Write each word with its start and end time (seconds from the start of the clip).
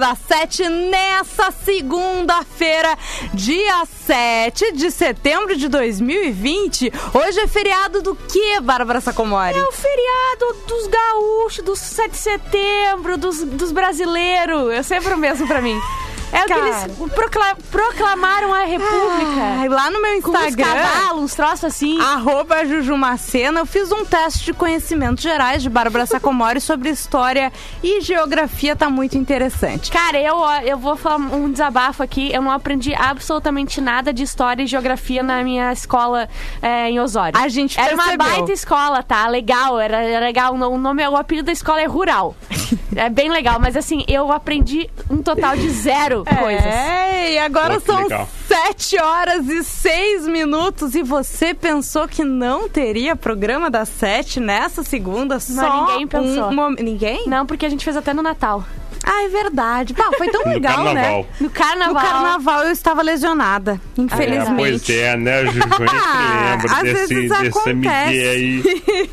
Programa 0.00 0.14
da 0.14 0.14
Sete 0.14 0.66
nessa 0.66 1.50
segunda-feira, 1.50 2.96
dia 3.34 3.84
7 3.84 4.72
de 4.72 4.90
setembro 4.90 5.56
de 5.56 5.68
2020. 5.68 6.90
Hoje 7.12 7.40
é 7.40 7.46
feriado 7.46 8.00
do 8.00 8.14
que, 8.16 8.58
Bárbara 8.60 9.00
Sacomori? 9.00 9.56
É 9.56 9.62
o 9.62 9.70
feriado 9.70 10.56
dos 10.66 10.86
gaúchos, 10.86 11.64
do 11.64 11.76
7 11.76 12.10
de 12.10 12.16
setembro, 12.16 13.18
dos, 13.18 13.44
dos 13.44 13.70
brasileiros. 13.70 14.72
É 14.72 14.82
sempre 14.82 15.12
o 15.12 15.18
mesmo 15.18 15.46
pra 15.46 15.60
mim. 15.60 15.78
É 16.32 16.42
o 16.42 16.46
que 16.46 16.54
Cara. 16.54 16.68
eles 16.68 16.96
procla- 17.14 17.56
proclamaram 17.70 18.54
a 18.54 18.64
república. 18.64 19.58
Ai, 19.60 19.68
lá 19.68 19.90
no 19.90 20.00
meu 20.00 20.22
com 20.22 20.30
os 20.30 20.36
Instagram, 20.44 20.82
cavalos, 20.82 21.22
uns 21.22 21.34
troços 21.34 21.64
assim. 21.64 22.00
arroba 22.00 22.64
Jujumacena, 22.64 23.60
eu 23.60 23.66
fiz 23.66 23.90
um 23.90 24.04
teste 24.04 24.44
de 24.44 24.52
conhecimentos 24.52 25.22
gerais 25.22 25.62
de 25.62 25.68
Bárbara 25.68 26.06
Sacomori 26.06 26.60
sobre 26.60 26.88
história 26.88 27.52
e 27.82 28.00
geografia, 28.00 28.76
tá 28.76 28.88
muito 28.88 29.18
interessante. 29.18 29.90
Cara, 29.90 30.18
eu, 30.20 30.36
eu 30.64 30.78
vou 30.78 30.96
falar 30.96 31.16
um 31.16 31.50
desabafo 31.50 32.02
aqui. 32.02 32.32
Eu 32.32 32.42
não 32.42 32.50
aprendi 32.50 32.94
absolutamente 32.94 33.80
nada 33.80 34.12
de 34.12 34.22
história 34.22 34.62
e 34.62 34.66
geografia 34.66 35.22
na 35.22 35.42
minha 35.42 35.72
escola 35.72 36.28
é, 36.62 36.90
em 36.90 37.00
Osório. 37.00 37.38
A 37.38 37.48
gente 37.48 37.78
Era 37.78 37.94
uma 37.94 38.16
baita 38.16 38.52
escola, 38.52 39.02
tá? 39.02 39.26
Legal, 39.26 39.78
era, 39.80 40.02
era 40.02 40.24
legal. 40.24 40.54
O 40.54 40.78
nome, 40.78 41.06
o 41.08 41.16
apelido 41.16 41.46
da 41.46 41.52
escola 41.52 41.80
é 41.80 41.86
Rural. 41.86 42.36
é 42.94 43.08
bem 43.08 43.30
legal, 43.30 43.58
mas 43.60 43.76
assim, 43.76 44.04
eu 44.06 44.30
aprendi 44.30 44.88
um 45.08 45.22
total 45.22 45.56
de 45.56 45.68
zero 45.70 46.19
coisas. 46.24 46.64
É, 46.64 47.32
e 47.34 47.38
agora 47.38 47.74
Pô, 47.80 47.92
são 47.92 48.02
legal. 48.02 48.28
7 48.48 48.98
horas 49.00 49.48
e 49.48 49.62
6 49.64 50.26
minutos 50.26 50.94
e 50.94 51.02
você 51.02 51.54
pensou 51.54 52.06
que 52.08 52.24
não 52.24 52.68
teria 52.68 53.14
programa 53.16 53.70
das 53.70 53.88
7 53.88 54.40
nessa 54.40 54.82
segunda? 54.82 55.38
Só 55.40 55.86
ninguém 55.86 56.06
pensou. 56.06 56.48
Um 56.48 56.54
mom- 56.54 56.70
Ninguém? 56.78 57.26
Não, 57.26 57.44
porque 57.46 57.66
a 57.66 57.68
gente 57.68 57.84
fez 57.84 57.96
até 57.96 58.12
no 58.14 58.22
Natal. 58.22 58.64
Ah, 59.02 59.24
é 59.24 59.28
verdade. 59.28 59.94
Pá, 59.94 60.10
foi 60.18 60.28
tão 60.28 60.42
No 60.44 60.50
legal, 60.52 60.84
carnaval. 60.84 61.20
né? 61.22 61.26
No 61.40 61.48
carnaval. 61.50 61.94
No 61.94 62.00
carnaval 62.10 62.64
eu 62.64 62.70
estava 62.72 63.00
lesionada, 63.02 63.80
É, 63.96 64.00
infelizmente. 64.02 64.56
pois 64.56 64.90
é, 64.90 65.16
né, 65.16 65.46
Juju? 65.46 65.60
Ah, 65.90 66.58
às 66.70 66.82
desse, 66.82 67.14
vezes 67.14 67.32
acontece. 67.32 68.62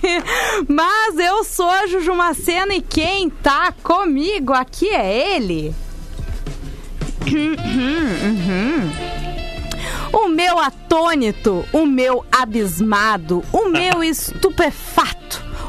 Mas 0.67 1.17
eu 1.17 1.44
sou 1.44 1.69
a 1.69 1.88
Juju 1.88 2.14
Macena 2.16 2.73
e 2.75 2.81
quem 2.81 3.30
tá 3.30 3.73
comigo 3.83 4.52
aqui 4.53 4.89
é 4.89 5.36
ele. 5.36 5.73
O 10.14 10.30
meu 10.30 10.59
atônito, 10.59 11.66
o 11.73 11.86
meu 11.86 12.25
abismado, 12.31 13.44
o 13.52 13.67
meu 13.70 14.03
estupefato, 14.06 15.17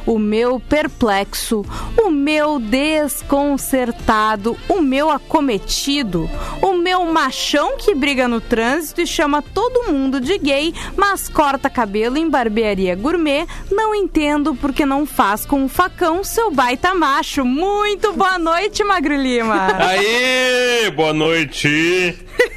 o 0.08 0.18
meu 0.18 0.58
perplexo, 0.58 1.62
o 1.98 2.10
meu 2.10 2.58
desconcertado, 2.58 4.56
o 4.66 4.80
meu 4.80 5.10
acometido, 5.10 6.28
o 6.62 6.72
meu 6.72 7.04
machão 7.04 7.76
que 7.76 7.94
briga 7.94 8.26
no 8.26 8.40
trânsito 8.40 9.02
e 9.02 9.06
chama 9.06 9.42
todo 9.42 9.92
mundo 9.92 10.18
de 10.18 10.38
gay, 10.38 10.72
mas 10.96 11.28
corta 11.28 11.68
cabelo 11.68 12.16
em 12.16 12.26
barbearia 12.26 12.96
gourmet, 12.96 13.46
não 13.70 13.94
entendo 13.94 14.54
porque 14.54 14.86
não 14.86 15.04
faz 15.04 15.44
com 15.44 15.62
um 15.64 15.68
facão 15.68 16.24
seu 16.24 16.50
baita 16.50 16.94
macho. 16.94 17.44
Muito 17.44 18.14
boa 18.14 18.38
noite, 18.38 18.82
Magro 18.82 19.14
Lima. 19.14 19.76
Aê, 19.78 20.90
boa 20.90 21.12
noite. 21.12 22.16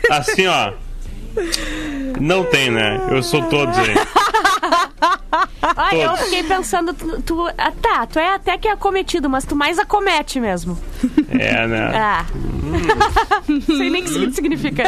Assim, 0.10 0.48
ó. 0.48 0.72
Não 2.20 2.44
tem, 2.44 2.70
né? 2.72 3.00
Eu 3.10 3.22
sou 3.24 3.42
todos 3.44 3.78
aí. 3.78 3.96
Ah, 5.64 5.96
eu 5.96 6.16
fiquei 6.18 6.44
pensando, 6.44 6.94
tu, 6.94 7.22
tu- 7.22 7.48
ah, 7.58 7.72
tá, 7.82 8.06
tu 8.06 8.20
é 8.20 8.34
até 8.36 8.58
que 8.58 8.68
acometido, 8.68 9.30
mas 9.30 9.46
tu 9.46 9.56
mais 9.56 9.80
acomete 9.80 10.40
mesmo. 10.40 10.78
É, 11.30 11.66
né? 11.68 11.92
Ah. 11.96 12.26
Não 13.48 13.62
sei 13.62 13.90
nem 13.90 14.02
o 14.02 14.06
que 14.06 14.12
isso 14.12 14.32
significa. 14.34 14.84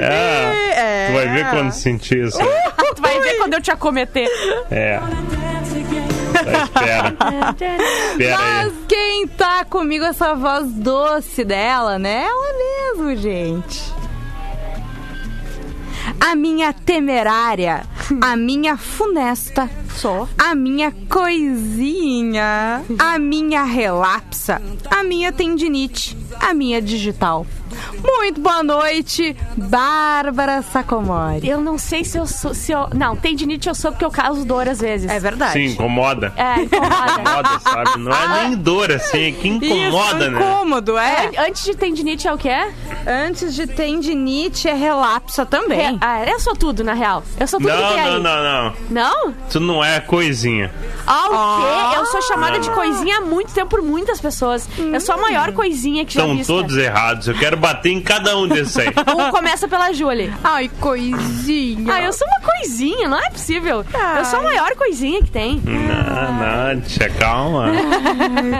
É. 0.00 1.06
Tu 1.08 1.12
vai 1.14 1.28
ver 1.28 1.50
quando 1.50 1.72
sentir 1.72 2.24
isso. 2.26 2.38
tu 2.96 3.02
vai 3.02 3.20
ver 3.20 3.36
quando 3.38 3.54
eu 3.54 3.60
te 3.60 3.70
acometer. 3.70 4.28
É. 4.70 4.98
Tá, 6.32 6.62
espera. 6.64 7.14
Espera 8.12 8.38
Mas 8.38 8.66
aí. 8.72 8.72
quem 8.88 9.28
tá 9.28 9.64
comigo, 9.64 10.04
essa 10.04 10.34
voz 10.34 10.66
doce 10.72 11.44
dela, 11.44 11.98
né? 11.98 12.24
Ela 12.26 12.52
mesmo, 12.96 13.16
gente. 13.16 13.92
A 16.20 16.34
minha 16.34 16.72
temerária, 16.72 17.84
a 18.20 18.36
minha 18.36 18.76
funesta, 18.76 19.68
Sou. 19.96 20.28
a 20.38 20.54
minha 20.54 20.92
coisinha, 21.08 22.82
a 22.98 23.18
minha 23.18 23.62
relapsa, 23.64 24.60
a 24.90 25.02
minha 25.02 25.32
tendinite, 25.32 26.16
a 26.40 26.54
minha 26.54 26.80
digital. 26.80 27.46
Muito 28.02 28.40
boa 28.40 28.62
noite, 28.64 29.36
Bárbara 29.56 30.60
Sacomori. 30.60 31.46
Eu 31.48 31.60
não 31.60 31.78
sei 31.78 32.02
se 32.04 32.18
eu 32.18 32.26
sou. 32.26 32.52
Se 32.52 32.72
eu, 32.72 32.88
não, 32.94 33.14
tendinite 33.14 33.68
eu 33.68 33.74
sou 33.74 33.92
porque 33.92 34.04
eu 34.04 34.10
causo 34.10 34.44
dor 34.44 34.68
às 34.68 34.80
vezes. 34.80 35.08
É 35.10 35.20
verdade. 35.20 35.52
Sim, 35.52 35.66
incomoda. 35.66 36.32
É, 36.36 36.62
incomoda. 36.62 37.12
Incomoda, 37.12 37.60
sabe? 37.60 37.98
Não 38.00 38.12
é 38.12 38.48
nem 38.48 38.56
dor 38.56 38.90
assim, 38.90 39.28
é 39.28 39.32
que 39.32 39.48
incomoda, 39.48 40.18
Isso, 40.24 40.30
né? 40.32 40.40
incômodo, 40.40 40.98
é. 40.98 41.26
An- 41.26 41.46
Antes 41.48 41.64
de 41.64 41.74
tendinite 41.76 42.26
é 42.26 42.32
o 42.32 42.38
quê? 42.38 42.72
Antes 43.06 43.54
de 43.54 43.66
tendinite 43.68 44.68
é 44.68 44.74
relapsa 44.74 45.46
também. 45.46 45.80
É, 45.80 45.98
ah, 46.00 46.24
eu 46.26 46.40
sou 46.40 46.54
tudo, 46.56 46.82
na 46.82 46.92
real. 46.92 47.22
Eu 47.38 47.46
sou 47.46 47.60
tudo 47.60 47.70
que 47.72 47.80
Não, 47.80 47.88
tem 47.92 48.00
aí. 48.00 48.10
não, 48.14 48.20
não, 48.20 48.42
não. 48.42 48.74
Não? 48.90 49.34
Tu 49.50 49.60
não 49.60 49.79
é 49.84 50.00
coisinha. 50.00 50.70
Ah, 51.06 51.28
o 51.30 51.34
Ah. 51.34 51.90
quê? 51.92 51.98
Eu 52.00 52.06
sou 52.06 52.22
chamada 52.22 52.58
de 52.58 52.70
coisinha 52.70 53.18
há 53.18 53.20
muito 53.20 53.52
tempo 53.52 53.68
por 53.70 53.82
muitas 53.82 54.20
pessoas. 54.20 54.68
Eu 54.78 55.00
sou 55.00 55.14
a 55.14 55.18
maior 55.18 55.52
coisinha 55.52 56.04
que 56.04 56.14
já 56.14 56.20
Estão 56.22 56.36
vista. 56.36 56.52
todos 56.52 56.76
errados. 56.76 57.28
Eu 57.28 57.34
quero 57.38 57.56
bater 57.56 57.90
em 57.90 58.00
cada 58.00 58.36
um 58.36 58.46
desses 58.48 58.76
aí. 58.78 58.88
Um 59.10 59.30
começa 59.30 59.66
pela 59.68 59.92
Julie. 59.92 60.32
Ai, 60.42 60.70
coisinha. 60.80 61.92
Ah, 61.94 62.02
eu 62.02 62.12
sou 62.12 62.26
uma 62.28 62.40
coisinha, 62.40 63.08
não 63.08 63.18
é 63.18 63.30
possível. 63.30 63.84
Eu 64.18 64.24
sou 64.24 64.38
a 64.38 64.42
maior 64.42 64.74
coisinha 64.76 65.22
que 65.22 65.30
tem. 65.30 65.60
Não, 65.64 66.74
não, 66.74 66.80
tia, 66.82 67.08
calma. 67.10 67.66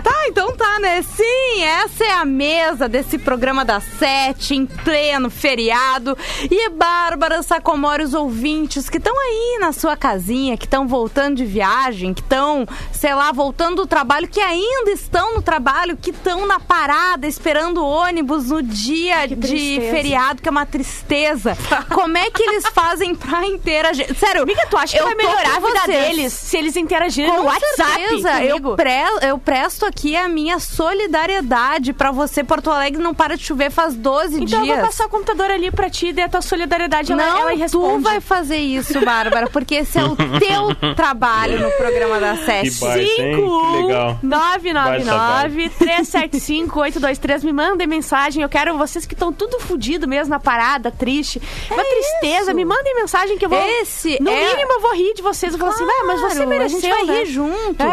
Tá, 0.03 0.27
então 0.29 0.55
tá, 0.57 0.79
né? 0.81 1.03
Sim, 1.03 1.63
essa 1.63 2.05
é 2.05 2.13
a 2.13 2.25
mesa 2.25 2.89
desse 2.89 3.19
programa 3.19 3.65
das 3.65 3.85
sete, 3.99 4.55
em 4.55 4.67
pleno 4.67 5.31
feriado. 5.31 6.17
E 6.51 6.69
Bárbara 6.71 7.43
Sacomori, 7.43 8.03
os 8.05 8.15
ouvintes 8.15 8.89
que 8.89 8.99
estão 8.99 9.15
aí 9.19 9.59
na 9.61 9.73
sua 9.73 9.97
casinha, 9.97 10.57
que 10.57 10.65
estão 10.67 10.87
voltando 10.89 11.10
de 11.35 11.45
viagem, 11.45 12.15
que 12.15 12.21
estão, 12.23 12.67
sei 12.93 13.15
lá, 13.15 13.33
voltando 13.33 13.77
do 13.77 13.87
trabalho, 13.87 14.29
que 14.29 14.41
ainda 14.41 14.91
estão 14.93 15.35
no 15.35 15.43
trabalho, 15.43 15.97
que 15.97 16.11
estão 16.11 16.47
na 16.47 16.59
parada 16.61 17.27
esperando 17.27 17.79
o 17.83 17.87
ônibus 17.87 18.49
no 18.51 18.63
dia 18.63 19.27
de 19.27 19.37
tristeza. 19.37 19.91
feriado, 19.91 20.43
que 20.43 20.49
é 20.49 20.51
uma 20.51 20.65
tristeza. 20.67 21.57
Como 21.93 22.17
é 22.17 22.31
que 22.31 22.43
eles 22.43 22.65
fazem 22.69 23.15
pra 23.15 23.45
interagir? 23.47 24.15
Sério, 24.17 24.43
Amiga, 24.43 24.67
tu 24.71 24.77
acha 24.77 24.97
que 24.97 25.03
eu 25.03 25.07
vai 25.07 25.15
melhorar 25.15 25.57
a 25.57 25.61
vida 25.61 25.81
vocês. 25.85 25.87
deles 26.17 26.33
se 26.33 26.57
eles 26.57 26.77
interagirem 26.77 27.31
Com 27.31 27.39
no 27.39 27.45
WhatsApp 27.45 27.93
certeza, 28.09 28.45
eu, 28.45 28.61
pre- 28.77 29.27
eu 29.29 29.39
presto 29.39 29.85
aqui 29.87 30.17
a 30.17 30.29
minha 30.29 30.59
solidariedade 30.59 31.93
pra 31.93 32.11
você. 32.11 32.43
Porto 32.45 32.71
Alegre 32.71 33.03
não 33.03 33.15
para 33.15 33.37
de 33.37 33.45
chover 33.45 33.71
faz 33.71 33.95
12 33.95 34.43
Então 34.43 34.59
eu 34.61 34.65
dias. 34.65 34.77
vou 34.79 34.87
passar 34.87 35.07
o 35.07 35.09
computador 35.09 35.51
ali 35.51 35.71
pra 35.71 35.91
ti 35.91 36.13
e 36.17 36.21
a 36.21 36.29
tua 36.29 36.43
solidariedade 36.43 37.13
ela, 37.13 37.23
não, 37.23 37.39
ela 37.41 37.51
tu 37.53 37.59
responde. 37.59 38.03
vai 38.05 38.21
fazer 38.21 38.59
isso, 38.59 39.01
Bárbara, 39.05 39.49
porque 39.51 39.77
esse 39.77 39.99
é 39.99 40.05
o 40.05 40.17
teu 40.17 40.75
trabalho 41.01 41.59
no 41.61 41.71
programa 41.73 42.21
da 42.21 42.37
SES. 42.37 42.79
baita, 42.79 43.01
hein? 43.23 43.37
Que 43.37 43.83
legal. 43.83 44.19
999 44.23 45.69
375 45.79 46.79
823 46.81 47.45
me 47.45 47.53
mandem 47.53 47.87
mensagem. 47.87 48.43
Eu 48.43 48.49
quero 48.49 48.77
vocês 48.77 49.07
que 49.07 49.15
estão 49.15 49.33
tudo 49.33 49.59
fudido 49.61 50.07
mesmo 50.07 50.31
na 50.31 50.39
parada, 50.41 50.91
triste. 50.91 51.41
Uma 51.71 51.83
tristeza, 51.85 52.51
isso. 52.51 52.55
me 52.55 52.65
mandem 52.65 52.95
mensagem 52.95 53.39
que 53.39 53.45
eu 53.45 53.49
vou. 53.49 53.59
Esse 53.81 54.19
no 54.21 54.31
é- 54.31 54.51
mínimo 54.55 54.73
eu 54.73 54.81
vou 54.81 54.95
rir 54.95 55.15
de 55.15 55.23
vocês. 55.23 55.53
Eu 55.53 55.59
vou 55.59 55.73
falar 55.73 55.91
assim, 55.91 56.01
"Ah, 56.01 56.05
mas 56.07 56.21
você 56.21 56.35
Claro, 56.45 56.49
mereceu. 56.51 56.79
A 56.79 56.81
gente 56.81 56.91
vai 56.91 57.05
né?" 57.07 57.19
rir 57.21 57.27
junto. 57.27 57.85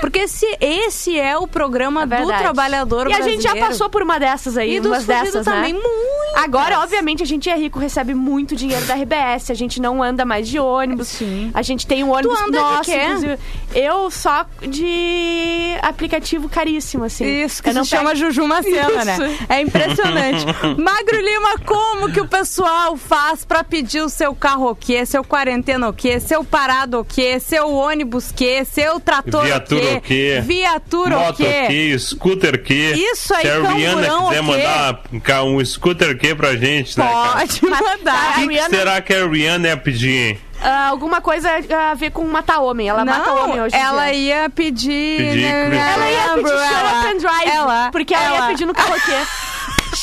Porque 0.00 0.18
esse, 0.20 0.46
esse 0.60 1.18
é 1.18 1.36
o 1.38 1.46
programa 1.46 2.04
do 2.06 2.10
Verdade. 2.16 2.42
trabalhador 2.42 3.08
E 3.08 3.12
a 3.14 3.20
gente 3.20 3.42
já 3.42 3.50
brasileiro. 3.50 3.68
passou 3.68 3.88
por 3.88 4.02
uma 4.02 4.18
dessas 4.18 4.56
aí, 4.56 4.76
E 4.76 4.80
umas 4.80 5.04
dessas, 5.04 5.44
também, 5.44 5.72
né? 5.72 5.80
Agora, 6.36 6.80
obviamente, 6.80 7.22
a 7.22 7.26
gente 7.26 7.48
é 7.48 7.56
rico, 7.56 7.78
recebe 7.78 8.14
muito 8.14 8.54
dinheiro 8.54 8.84
da 8.86 8.94
RBS, 8.94 9.50
a 9.50 9.54
gente 9.54 9.80
não 9.80 10.02
anda 10.02 10.24
mais 10.24 10.48
de 10.48 10.58
ônibus. 10.58 11.08
Sim. 11.08 11.50
A 11.54 11.62
gente 11.62 11.86
tem 11.86 12.04
um 12.04 12.12
ônibus 12.12 12.38
anda 12.40 12.50
de 12.58 12.64
nosso, 12.64 12.82
quê? 12.90 13.02
inclusive. 13.04 13.38
Eu 13.74 14.10
só 14.10 14.46
de 14.62 15.76
aplicativo 15.82 16.48
caríssimo, 16.48 17.04
assim. 17.04 17.24
Isso, 17.44 17.62
que 17.62 17.70
Eu 17.70 17.74
não 17.74 17.84
se 17.84 17.90
chama 17.90 18.10
pego- 18.10 18.16
Juju 18.20 18.46
Macena, 18.46 19.04
né? 19.04 19.38
É 19.48 19.60
impressionante. 19.60 20.44
Magro 20.80 21.20
Lima, 21.20 21.58
como 21.64 22.12
que 22.12 22.20
o 22.20 22.26
pessoal 22.28 22.96
faz 22.96 23.44
pra 23.44 23.64
pedir 23.64 24.00
o 24.02 24.08
seu 24.08 24.34
carro 24.34 24.70
o 24.70 24.74
quê? 24.76 25.04
Seu 25.06 25.24
quarentena 25.24 25.88
o 25.88 25.92
quê? 25.92 26.20
Seu 26.20 26.44
parado 26.44 27.00
o 27.00 27.04
quê? 27.04 27.38
Seu 27.40 27.70
ônibus 27.72 28.30
o 28.30 28.34
quê? 28.34 28.64
Seu 28.64 29.00
trator 29.00 29.44
Viatura 29.44 29.80
o 29.80 29.96
o 29.96 30.00
quê? 30.00 30.02
quê? 30.06 30.40
Viatura 30.44 31.16
o 31.16 31.20
Moto 31.20 31.36
quê? 31.38 31.46
aqui, 31.64 31.98
scooter 31.98 32.54
aqui. 32.54 32.92
Isso 32.94 33.34
aí, 33.34 33.42
Se 33.42 33.48
a 33.48 33.72
Rihanna 33.72 34.02
quiser 34.02 34.12
o 34.12 34.28
quê? 34.30 34.42
mandar 34.42 35.44
um 35.44 35.64
scooter 35.64 36.10
aqui 36.26 36.34
pra 36.34 36.56
gente, 36.56 36.98
né, 36.98 37.04
cara? 37.06 37.32
Pode 37.46 37.60
Mas- 37.62 37.80
mandar. 37.80 38.30
O 38.30 38.34
que, 38.34 38.48
que 38.48 38.62
será 38.64 39.00
que 39.00 39.14
a 39.14 39.26
Rihanna 39.26 39.68
ia 39.68 39.76
pedir, 39.76 40.10
hein? 40.30 40.38
Ah, 40.62 40.88
alguma 40.88 41.20
coisa 41.20 41.50
a 41.90 41.94
ver 41.94 42.10
com 42.10 42.24
matar 42.24 42.60
homem. 42.60 42.88
Ela 42.88 43.04
mata 43.04 43.30
homem 43.32 43.56
Não, 43.58 43.64
hoje. 43.64 43.76
ela 43.76 44.06
dia. 44.06 44.14
ia 44.42 44.50
pedir... 44.50 45.18
Pedir 45.18 45.42
né, 45.42 45.92
Ela 45.94 46.10
ia 46.10 46.28
pedir 46.34 46.50
ela- 46.52 47.00
up 47.00 47.06
and 47.08 47.18
drive. 47.18 47.48
Ela, 47.48 47.88
porque 47.92 48.14
ela, 48.14 48.24
ela. 48.24 48.36
ia 48.38 48.46
pedir 48.48 48.64
no 48.66 48.72
karaokê. 48.74 49.16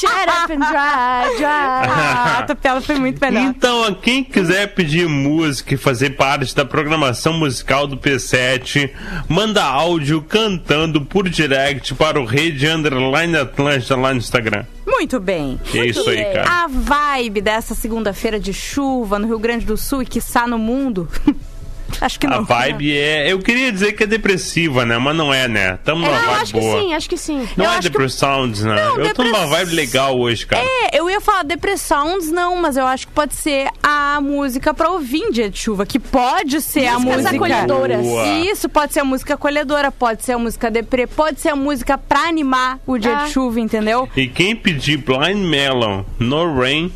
shut 0.07 0.29
up 0.29 0.51
and 0.51 0.59
drive, 0.59 1.37
drive. 1.37 1.89
Ah, 1.89 2.45
a 2.49 2.55
tua 2.55 2.81
foi 2.81 2.95
muito 2.95 3.19
melhor. 3.19 3.43
Então, 3.43 3.83
a 3.83 3.95
quem 3.95 4.23
quiser 4.23 4.73
pedir 4.73 5.07
música 5.07 5.73
e 5.73 5.77
fazer 5.77 6.11
parte 6.11 6.55
da 6.55 6.65
programação 6.65 7.33
musical 7.33 7.87
do 7.87 7.97
P7, 7.97 8.91
manda 9.27 9.63
áudio 9.63 10.21
cantando 10.21 11.01
por 11.01 11.29
direct 11.29 11.93
para 11.95 12.19
o 12.19 12.25
Rede 12.25 12.67
Underline 12.67 13.37
Atlântida 13.37 13.95
lá 13.95 14.11
no 14.11 14.19
Instagram. 14.19 14.65
Muito 14.85 15.19
bem. 15.19 15.59
É 15.73 15.85
isso 15.85 16.09
aí, 16.09 16.23
cara. 16.25 16.63
A 16.63 16.67
vibe 16.67 17.41
dessa 17.41 17.73
segunda-feira 17.73 18.39
de 18.39 18.53
chuva 18.53 19.17
no 19.17 19.27
Rio 19.27 19.39
Grande 19.39 19.65
do 19.65 19.77
Sul 19.77 20.03
e 20.03 20.05
que 20.05 20.19
está 20.19 20.45
no 20.47 20.57
mundo. 20.57 21.07
Acho 22.01 22.19
que 22.19 22.27
não. 22.27 22.37
A 22.37 22.41
vibe 22.41 22.97
é. 22.97 23.31
Eu 23.31 23.39
queria 23.39 23.71
dizer 23.71 23.93
que 23.93 24.03
é 24.03 24.07
depressiva, 24.07 24.85
né? 24.85 24.97
Mas 24.97 25.15
não 25.15 25.33
é, 25.33 25.47
né? 25.47 25.77
Tamo 25.83 26.01
numa 26.05 26.15
É, 26.15 26.19
eu 26.19 26.25
vibe 26.27 26.41
acho 26.41 26.53
que 26.53 26.59
boa. 26.59 26.79
sim, 26.81 26.93
acho 26.93 27.09
que 27.09 27.17
sim. 27.17 27.47
Não 27.55 27.65
Eu 27.65 27.71
é 27.71 27.73
acho 27.73 27.81
que- 27.83 27.89
Depressounds, 27.89 28.63
né? 28.63 28.75
Não, 28.75 28.99
eu 28.99 29.13
tô 29.13 29.23
numa 29.23 29.39
depress- 29.39 29.49
vibe 29.65 29.75
legal 29.75 30.19
hoje, 30.19 30.45
cara. 30.45 30.63
É, 30.63 30.99
eu 30.99 31.09
ia 31.09 31.21
falar 31.21 31.43
Depressounds, 31.43 32.31
não, 32.31 32.55
mas 32.61 32.77
eu 32.77 32.85
acho 32.85 33.07
que 33.07 33.13
pode 33.13 33.35
ser 33.35 33.67
a 33.81 34.19
música 34.21 34.73
pra 34.73 34.89
ouvir 34.89 35.19
em 35.19 35.31
dia 35.31 35.49
de 35.49 35.57
chuva, 35.59 35.85
que 35.85 35.99
pode 35.99 36.61
ser 36.61 36.87
a 36.87 36.93
Músicas 36.99 37.15
música. 37.17 37.35
acolhedoras. 37.35 38.01
Boa. 38.05 38.27
Isso, 38.39 38.69
pode 38.69 38.93
ser 38.93 38.99
a 39.01 39.05
música 39.05 39.33
acolhedora, 39.33 39.91
pode 39.91 40.23
ser 40.23 40.33
a 40.33 40.37
música 40.37 40.69
deprê, 40.71 41.07
pode 41.07 41.39
ser 41.39 41.49
a 41.49 41.55
música 41.55 41.97
pra 41.97 42.21
animar 42.27 42.79
o 42.85 42.97
dia 42.97 43.17
Ah. 43.17 43.23
de 43.25 43.31
chuva, 43.31 43.59
entendeu? 43.59 44.07
E 44.15 44.27
quem 44.27 44.55
pedir 44.55 44.97
Blind 44.97 45.37
Melon 45.47 46.03
no 46.19 46.59
Rain 46.59 46.91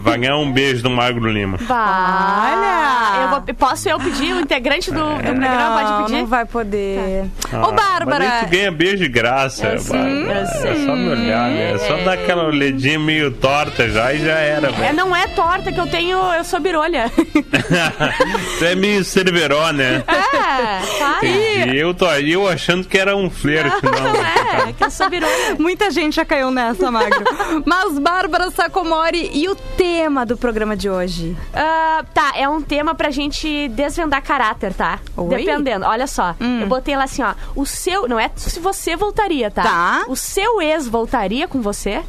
vai 0.00 0.18
ganhar 0.18 0.36
um 0.36 0.50
beijo 0.52 0.82
do 0.82 0.90
Magro 0.90 1.30
Lima. 1.30 1.58
Olha! 1.68 3.22
Eu 3.22 3.28
vou, 3.30 3.54
posso 3.54 3.88
eu 3.88 3.98
pedir? 3.98 4.32
O 4.34 4.40
integrante 4.40 4.90
do, 4.90 5.00
do 5.16 5.22
programa 5.22 5.78
pode 5.78 5.90
Não, 5.90 6.02
pedir? 6.04 6.18
não 6.18 6.26
vai 6.26 6.44
poder. 6.44 7.24
Ah, 7.52 7.68
Ô, 7.68 7.72
Bárbara! 7.72 8.24
Mas 8.24 8.32
aí 8.32 8.44
tu 8.44 8.50
ganha 8.50 8.72
beijo 8.72 8.96
de 8.98 9.08
graça. 9.08 9.62
Bárbara. 9.88 10.40
É 10.64 10.86
só 10.86 10.96
me 10.96 11.08
olhar, 11.08 11.50
né? 11.50 11.72
É 11.74 11.78
só 11.78 11.96
dar 11.98 12.14
aquela 12.14 12.44
olhadinha 12.44 12.98
meio 12.98 13.30
torta 13.32 13.88
já 13.88 14.12
e 14.12 14.18
já 14.24 14.34
era, 14.38 14.68
É, 14.68 14.72
velho. 14.72 14.96
não 14.96 15.14
é 15.14 15.26
torta 15.28 15.70
que 15.72 15.78
eu 15.80 15.86
tenho, 15.86 16.18
eu 16.34 16.44
sou 16.44 16.60
birolha. 16.60 17.10
tu 18.58 18.64
é 18.64 18.74
meio 18.74 19.04
cerveró, 19.04 19.70
né? 19.72 20.02
É, 20.06 20.98
claro. 20.98 21.26
E 21.26 21.76
eu 21.78 21.94
tô 21.94 22.06
aí 22.06 22.32
eu 22.32 22.48
achando 22.48 22.86
que 22.86 22.98
era 22.98 23.16
um 23.16 23.30
flerte, 23.30 23.84
Não 23.84 23.92
não. 23.92 24.68
é, 24.68 24.72
que 24.72 24.84
eu 24.84 24.90
sou 24.90 25.08
birolha. 25.08 25.32
Muita 25.58 25.90
gente 25.90 26.16
já 26.16 26.24
caiu 26.24 26.50
nessa, 26.50 26.90
Magro. 26.90 27.22
Mas, 27.64 27.98
Bárbara 27.98 28.50
Sacomori, 28.50 29.30
e 29.32 29.48
o 29.48 29.51
tema 29.54 30.24
do 30.26 30.36
programa 30.36 30.76
de 30.76 30.88
hoje? 30.90 31.36
Ah, 31.54 32.04
tá, 32.14 32.32
é 32.36 32.48
um 32.48 32.60
tema 32.62 32.94
pra 32.94 33.10
gente 33.10 33.68
desvendar 33.68 34.22
caráter, 34.22 34.72
tá? 34.74 34.98
Oi? 35.16 35.28
Dependendo. 35.36 35.84
Olha 35.86 36.06
só, 36.06 36.34
eu 36.60 36.66
botei 36.66 36.96
lá 36.96 37.04
assim, 37.04 37.22
ó. 37.22 37.34
O 37.54 37.64
seu. 37.66 38.08
Não 38.08 38.18
é 38.18 38.30
se 38.36 38.58
você 38.60 38.96
voltaria, 38.96 39.50
tá? 39.50 39.62
Tá. 39.62 40.04
O 40.08 40.16
seu 40.16 40.60
ex 40.60 40.86
voltaria 40.88 41.46
com 41.48 41.60
você? 41.60 42.02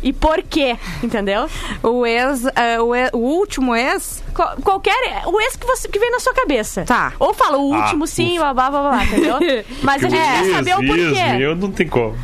E 0.00 0.12
por 0.12 0.40
quê? 0.44 0.76
Entendeu? 1.02 1.48
O 1.82 2.06
ex, 2.06 2.44
é, 2.54 2.80
o, 2.80 2.94
ex- 2.94 3.10
o 3.12 3.18
último 3.18 3.74
ex? 3.74 4.22
Qual- 4.32 4.56
qualquer. 4.62 5.24
O 5.26 5.40
ex 5.40 5.56
que, 5.56 5.66
você, 5.66 5.88
que 5.88 5.98
vem 5.98 6.10
na 6.12 6.20
sua 6.20 6.32
cabeça. 6.32 6.84
Tá. 6.84 7.12
Ou 7.18 7.34
fala 7.34 7.58
o 7.58 7.74
Ah, 7.74 7.80
último, 7.82 8.06
sim, 8.06 8.38
ufa. 8.38 8.54
blá, 8.54 8.70
blá, 8.70 8.80
blá, 8.80 8.90
blá, 8.90 9.04
entendeu? 9.04 9.38
Mas 9.82 10.04
a 10.04 10.08
gente 10.08 10.22
quer 10.22 10.52
saber 10.54 10.74
o 10.74 10.86
porquê. 10.86 11.42
Eu 11.42 11.56
não 11.56 11.72
tem 11.72 11.88
como. 11.88 12.16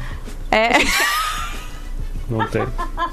É. 0.53 0.69
Não 2.29 2.47
tem. 2.49 2.67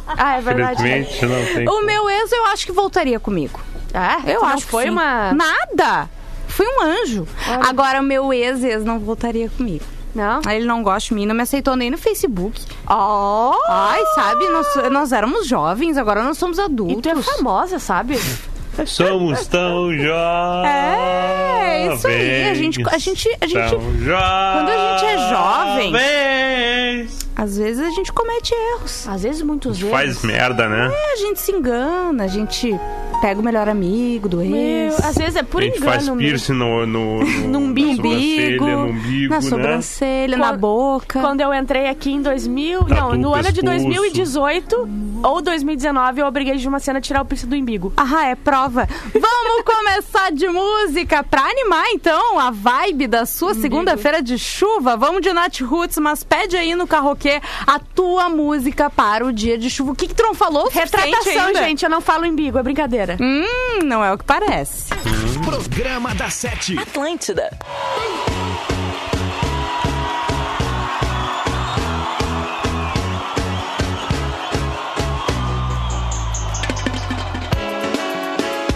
Ah, 0.07 0.37
é 0.37 0.41
verdade. 0.41 0.81
Infelizmente, 0.87 1.25
não 1.25 1.53
tem. 1.55 1.67
O 1.69 1.85
meu 1.85 2.09
ex, 2.09 2.31
eu 2.31 2.45
acho 2.45 2.65
que 2.65 2.71
voltaria 2.71 3.19
comigo. 3.19 3.59
Ah, 3.93 4.19
Eu 4.25 4.39
tu 4.39 4.45
não 4.45 4.53
acho 4.53 4.65
que 4.65 4.71
foi 4.71 4.83
sim. 4.85 4.89
uma. 4.89 5.33
Nada! 5.33 6.09
Fui 6.47 6.65
um 6.65 6.81
anjo. 6.81 7.27
Olha. 7.47 7.69
Agora, 7.69 7.99
o 7.99 8.03
meu 8.03 8.33
ex, 8.33 8.63
ex 8.63 8.83
não 8.85 8.99
voltaria 8.99 9.49
comigo. 9.49 9.83
Não? 10.13 10.41
Ele 10.49 10.65
não 10.65 10.83
gosta 10.83 11.07
de 11.09 11.13
mim, 11.15 11.25
não 11.25 11.33
me 11.35 11.41
aceitou 11.43 11.75
nem 11.77 11.89
no 11.89 11.97
Facebook. 11.97 12.61
Oh! 12.89 13.53
Ai, 13.69 14.01
sabe, 14.15 14.45
nós, 14.49 14.67
nós 14.91 15.11
éramos 15.13 15.47
jovens, 15.47 15.97
agora 15.97 16.21
nós 16.23 16.37
somos 16.37 16.59
adultos. 16.59 16.97
E 16.97 17.01
tu 17.01 17.09
é 17.09 17.15
famosa, 17.21 17.79
sabe? 17.79 18.19
Somos 18.85 19.45
tão 19.47 19.93
jovens. 19.93 20.65
É, 20.65 21.93
isso 21.93 22.07
aí, 22.07 22.49
a 22.49 22.53
gente- 22.53 22.81
a 22.89 22.97
gente- 22.97 23.37
a 23.41 23.45
gente- 23.45 23.75
quando 23.75 24.69
a 24.69 24.97
gente 24.97 25.05
é 25.05 25.29
jovem-. 25.29 25.91
Às 27.41 27.57
vezes 27.57 27.81
a 27.83 27.89
gente 27.89 28.13
comete 28.13 28.53
erros. 28.53 29.07
Às 29.07 29.23
vezes, 29.23 29.41
muitos 29.41 29.79
vezes. 29.79 29.91
Faz 29.91 30.21
merda, 30.23 30.69
né? 30.69 30.91
É, 30.93 31.13
a 31.13 31.15
gente 31.15 31.39
se 31.39 31.51
engana, 31.51 32.25
a 32.25 32.27
gente 32.27 32.79
pega 33.19 33.39
o 33.39 33.43
melhor 33.43 33.67
amigo 33.67 34.29
do 34.29 34.37
Meu, 34.37 34.55
ex. 34.55 34.99
às 35.05 35.15
vezes 35.15 35.35
é 35.35 35.43
por 35.43 35.61
a 35.61 35.65
gente 35.65 35.77
engano 35.77 35.91
faz 35.91 36.03
mesmo. 36.05 36.17
piercing 36.19 36.53
no, 36.53 36.85
no, 36.85 37.23
no, 37.47 37.47
No 37.49 37.59
umbigo. 37.59 38.03
na 38.03 38.11
sobrancelha, 38.11 38.59
no 38.77 38.85
umbigo, 38.89 39.29
na 39.29 39.35
né? 39.35 39.41
sobrancelha, 39.41 40.37
na 40.37 40.53
boca. 40.53 41.19
Quando 41.19 41.41
eu 41.41 41.51
entrei 41.53 41.87
aqui 41.87 42.11
em 42.11 42.21
2000, 42.21 42.79
Tatu 42.83 42.93
não, 42.93 43.13
no 43.15 43.33
ano 43.33 43.51
de 43.51 43.61
pescoço. 43.61 43.83
2018 43.85 44.89
ou 45.23 45.41
2019, 45.41 46.21
eu 46.21 46.27
obriguei 46.27 46.55
de 46.57 46.67
uma 46.67 46.79
cena 46.79 46.99
a 46.99 47.01
tirar 47.01 47.21
o 47.21 47.25
piercing 47.25 47.47
do 47.47 47.55
umbigo. 47.55 47.91
Ah, 47.97 48.25
é 48.27 48.35
prova. 48.35 48.87
Vamos 49.13 49.63
começar 49.65 50.31
de 50.31 50.47
música 50.47 51.23
pra 51.23 51.41
animar, 51.43 51.85
então, 51.91 52.39
a 52.39 52.49
vibe 52.51 53.07
da 53.07 53.25
sua 53.25 53.53
segunda-feira 53.53 54.21
de 54.21 54.37
chuva. 54.37 54.95
Vamos 54.97 55.21
de 55.21 55.31
Nat 55.33 55.61
Roots, 55.61 55.97
mas 55.99 56.23
pede 56.23 56.55
aí 56.57 56.75
no 56.75 56.87
a 57.67 57.79
tua 57.79 58.27
música 58.29 58.89
para 58.89 59.25
o 59.25 59.31
dia 59.31 59.57
de 59.57 59.69
chuva. 59.69 59.91
O 59.91 59.95
que, 59.95 60.07
que 60.07 60.15
tu 60.15 60.23
não 60.23 60.33
falou? 60.33 60.69
Retratação, 60.69 61.47
ainda? 61.47 61.59
gente, 61.63 61.83
eu 61.83 61.89
não 61.89 62.01
falo 62.01 62.25
umbigo, 62.25 62.57
é 62.57 62.63
brincadeira. 62.63 63.17
Hum, 63.21 63.83
não 63.83 64.03
é 64.03 64.11
o 64.11 64.17
que 64.17 64.23
parece. 64.25 64.89
Programa 65.45 66.13
da 66.15 66.29
Sete. 66.29 66.77
Atlântida. 66.77 67.49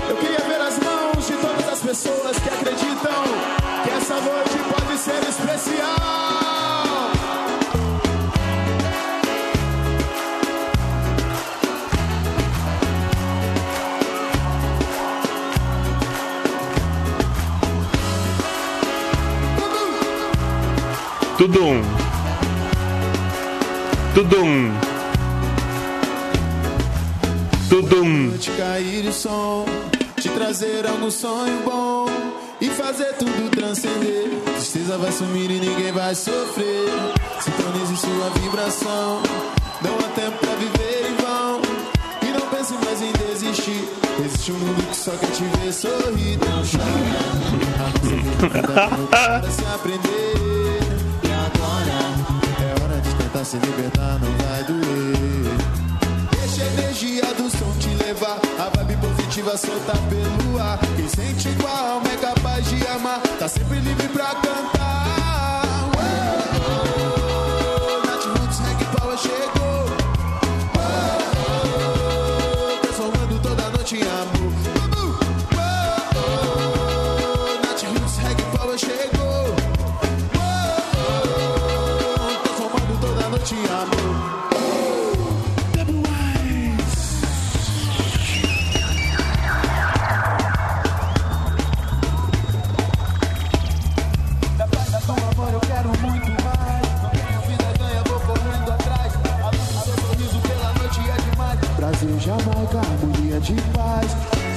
Eu 0.10 0.16
queria 0.18 0.40
ver 0.40 0.62
as 0.62 0.80
mãos 0.80 1.28
de 1.28 1.34
todas 1.34 1.68
as 1.68 1.80
pessoas 1.82 2.38
que 2.40 2.50
acreditam 2.50 3.24
que 3.84 3.90
essa 3.92 4.16
noite 4.22 4.58
pode 4.74 4.98
ser 4.98 5.22
especial. 5.30 6.05
Tudo 21.38 21.66
um. 21.66 21.82
Tudo 24.14 24.42
um. 24.42 24.72
Tudo 27.68 28.04
um. 28.04 28.38
Te 28.38 28.52
cair 28.52 29.06
o 29.06 29.12
som, 29.12 29.66
te 30.16 30.30
trazer 30.30 30.88
algum 30.88 31.12
sonho 31.12 31.62
bom 31.66 32.06
e 32.62 32.70
fazer 32.70 33.16
tudo 33.16 33.52
transcender. 33.52 34.30
Tristeza 34.54 34.98
vai 34.98 35.12
sumir 35.12 35.52
e 35.52 35.60
ninguém 35.60 35.92
vai 35.92 36.16
sofrer. 36.16 36.88
Sintonize 37.42 37.98
sua 37.98 38.30
vibração, 38.40 39.22
não 39.82 39.98
há 39.98 40.08
tempo 40.16 40.38
pra 40.38 40.56
viver 40.56 41.10
em 41.10 41.16
vão. 41.22 41.60
E 42.22 42.28
não 42.32 42.48
pense 42.48 42.76
mais 42.86 43.02
em 43.02 43.12
desistir. 43.12 43.84
Existe 44.24 44.54
um 44.54 44.58
mundo 44.58 44.82
que 44.90 44.96
só 44.96 45.12
quer 45.12 45.32
te 45.32 45.44
ver 45.44 45.74
sorrir. 45.74 46.40
Não 46.40 46.64
chora, 46.64 47.28
a 49.12 49.44
se 49.52 49.66
aprender. 49.66 50.85
Se 53.46 53.58
libertar, 53.58 54.20
não 54.20 54.32
vai 54.44 54.64
doer. 54.64 55.56
Deixa 56.32 56.64
a 56.64 56.68
energia 56.82 57.26
do 57.36 57.48
som 57.52 57.72
te 57.78 57.90
levar. 58.04 58.40
A 58.58 58.70
vibe 58.76 58.98
positiva 58.98 59.56
solta 59.56 59.94
pelo 60.10 60.60
ar. 60.60 60.80
Quem 60.96 61.08
sente 61.08 61.50
igual 61.50 62.02
é 62.12 62.18
capaz 62.18 62.68
de 62.68 62.88
amar. 62.88 63.22
Tá 63.38 63.48
sempre 63.48 63.80
livre 63.82 64.08
pra 64.08 64.34
cantar. 64.36 65.92
Uou, 65.96 66.95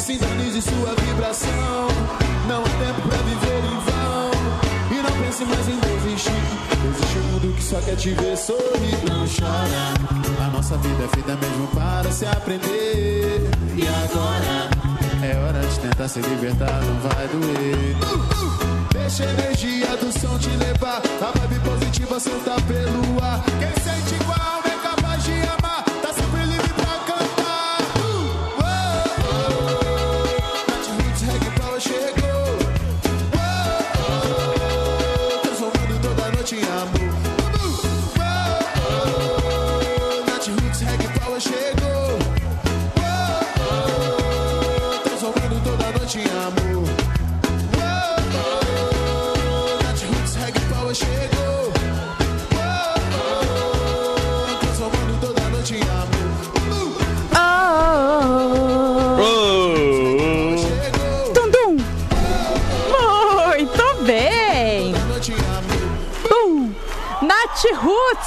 Sintonize 0.09 0.63
sua 0.63 0.95
vibração. 1.05 1.87
Não 2.49 2.63
há 2.63 2.69
tempo 2.83 3.07
pra 3.07 3.19
viver 3.19 3.59
em 3.59 3.79
vão. 3.85 4.31
E 4.91 5.03
não 5.03 5.23
pense 5.23 5.45
mais 5.45 5.69
em 5.69 5.79
desistir. 5.79 6.33
Existe 6.89 7.19
um 7.19 7.23
mundo 7.25 7.55
que 7.55 7.63
só 7.63 7.79
quer 7.83 7.95
te 7.95 8.13
ver 8.13 8.35
sorrir. 8.39 8.97
Não 9.07 9.27
chora. 9.27 10.47
A 10.47 10.51
nossa 10.51 10.79
vida 10.79 11.05
é 11.05 11.09
feita 11.09 11.37
mesmo 11.37 11.67
para 11.75 12.11
se 12.11 12.25
aprender. 12.25 13.51
E 13.77 13.87
agora? 13.87 14.71
É 15.31 15.37
hora 15.45 15.61
de 15.61 15.79
tentar 15.79 16.09
se 16.09 16.21
libertar, 16.21 16.81
não 16.85 17.11
vai 17.11 17.29
doer. 17.29 17.97
Deixa 18.91 19.25
a 19.25 19.31
energia 19.31 19.95
do 19.99 20.11
som 20.19 20.39
te 20.39 20.49
levar. 20.49 21.03
A 21.21 21.39
vibe 21.39 21.61
positiva 21.61 22.19
soltar 22.19 22.63
pelo 22.63 23.23
ar. 23.23 23.45
Quem 23.45 23.85
sente 23.85 24.15
igual 24.15 24.58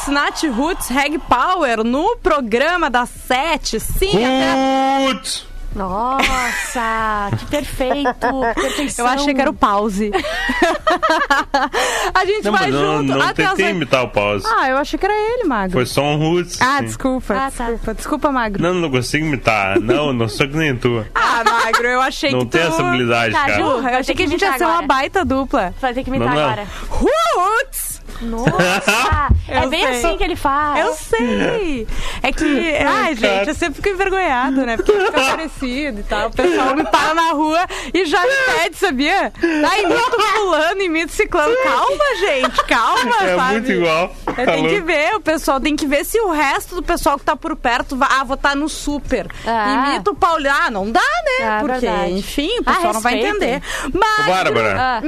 Roots, 0.02 0.08
Nath 0.08 0.44
Roots 0.44 0.88
Reg 0.90 1.18
Power 1.20 1.84
no 1.84 2.16
programa 2.18 2.90
das 2.90 3.10
sete. 3.10 3.80
Sim, 3.80 4.26
até- 4.26 5.06
Putz! 5.14 5.52
Nossa, 5.74 7.30
que 7.40 7.46
perfeito. 7.46 8.12
que 8.56 8.60
perfeição. 8.62 9.06
eu 9.06 9.12
achei 9.12 9.34
que 9.34 9.40
era 9.40 9.50
o 9.50 9.54
pause. 9.54 10.12
a 12.14 12.26
gente 12.26 12.44
Não, 12.44 12.52
vai 12.52 12.70
não, 12.72 12.98
junto 12.98 13.14
não 13.18 13.22
até 13.22 13.44
as 13.46 13.50
tentei 13.52 13.66
oito. 13.68 13.76
imitar 13.78 14.04
o 14.04 14.10
pause. 14.10 14.46
Ah, 14.46 14.68
eu 14.70 14.78
achei 14.78 15.00
que 15.00 15.06
era 15.06 15.14
ele, 15.14 15.46
Magro. 15.46 15.72
Foi 15.72 15.86
só 15.86 16.04
um 16.04 16.18
roots. 16.18 16.62
Ah, 16.62 16.80
sim. 16.80 16.86
desculpa, 16.86 17.34
Ah, 17.34 17.52
tá. 17.56 17.66
desculpa, 17.68 17.94
desculpa, 17.94 18.32
Magro. 18.34 18.62
Não, 18.62 18.74
não 18.74 18.92
consigo 18.92 19.26
imitar. 19.26 19.80
Não, 19.80 20.12
não 20.12 20.28
sou 20.28 20.46
que 20.46 20.58
nem 20.58 20.76
tu. 20.76 21.06
Ah, 21.16 21.42
Magro, 21.46 21.88
eu 21.88 22.02
achei 22.02 22.32
Não 22.32 22.40
que 22.42 22.48
tem 22.48 22.62
tu... 22.62 22.68
essa 22.68 22.86
habilidade, 22.86 23.34
Tá, 23.34 23.46
cara. 23.46 23.54
Ju. 23.56 23.62
Eu 23.64 23.78
achei 23.80 24.04
Tem 24.04 24.16
que 24.16 24.24
a 24.24 24.26
que 24.26 24.32
gente 24.32 24.42
ia 24.44 24.58
ser 24.58 24.66
uma 24.66 24.82
baita 24.82 25.24
dupla. 25.24 25.74
Vai 25.80 25.94
ter 25.94 26.04
que 26.04 26.10
imitar 26.10 26.28
Não, 26.30 26.36
não. 26.36 26.44
agora. 26.44 26.68
Roots! 26.90 27.91
Nossa, 28.22 29.30
é 29.48 29.68
bem 29.68 29.82
sei. 29.86 29.90
assim 30.06 30.18
que 30.18 30.24
ele 30.24 30.36
faz. 30.36 30.86
Eu 30.86 30.94
sei! 30.96 31.88
É 32.24 32.32
que, 32.32 32.76
ai, 32.78 33.16
gente, 33.16 33.50
eu 33.50 33.56
sempre 33.56 33.76
fico 33.82 33.90
envergonhado, 33.90 34.66
né? 34.66 34.78
Porque 34.78 34.92
fica 34.94 35.12
parecido 35.12 36.00
e 36.00 36.04
tal. 36.04 36.28
O 36.30 36.32
pessoal 36.32 36.76
me 36.76 36.84
para 36.86 37.14
na 37.14 37.32
rua 37.32 37.66
e 37.94 38.06
já 38.06 38.22
me 38.22 38.36
pede, 38.56 38.78
sabia? 38.78 39.34
Ah, 39.42 39.80
imito 39.80 40.22
fulano, 40.36 40.82
imito 40.82 41.12
ciclano. 41.12 41.56
Calma, 41.64 42.04
gente, 42.20 42.64
calma, 42.66 43.16
É 43.24 43.36
sabe? 43.36 43.52
muito 43.54 43.72
igual. 43.72 44.16
É, 44.38 44.46
Tá 44.46 44.52
tem 44.54 44.68
que 44.68 44.80
ver, 44.82 45.16
o 45.16 45.22
pessoal 45.22 45.60
tem 45.60 45.76
que 45.76 45.86
ver 45.88 46.06
se 46.06 46.20
o 46.20 46.30
resto 46.32 46.76
do 46.76 46.84
pessoal 46.84 47.18
que 47.18 47.26
tá 47.26 47.36
por 47.36 47.56
perto 47.56 47.96
vai. 47.98 48.10
Ah, 48.12 48.24
vou 48.24 48.36
estar 48.36 48.56
no 48.56 48.70
super. 48.70 49.28
Ah. 49.46 49.88
Imita 49.94 50.12
o 50.12 50.16
Paulinho. 50.16 50.52
Ah, 50.54 50.70
não 50.70 50.92
dá, 50.92 51.00
né? 51.00 51.46
Ah, 51.48 51.58
Porque, 51.62 51.80
verdade. 51.80 52.12
enfim, 52.14 52.50
o 52.60 52.64
Ah, 52.66 52.74
pessoal 52.74 52.94
não 52.94 53.02
vai 53.02 53.20
entender. 53.20 53.62
Mas. 53.94 54.26
Bárbara, 54.28 54.76
Ah, 54.80 55.02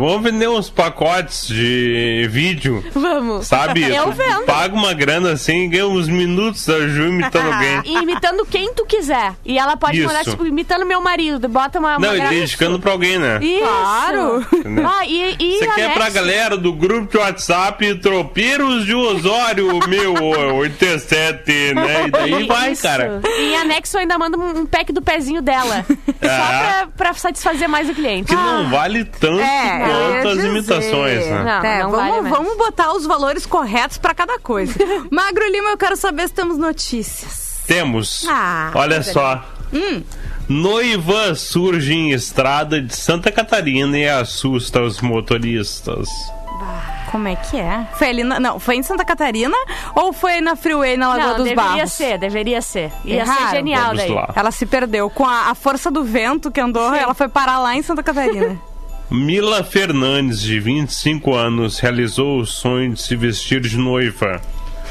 vamos 0.00 0.22
vender 0.22 0.48
uns 0.48 0.68
pacotes 0.70 1.46
de 1.46 2.26
vídeo, 2.30 2.84
vamos. 2.92 3.46
sabe? 3.46 3.82
Eu 3.82 4.12
vendo. 4.12 4.44
Paga 4.44 4.74
uma 4.74 4.92
grana 4.94 5.32
assim 5.32 5.64
e 5.64 5.68
ganha 5.68 5.86
uns 5.86 6.08
minutos 6.08 6.64
da 6.66 6.78
Ju 6.86 7.08
imitando 7.08 7.46
alguém. 7.52 7.80
E 7.84 7.94
imitando 8.02 8.44
quem 8.46 8.72
tu 8.74 8.84
quiser. 8.86 9.32
E 9.44 9.58
ela 9.58 9.76
pode 9.76 9.98
Isso. 9.98 10.06
mandar, 10.06 10.24
tipo, 10.24 10.46
imitando 10.46 10.84
meu 10.86 11.00
marido. 11.00 11.48
Bota 11.48 11.78
uma. 11.78 11.96
uma 11.96 12.06
Não, 12.06 12.14
e 12.14 12.18
gra- 12.18 12.28
dedicando 12.28 12.78
pra 12.80 12.92
alguém, 12.92 13.18
né? 13.18 13.38
Isso. 13.42 13.60
Claro. 13.66 14.46
Ah, 14.88 15.04
e, 15.06 15.36
e 15.40 15.54
Isso 15.56 15.70
aqui 15.70 15.80
é 15.80 15.88
pra 15.90 16.10
galera 16.10 16.56
do 16.56 16.72
grupo 16.72 17.10
de 17.10 17.18
WhatsApp 17.18 17.94
Tropeiros 17.96 18.84
de 18.84 18.94
Osório 18.94 19.78
1087, 19.88 21.74
né? 21.74 22.06
E 22.06 22.10
daí 22.10 22.46
vai, 22.46 22.72
Isso. 22.72 22.82
cara. 22.82 23.20
E 23.24 23.52
em 23.52 23.56
anexo 23.56 23.96
eu 23.96 24.00
ainda 24.00 24.18
mando 24.18 24.38
um 24.40 24.66
pack 24.66 24.92
do 24.92 25.02
pezinho 25.02 25.40
dela. 25.42 25.84
Só 25.86 26.28
Ah. 26.28 26.86
pra, 26.86 26.88
pra 26.96 27.14
satisfazer 27.14 27.68
mais 27.68 27.88
o 27.88 27.94
cliente. 27.94 28.28
Que 28.28 28.34
não 28.34 28.68
vale 28.70 29.04
tanto 29.04 29.40
É, 29.40 29.85
eu 29.90 30.10
ia 30.10 30.22
quanto 30.22 30.28
as 30.28 30.34
dizer. 30.36 30.48
imitações, 30.48 31.26
né? 31.26 31.42
Não, 31.44 31.64
É, 31.68 31.82
não 31.82 31.90
vamos, 31.90 32.14
vale 32.14 32.28
vamos 32.30 32.56
botar 32.56 32.92
os 32.92 33.06
valores 33.06 33.46
corretos 33.46 33.98
pra 33.98 34.14
cada 34.14 34.38
coisa. 34.38 34.74
Magro 35.10 35.46
Lima, 35.50 35.70
eu 35.70 35.76
quero 35.78 35.96
saber 35.96 36.28
se 36.28 36.34
temos 36.34 36.58
notícias. 36.58 37.60
Temos. 37.66 38.26
Ah, 38.28 38.70
Olha 38.74 39.02
só. 39.02 39.44
Noiva 40.48 41.34
surge 41.34 41.92
em 41.92 42.10
estrada 42.12 42.80
de 42.80 42.94
Santa 42.94 43.32
Catarina 43.32 43.98
e 43.98 44.08
assusta 44.08 44.80
os 44.80 45.00
motoristas. 45.00 46.08
Como 47.10 47.28
é 47.28 47.36
que 47.36 47.56
é? 47.56 47.86
Foi 47.94 48.08
ali 48.08 48.22
na, 48.24 48.38
não, 48.38 48.58
foi 48.60 48.76
em 48.76 48.82
Santa 48.82 49.04
Catarina 49.04 49.56
ou 49.94 50.12
foi 50.12 50.40
na 50.40 50.54
Freeway 50.56 50.96
na 50.96 51.08
Lagoa 51.08 51.26
Não, 51.28 51.36
dos 51.36 51.44
deveria 51.48 51.70
Barros? 51.76 51.92
ser, 51.92 52.18
deveria 52.18 52.60
ser. 52.60 52.92
Ia 53.04 53.20
Erraram. 53.20 53.48
ser 53.48 53.56
genial 53.56 53.82
Vamos 53.86 53.98
daí. 53.98 54.12
lá. 54.12 54.32
Ela 54.34 54.50
se 54.50 54.66
perdeu. 54.66 55.08
Com 55.10 55.24
a, 55.24 55.50
a 55.50 55.54
força 55.54 55.90
do 55.90 56.04
vento 56.04 56.50
que 56.50 56.60
andou, 56.60 56.92
ela 56.94 57.14
foi 57.14 57.28
parar 57.28 57.58
lá 57.58 57.74
em 57.76 57.82
Santa 57.82 58.02
Catarina. 58.02 58.60
Mila 59.10 59.62
Fernandes, 59.62 60.40
de 60.40 60.58
25 60.58 61.34
anos, 61.34 61.78
realizou 61.78 62.40
o 62.40 62.46
sonho 62.46 62.94
de 62.94 63.00
se 63.00 63.14
vestir 63.14 63.60
de 63.60 63.78
noiva, 63.78 64.40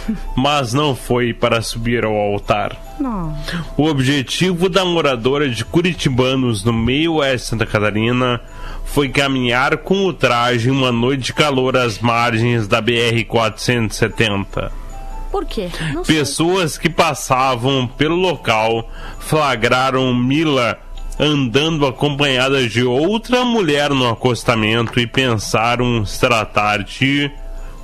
mas 0.36 0.74
não 0.74 0.96
foi 0.96 1.34
para 1.34 1.62
subir 1.62 2.06
ao 2.06 2.16
altar. 2.16 2.78
Não. 2.98 3.38
O 3.76 3.86
objetivo 3.86 4.70
da 4.70 4.86
moradora 4.86 5.50
de 5.50 5.66
Curitibanos, 5.66 6.64
no 6.64 6.72
meio 6.72 7.16
oeste 7.16 7.40
de 7.40 7.50
Santa 7.50 7.66
Catarina, 7.66 8.40
foi 8.86 9.10
caminhar 9.10 9.78
com 9.78 10.06
o 10.06 10.14
traje 10.14 10.70
em 10.70 10.72
uma 10.72 10.94
noite 10.94 11.24
de 11.24 11.34
calor 11.34 11.76
às 11.76 12.00
margens 12.00 12.68
da 12.70 12.82
BR-470. 12.82 14.72
Por 15.30 15.44
quê? 15.44 15.70
Não 15.94 16.06
sei. 16.06 16.20
Pessoas 16.20 16.78
que 16.78 16.90
passavam 16.90 17.86
pelo 17.86 18.16
local 18.16 18.90
flagraram 19.20 20.14
Mila 20.14 20.80
andando 21.20 21.86
acompanhada 21.86 22.68
de 22.68 22.84
outra 22.84 23.44
mulher 23.46 23.90
no 23.92 24.10
acostamento 24.10 25.00
e 25.00 25.08
pensaram 25.08 26.06
se 26.06 26.20
tratar 26.20 26.84
de 26.84 27.32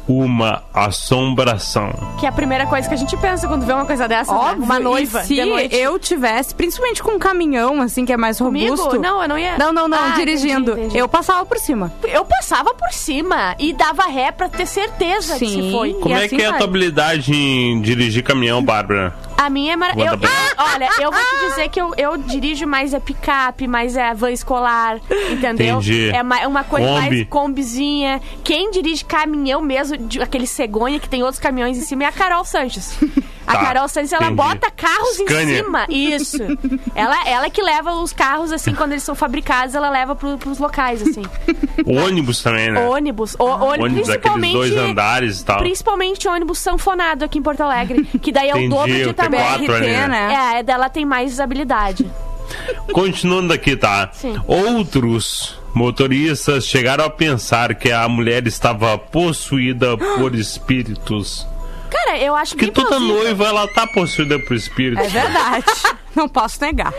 uma 0.08 0.64
assombração. 0.74 1.94
Que 2.20 2.26
é 2.26 2.30
a 2.30 2.32
primeira 2.32 2.66
coisa 2.66 2.88
que 2.88 2.94
a 2.94 2.98
gente 2.98 3.16
pensa 3.18 3.48
quando 3.48 3.66
vê 3.66 3.72
uma 3.72 3.86
coisa 3.86 4.08
dessa, 4.08 4.34
né? 4.34 4.40
Óbvio, 4.40 4.64
Uma 4.64 4.80
noiva 4.80 5.22
e 5.22 5.26
se 5.26 5.36
de 5.36 5.46
noite. 5.46 5.76
eu 5.76 5.98
tivesse, 6.00 6.54
principalmente 6.54 7.02
com 7.02 7.12
um 7.12 7.20
caminhão, 7.20 7.82
assim, 7.82 8.04
que 8.04 8.12
é 8.12 8.18
mais 8.18 8.38
Comigo? 8.38 8.76
robusto... 8.76 9.00
Não, 9.00 9.22
eu 9.22 9.30
não 9.30 9.38
ia. 9.38 9.58
Não, 9.58 9.72
não, 9.72 9.88
não, 9.88 9.98
Ah, 9.98 10.14
dirigindo. 10.16 10.72
entendi, 10.72 10.82
entendi. 10.88 10.98
Eu 10.98 11.08
passava 11.08 11.46
por 11.46 11.58
cima. 11.60 11.94
Eu 12.04 12.26
passava 12.26 12.74
por 12.74 12.92
cima 12.92 13.56
e 13.60 13.72
dava 13.72 14.04
ré 14.08 14.32
pra 14.32 14.50
ter 14.50 14.66
certeza 14.66 15.34
que 15.40 15.46
Sim. 15.46 15.62
se 15.68 15.72
foi. 15.72 15.94
Como 15.94 16.14
E 16.14 16.20
é 16.20 16.26
assim 16.26 16.36
que 16.36 16.42
é 16.42 16.48
a 16.48 16.50
vai. 16.50 16.60
tua 16.60 16.68
habilidade 16.68 17.34
em 17.34 17.80
dirigir 17.82 18.24
caminhão, 18.24 18.62
Bárbara? 18.62 19.14
A 19.46 19.50
minha 19.50 19.74
é 19.74 19.76
maravilhosa. 19.76 20.18
Bem. 20.18 20.30
Olha, 20.58 20.90
eu 21.00 21.12
vou 21.12 21.20
te 21.22 21.50
dizer 21.50 21.70
que 21.70 21.82
eu, 21.82 21.94
eu 21.98 22.18
dirijo 22.18 22.68
mais 22.68 22.94
é 22.94 23.00
picape, 23.00 23.68
mais 23.68 23.96
é 23.98 24.14
van 24.14 24.32
escolar, 24.32 24.98
entendeu? 25.32 25.76
Entendi. 25.78 26.10
É 26.10 26.22
ma- 26.22 26.46
uma 26.48 26.64
coisa 26.64 26.88
Kombi. 26.88 27.00
mais 27.00 27.28
combizinha. 27.28 28.22
Quem 28.44 28.70
dirige 28.72 29.04
caminhão 29.06 29.62
mesmo, 29.62 29.98
de- 29.98 30.22
aquele 30.22 30.46
cegonha 30.48 31.00
que 31.00 31.10
tem 31.10 31.24
outros 31.24 31.40
caminhões 31.40 31.78
em 31.78 31.82
cima, 31.82 32.04
é 32.04 32.08
a 32.08 32.12
Carol 32.12 32.46
Sanches. 32.46 32.98
A 33.48 33.54
Tá, 33.54 33.66
Carol 33.66 33.88
Sanches, 33.90 34.14
ela 34.14 34.26
entendi. 34.32 34.38
bota 34.38 34.72
carros 34.72 35.16
Scania. 35.18 35.60
em 35.60 35.64
cima. 35.64 35.86
Isso. 35.90 36.38
ela, 36.96 37.28
ela 37.28 37.50
que 37.50 37.62
leva 37.62 37.92
os 37.96 38.14
carros, 38.14 38.52
assim, 38.52 38.74
quando 38.74 38.92
eles 38.92 39.04
são 39.04 39.16
fabricados, 39.16 39.74
ela 39.76 39.90
leva 39.90 40.16
pro, 40.16 40.38
pros 40.38 40.60
locais, 40.60 41.02
assim. 41.02 41.24
Ônibus 41.86 42.42
também, 42.44 42.72
né? 42.72 42.88
Ônibus. 42.88 43.36
O, 43.40 43.44
ônibus, 43.44 43.80
Ônibus 43.80 44.08
daqueles 44.08 44.08
principalmente. 44.08 44.54
dois 44.54 44.78
andares 44.78 45.40
e 45.42 45.46
tal. 45.46 45.58
Principalmente 45.58 46.28
ônibus 46.28 46.60
sanfonado 46.60 47.26
aqui 47.26 47.40
em 47.40 47.42
Porto 47.42 47.62
Alegre. 47.62 48.04
Que 48.22 48.32
daí 48.32 48.50
é 48.50 48.56
o 48.56 48.70
dobro 48.70 48.94
de 48.94 49.06
o 49.10 49.14
T4 49.38 49.76
ali, 49.76 49.88
né? 49.88 50.08
né? 50.08 50.60
É, 50.60 50.64
dela 50.64 50.90
tem 50.90 51.06
mais 51.06 51.40
habilidade. 51.40 52.06
Continuando 52.92 53.54
aqui, 53.54 53.76
tá? 53.76 54.10
Sim. 54.14 54.36
Outros 54.46 55.60
motoristas 55.74 56.66
chegaram 56.66 57.06
a 57.06 57.10
pensar 57.10 57.76
que 57.76 57.92
a 57.92 58.08
mulher 58.10 58.46
estava 58.46 58.98
possuída 58.98 59.98
por 59.98 60.34
espíritos. 60.36 61.48
Cara, 61.90 62.18
eu 62.18 62.34
acho 62.34 62.56
Que 62.56 62.72
toda 62.72 63.00
noiva, 63.00 63.46
ela 63.46 63.68
tá 63.68 63.86
possuída 63.86 64.40
por 64.40 64.56
espírito. 64.56 65.02
É 65.02 65.08
verdade. 65.08 65.66
Não 66.16 66.28
posso 66.28 66.60
negar. 66.62 66.94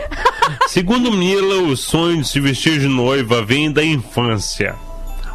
Segundo 0.68 1.12
Mila, 1.12 1.62
o 1.62 1.76
sonho 1.76 2.22
de 2.22 2.28
se 2.28 2.40
vestir 2.40 2.78
de 2.78 2.88
noiva 2.88 3.42
vem 3.42 3.70
da 3.70 3.84
infância. 3.84 4.74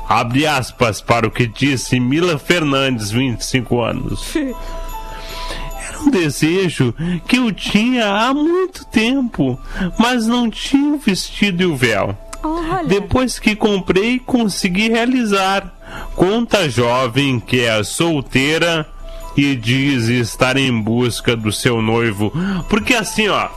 Abre 0.08 0.48
aspas 0.48 1.02
para 1.02 1.28
o 1.28 1.32
que 1.32 1.46
disse 1.46 2.00
Mila 2.00 2.38
Fernandes, 2.38 3.12
25 3.12 3.82
anos. 3.82 4.34
Um 6.08 6.10
desejo 6.10 6.96
que 7.28 7.36
eu 7.36 7.52
tinha 7.52 8.08
há 8.08 8.34
muito 8.34 8.86
tempo, 8.86 9.60
mas 10.00 10.26
não 10.26 10.50
tinha 10.50 10.94
o 10.94 10.98
vestido 10.98 11.64
e 11.64 11.66
o 11.66 11.76
véu. 11.76 12.18
Olha. 12.42 12.86
Depois 12.86 13.40
que 13.40 13.56
comprei, 13.56 14.18
consegui 14.18 14.88
realizar. 14.88 15.74
Conta 16.16 16.70
jovem 16.70 17.40
que 17.42 17.60
é 17.60 17.84
solteira 17.84 18.88
e 19.38 19.56
diz 19.56 20.08
estar 20.08 20.58
em 20.58 20.72
busca 20.82 21.36
do 21.36 21.52
seu 21.52 21.82
noivo. 21.82 22.34
Porque 22.68 22.94
assim, 22.96 23.28
ó, 23.30 23.48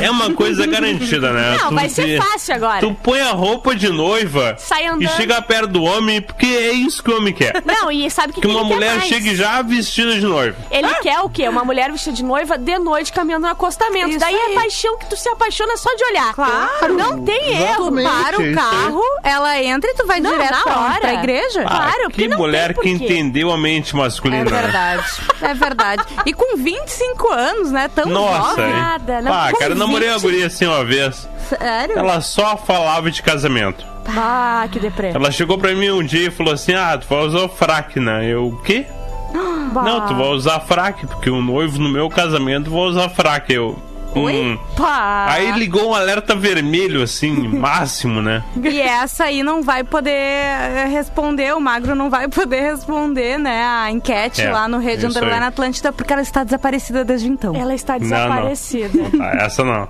é 0.00 0.10
uma 0.10 0.32
coisa 0.34 0.66
garantida, 0.66 1.32
né? 1.32 1.56
Não, 1.58 1.70
vai 1.72 1.88
ser 1.88 2.04
te- 2.04 2.16
fácil 2.24 2.54
agora. 2.54 2.80
Tu 2.80 2.94
põe 3.02 3.20
a 3.20 3.30
roupa 3.32 3.74
de 3.74 3.88
noiva 3.88 4.54
Sai 4.58 4.86
andando. 4.86 5.02
e 5.04 5.08
chega 5.08 5.40
perto 5.40 5.68
do 5.68 5.82
homem, 5.82 6.20
porque 6.20 6.44
é 6.46 6.72
isso 6.72 7.02
que 7.02 7.10
o 7.10 7.16
homem 7.16 7.32
quer. 7.32 7.62
Não, 7.64 7.90
e 7.90 8.10
sabe 8.10 8.30
o 8.32 8.34
que, 8.34 8.40
Que 8.42 8.46
que 8.48 8.52
uma 8.52 8.60
ele 8.60 8.68
quer 8.68 8.74
mulher 8.74 8.96
mais? 8.96 9.08
chegue 9.08 9.34
já 9.34 9.62
vestida 9.62 10.12
de 10.14 10.20
noiva. 10.26 10.56
Ele 10.70 10.94
quer 10.96 11.20
o 11.20 11.28
quê? 11.30 11.48
Uma 11.48 11.64
mulher 11.64 11.90
vestida 11.90 12.14
de 12.14 12.22
noiva 12.22 12.58
de 12.58 12.78
noite 12.78 13.12
caminhando 13.12 13.42
no 13.46 13.52
acostamento. 13.52 14.10
Isso 14.10 14.18
Daí 14.18 14.34
aí. 14.34 14.52
é 14.52 14.54
paixão 14.54 14.98
que 14.98 15.06
tu 15.06 15.16
se 15.16 15.28
apaixona 15.30 15.76
só 15.78 15.94
de 15.96 16.04
olhar. 16.04 16.34
Claro. 16.34 16.94
Não 16.94 17.22
tem 17.24 17.56
erro. 17.56 17.90
Tu 17.90 18.02
para 18.02 18.36
é 18.42 18.50
o 18.50 18.54
carro, 18.54 19.02
ela 19.22 19.62
entra 19.62 19.90
e 19.90 19.94
tu 19.94 20.06
vai 20.06 20.20
Não, 20.20 20.30
direto 20.32 20.66
na 20.66 20.78
hora. 20.80 21.00
pra 21.00 21.14
igreja? 21.14 21.62
Claro, 21.62 21.84
Ah, 22.02 22.02
porque 22.10 22.28
que 22.28 22.36
mulher 22.36 22.74
tem 22.74 22.98
que 22.98 23.04
entendeu 23.04 23.50
a 23.50 23.56
mente 23.56 23.94
É 23.94 23.98
masculina. 23.98 24.44
né? 24.44 24.50
verdade. 24.62 25.04
É 25.40 25.54
verdade. 25.54 26.02
E 26.26 26.32
com 26.32 26.56
25 26.56 27.28
anos, 27.32 27.70
né? 27.72 27.88
Tão 27.88 28.06
Nossa, 28.06 28.50
jovem. 28.56 28.72
Nada, 28.72 29.22
não 29.22 29.32
Ah, 29.32 29.50
cara, 29.58 29.72
eu 29.72 29.76
namorei 29.76 30.08
uma 30.08 30.18
20. 30.18 30.22
guria 30.22 30.46
assim 30.46 30.66
uma 30.66 30.84
vez. 30.84 31.28
Sério? 31.48 31.98
Ela 31.98 32.20
só 32.20 32.56
falava 32.56 33.10
de 33.10 33.22
casamento. 33.22 33.84
Ah, 34.16 34.66
que 34.70 34.78
deprê. 34.80 35.08
Ela 35.08 35.30
chegou 35.30 35.58
pra 35.58 35.74
mim 35.74 35.90
um 35.90 36.02
dia 36.04 36.28
e 36.28 36.30
falou 36.30 36.52
assim: 36.54 36.74
Ah, 36.74 36.96
tu 36.98 37.06
vai 37.08 37.18
usar 37.24 37.40
o 37.42 37.48
fraque, 37.48 38.00
né? 38.00 38.24
Eu, 38.26 38.48
o 38.48 38.62
quê? 38.62 38.86
Bah. 39.72 39.82
Não, 39.82 40.06
tu 40.06 40.14
vai 40.14 40.26
usar 40.28 40.60
fraque, 40.60 41.06
porque 41.06 41.30
o 41.30 41.40
noivo 41.40 41.78
no 41.78 41.88
meu 41.88 42.10
casamento 42.10 42.70
vai 42.70 42.80
usar 42.80 43.08
fraque. 43.08 43.54
Eu. 43.54 43.78
Hum. 44.14 44.58
Pá. 44.76 45.26
Aí 45.28 45.52
ligou 45.52 45.90
um 45.90 45.94
alerta 45.94 46.34
vermelho, 46.34 47.02
assim, 47.02 47.48
máximo, 47.48 48.20
né? 48.20 48.42
E 48.62 48.80
essa 48.80 49.24
aí 49.24 49.42
não 49.42 49.62
vai 49.62 49.84
poder 49.84 50.12
responder, 50.90 51.54
o 51.54 51.60
Magro 51.60 51.94
não 51.94 52.10
vai 52.10 52.28
poder 52.28 52.60
responder, 52.62 53.38
né, 53.38 53.64
a 53.64 53.90
enquete 53.90 54.42
É, 54.42 54.50
lá 54.50 54.68
no 54.68 54.78
Rede 54.78 55.06
Underline 55.06 55.42
aí. 55.42 55.48
Atlântida, 55.48 55.92
porque 55.92 56.12
ela 56.12 56.22
está 56.22 56.44
desaparecida 56.44 57.04
desde 57.04 57.28
então. 57.28 57.54
Ela 57.54 57.74
está 57.74 57.94
não. 57.94 58.00
desaparecida. 58.00 58.98
Ah, 59.20 59.44
essa 59.44 59.64
não. 59.64 59.88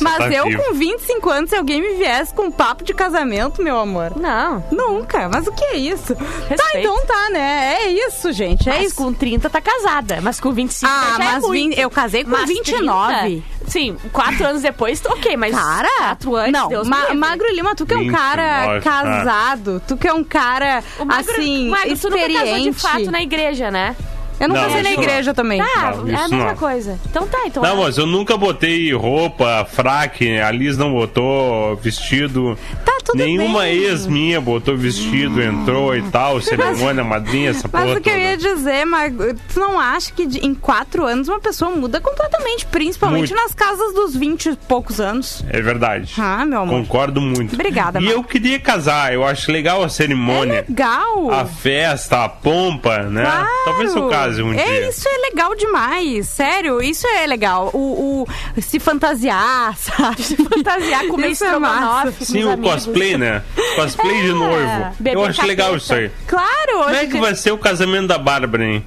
Mas 0.00 0.18
tá 0.18 0.28
eu 0.30 0.44
viva. 0.46 0.62
com 0.62 0.74
25 0.74 1.30
anos, 1.30 1.50
se 1.50 1.56
alguém 1.56 1.80
me 1.80 1.94
viesse 1.94 2.34
com 2.34 2.42
um 2.44 2.50
papo 2.50 2.84
de 2.84 2.92
casamento, 2.94 3.62
meu 3.62 3.78
amor. 3.78 4.12
Não. 4.16 4.64
Nunca, 4.70 5.28
mas 5.28 5.46
o 5.46 5.52
que 5.52 5.64
é 5.64 5.76
isso? 5.76 6.14
Tá, 6.14 6.24
Respeito. 6.48 6.78
então 6.78 7.06
tá, 7.06 7.30
né? 7.30 7.76
É 7.82 7.88
isso, 7.92 8.32
gente. 8.32 8.68
É 8.68 8.72
Mas 8.74 8.86
isso. 8.88 8.96
com 8.96 9.12
30 9.12 9.48
tá 9.50 9.60
casada, 9.60 10.20
mas 10.20 10.38
com 10.40 10.52
25 10.52 10.90
Ah, 10.92 11.14
já 11.16 11.24
é 11.24 11.26
mas 11.32 11.42
muito. 11.42 11.52
vin- 11.52 11.80
eu 11.80 11.90
casei 11.90 12.24
com 12.24 12.30
Mas 12.30 12.48
29. 12.48 13.42
30, 13.64 13.70
sim, 13.70 13.96
quatro 14.12 14.46
anos 14.46 14.62
depois, 14.62 15.02
ok, 15.04 15.36
mas 15.36 15.54
Cara, 15.54 15.88
quatro 15.98 16.36
anos, 16.36 16.52
não, 16.52 16.68
Deus 16.68 16.88
Ma-. 16.88 17.14
Magro 17.14 17.48
Lima, 17.52 17.74
tu 17.74 17.86
que 17.86 17.94
é 17.94 17.96
um 17.96 18.00
29, 18.00 18.18
cara 18.22 18.76
ah. 18.76 18.80
casado, 18.80 19.82
tu 19.86 19.96
que 19.96 20.06
é 20.08 20.12
um 20.12 20.24
cara, 20.24 20.82
O 20.98 21.04
Magro, 21.04 21.32
assim, 21.32 21.68
Magro, 21.68 21.98
tu 21.98 22.10
nunca 22.10 22.20
casou 22.22 22.28
de 22.28 22.32
experiente. 22.32 22.80
fato 22.80 23.10
na 23.10 23.22
igreja, 23.22 23.70
né? 23.70 23.96
Eu 24.40 24.48
não 24.48 24.56
Não, 24.56 24.62
casei 24.62 24.82
na 24.82 24.90
não. 24.90 25.02
igreja 25.02 25.34
também. 25.34 25.58
Tá, 25.62 25.94
Não, 25.96 26.08
é 26.08 26.14
a 26.14 26.28
mesma 26.28 26.44
não. 26.46 26.56
coisa. 26.56 26.98
Então 27.10 27.26
tá, 27.28 27.42
então. 27.46 27.62
Não, 27.62 27.76
mas 27.82 27.98
eu 27.98 28.06
nunca 28.06 28.38
botei 28.38 28.90
roupa, 28.94 29.66
fraque, 29.70 30.38
a 30.40 30.50
Liz 30.50 30.78
não 30.78 30.90
botou 30.92 31.76
vestido. 31.76 32.58
Tá 32.84 32.96
tudo 33.02 33.18
Nenhuma 33.18 33.60
bem. 33.60 33.78
ex 33.78 34.06
minha 34.06 34.40
botou 34.40 34.76
vestido, 34.76 35.42
entrou 35.42 35.94
e 35.96 36.02
tal, 36.10 36.40
cerimônia, 36.40 37.02
madrinha, 37.04 37.50
essa 37.50 37.68
Mas 37.72 37.96
o 37.96 38.00
que 38.00 38.08
eu 38.10 38.14
toda. 38.14 38.24
ia 38.24 38.36
dizer, 38.36 38.84
Magro, 38.84 39.34
tu 39.52 39.60
não 39.60 39.78
acha 39.78 40.12
que 40.12 40.26
de- 40.26 40.38
em 40.46 40.54
quatro 40.54 41.04
anos 41.06 41.28
uma 41.28 41.40
pessoa 41.40 41.70
muda 41.70 42.00
completamente, 42.00 42.66
principalmente 42.66 43.30
Muito. 43.32 43.42
nas 43.42 43.54
casas 43.54 43.94
dos 43.94 44.14
20 44.16 44.46
e 44.50 44.56
poucos 44.56 45.00
anos? 45.00 45.44
É 45.48 45.60
verdade. 45.60 46.12
Ah, 46.18 46.44
meu 46.44 46.60
amor. 46.60 46.80
Concordo 46.80 47.20
muito. 47.20 47.54
Obrigada, 47.54 47.98
E 48.00 48.04
Marco. 48.04 48.18
eu 48.20 48.24
queria 48.24 48.58
casar, 48.58 49.12
eu 49.12 49.24
acho 49.24 49.50
legal 49.50 49.82
a 49.82 49.88
cerimônia. 49.88 50.64
Legal! 50.68 51.30
A 51.32 51.44
festa, 51.44 52.24
a 52.24 52.28
pompa, 52.28 52.98
né? 53.04 53.22
Claro. 53.24 53.48
Talvez 53.64 53.94
eu 53.94 54.08
case 54.08 54.42
um 54.42 54.52
é, 54.52 54.64
dia. 54.64 54.88
Isso 54.88 55.08
é 55.08 55.30
legal 55.30 55.54
demais, 55.54 56.28
sério, 56.28 56.82
isso 56.82 57.06
é 57.06 57.26
legal. 57.26 57.70
O, 57.72 58.26
o- 58.56 58.60
se 58.60 58.78
fantasiar, 58.78 59.76
sabe? 59.78 60.22
Se 60.22 60.36
fantasiar, 60.36 61.06
comer 61.06 61.28
é 61.28 61.30
estrogonofe 61.30 62.12
com 62.18 62.24
Sim, 62.24 62.38
os 62.40 62.44
o 62.46 62.50
amigos. 62.50 62.86
Cosplay, 62.92 63.16
né? 63.18 63.42
Cosplay 63.76 64.22
de 64.22 64.32
noivo. 64.32 64.86
beber 64.98 65.16
eu 65.16 65.24
acho 65.24 65.46
legal 65.46 65.76
isso 65.76 65.92
aí. 65.94 66.10
Claro, 66.26 66.72
Como 66.84 66.94
é 66.94 67.06
que 67.06 67.18
vai 67.20 67.34
ser 67.34 67.52
o 67.52 67.58
casamento 67.58 68.06
da 68.08 68.18
Bárbara, 68.18 68.64
hein? 68.64 68.84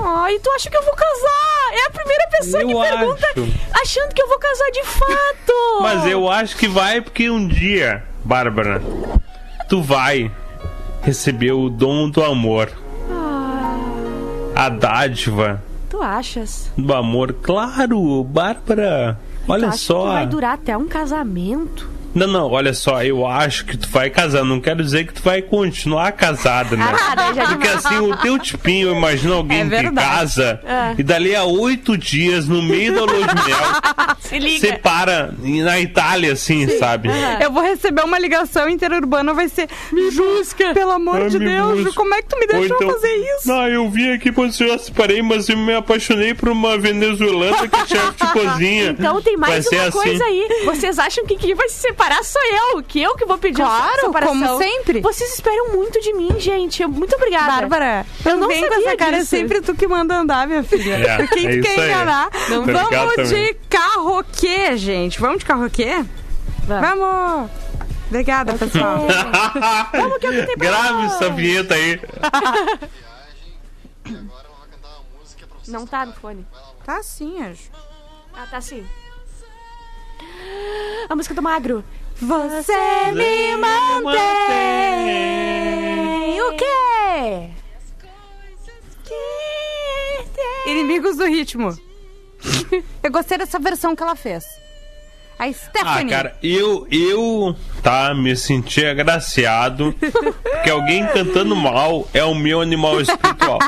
Ai, 0.00 0.38
tu 0.38 0.50
acha 0.52 0.70
que 0.70 0.76
eu 0.76 0.82
vou 0.84 0.94
casar? 0.94 1.72
É 1.72 1.86
a 1.86 1.90
primeira 1.90 2.28
pessoa 2.30 2.62
Eu 2.62 2.68
que 2.68 2.74
pergunta 2.74 3.26
acho. 3.26 3.48
achando 3.82 4.14
que 4.14 4.22
eu 4.22 4.28
vou 4.28 4.38
casar 4.38 4.70
de 4.70 4.84
fato. 4.84 5.80
Mas 5.82 6.06
eu 6.06 6.30
acho 6.30 6.56
que 6.56 6.68
vai 6.68 7.00
porque 7.00 7.28
um 7.28 7.46
dia, 7.48 8.04
Bárbara, 8.24 8.80
tu 9.68 9.82
vai 9.82 10.30
receber 11.02 11.52
o 11.52 11.68
dom 11.68 12.08
do 12.08 12.22
amor. 12.24 12.70
A 14.54 14.68
dádiva 14.68 15.62
Tu 15.88 16.02
achas? 16.02 16.70
do 16.76 16.92
amor. 16.94 17.32
Claro, 17.42 18.22
Bárbara. 18.24 19.18
Olha 19.48 19.72
só. 19.72 20.12
vai 20.12 20.26
durar 20.26 20.54
até 20.54 20.76
um 20.76 20.86
casamento? 20.86 21.88
Não, 22.14 22.26
não, 22.26 22.50
olha 22.50 22.72
só, 22.74 23.02
eu 23.04 23.26
acho 23.26 23.64
que 23.66 23.76
tu 23.76 23.88
vai 23.90 24.10
casar. 24.10 24.44
Não 24.44 24.60
quero 24.60 24.82
dizer 24.82 25.06
que 25.06 25.12
tu 25.14 25.22
vai 25.22 25.42
continuar 25.42 26.10
casada, 26.12 26.76
né? 26.76 26.84
Ah, 27.16 27.32
já 27.34 27.46
Porque 27.48 27.68
assim, 27.68 27.98
o 27.98 28.16
teu 28.16 28.38
tipinho, 28.38 28.88
eu 28.88 28.96
imagino 28.96 29.34
alguém 29.34 29.60
É 29.72 29.82
que 29.84 29.90
casa 29.94 30.60
É. 30.64 30.94
e 30.98 31.02
dali 31.02 31.34
a 31.36 31.44
oito 31.44 31.96
dias, 31.96 32.48
no 32.48 32.62
meio 32.62 32.94
da 32.94 33.02
lua 33.04 33.26
de 33.26 33.34
mel, 33.34 33.58
Se 34.20 34.38
liga. 34.38 34.58
separa 34.66 35.34
na 35.40 35.78
Itália, 35.80 36.32
assim, 36.32 36.66
sabe? 36.78 37.08
Eu 37.40 37.52
vou 37.52 37.62
receber 37.62 38.02
uma 38.04 38.18
ligação 38.18 38.68
interurbana, 38.68 39.32
vai 39.32 39.48
ser. 39.48 39.68
Me 39.92 40.10
busca! 40.10 40.74
Pelo 40.74 40.92
amor 40.92 41.22
Ah, 41.22 41.28
de 41.28 41.38
Deus, 41.38 41.78
busca. 41.84 41.92
Como 41.94 42.14
é 42.14 42.22
que 42.22 42.28
tu 42.28 42.36
me 42.38 42.46
Ou 42.46 42.58
deixou 42.60 42.76
então, 42.76 42.90
fazer 42.90 43.14
isso? 43.14 43.48
Não, 43.48 43.68
eu 43.68 43.88
vim 43.90 44.12
aqui 44.12 44.30
você, 44.30 44.64
eu 44.70 44.78
separei, 44.78 45.22
mas 45.22 45.48
eu 45.48 45.56
me 45.56 45.74
apaixonei 45.74 46.34
por 46.34 46.48
uma 46.48 46.76
venezuelana 46.78 47.68
que 47.68 47.76
é 47.76 47.86
chefe 47.86 48.12
de 48.26 48.32
cozinha. 48.32 48.90
Então 48.90 49.20
tem 49.22 49.36
mais 49.36 49.64
Vai 49.66 49.78
uma 49.78 49.88
assim. 49.88 49.98
coisa 49.98 50.24
aí. 50.24 50.48
Vocês 50.64 50.98
acham 50.98 51.24
que 51.26 51.36
quem 51.36 51.54
vai 51.54 51.68
se 51.68 51.76
separar 51.80 52.07
sou 52.22 52.42
eu? 52.74 52.82
Que 52.82 53.00
eu 53.00 53.14
que 53.16 53.24
vou 53.24 53.38
pedir 53.38 53.62
a 53.62 53.66
Claro, 53.66 54.00
separação? 54.00 54.38
como 54.38 54.58
sempre. 54.58 55.00
Vocês 55.00 55.34
esperam 55.34 55.72
muito 55.72 56.00
de 56.00 56.12
mim, 56.12 56.38
gente. 56.38 56.84
Muito 56.86 57.14
obrigada. 57.16 57.52
Bárbara, 57.52 58.06
eu 58.24 58.36
não 58.36 58.48
não 58.48 58.48
com 58.48 58.60
sabia 58.60 58.88
essa 58.88 58.96
cara, 58.96 59.16
é 59.16 59.18
disso. 59.20 59.30
sempre 59.30 59.60
tu 59.60 59.74
que 59.74 59.86
manda 59.86 60.16
andar, 60.16 60.46
minha 60.46 60.62
filha. 60.62 60.94
É, 60.96 61.26
Quem 61.28 61.46
é 61.46 61.60
quer 61.60 61.86
enganar? 61.86 62.30
Ligado 62.48 62.72
Vamos 62.72 63.14
de 63.16 63.24
também. 63.30 63.56
carroquê, 63.68 64.76
gente. 64.76 65.20
Vamos 65.20 65.38
de 65.40 65.44
carroquê? 65.44 66.04
Vamos! 66.66 67.50
Obrigada, 68.08 68.54
pessoal. 68.54 69.06
Grave 70.56 71.04
essa 71.06 71.30
vinheta 71.30 71.74
aí. 71.74 72.00
Não 75.66 75.86
tá 75.86 76.06
no 76.06 76.12
fone. 76.14 76.46
tá 76.84 77.02
sim, 77.02 77.42
Anjo. 77.42 77.70
Ah, 78.34 78.46
tá 78.50 78.60
sim. 78.60 78.86
A 81.08 81.14
música 81.14 81.34
do 81.34 81.42
Magro. 81.42 81.84
Você 82.20 83.12
me 83.14 83.56
mantém. 83.56 84.10
O 86.42 86.56
quê? 86.56 87.50
Inimigos 90.66 91.16
do 91.16 91.26
ritmo. 91.26 91.78
Eu 93.02 93.10
gostei 93.10 93.38
dessa 93.38 93.58
versão 93.58 93.94
que 93.94 94.02
ela 94.02 94.16
fez. 94.16 94.44
A 95.38 95.44
Ah, 95.44 95.52
Stephanie. 95.52 96.10
cara, 96.10 96.36
eu, 96.42 96.84
eu, 96.90 97.54
tá, 97.80 98.12
me 98.12 98.34
senti 98.36 98.84
agraciado 98.84 99.94
que 100.64 100.68
alguém 100.68 101.06
cantando 101.06 101.54
mal 101.54 102.08
é 102.12 102.24
o 102.24 102.34
meu 102.34 102.60
animal 102.60 103.00
espiritual. 103.00 103.58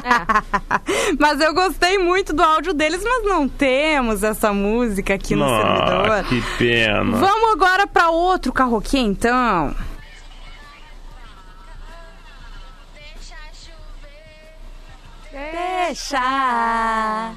Mas 1.18 1.40
eu 1.40 1.54
gostei 1.54 1.96
muito 1.96 2.32
do 2.32 2.42
áudio 2.42 2.74
deles, 2.74 3.02
mas 3.04 3.24
não 3.24 3.48
temos 3.48 4.22
essa 4.24 4.52
música 4.52 5.14
aqui 5.14 5.34
no 5.36 5.44
Ah, 5.44 5.62
servidor. 5.62 6.24
que 6.24 6.56
pena. 6.58 7.16
Vamos 7.18 7.52
agora 7.52 7.86
pra 7.86 8.10
outro 8.10 8.52
carroquê, 8.52 8.98
então. 8.98 9.74
Deixa. 15.88 17.34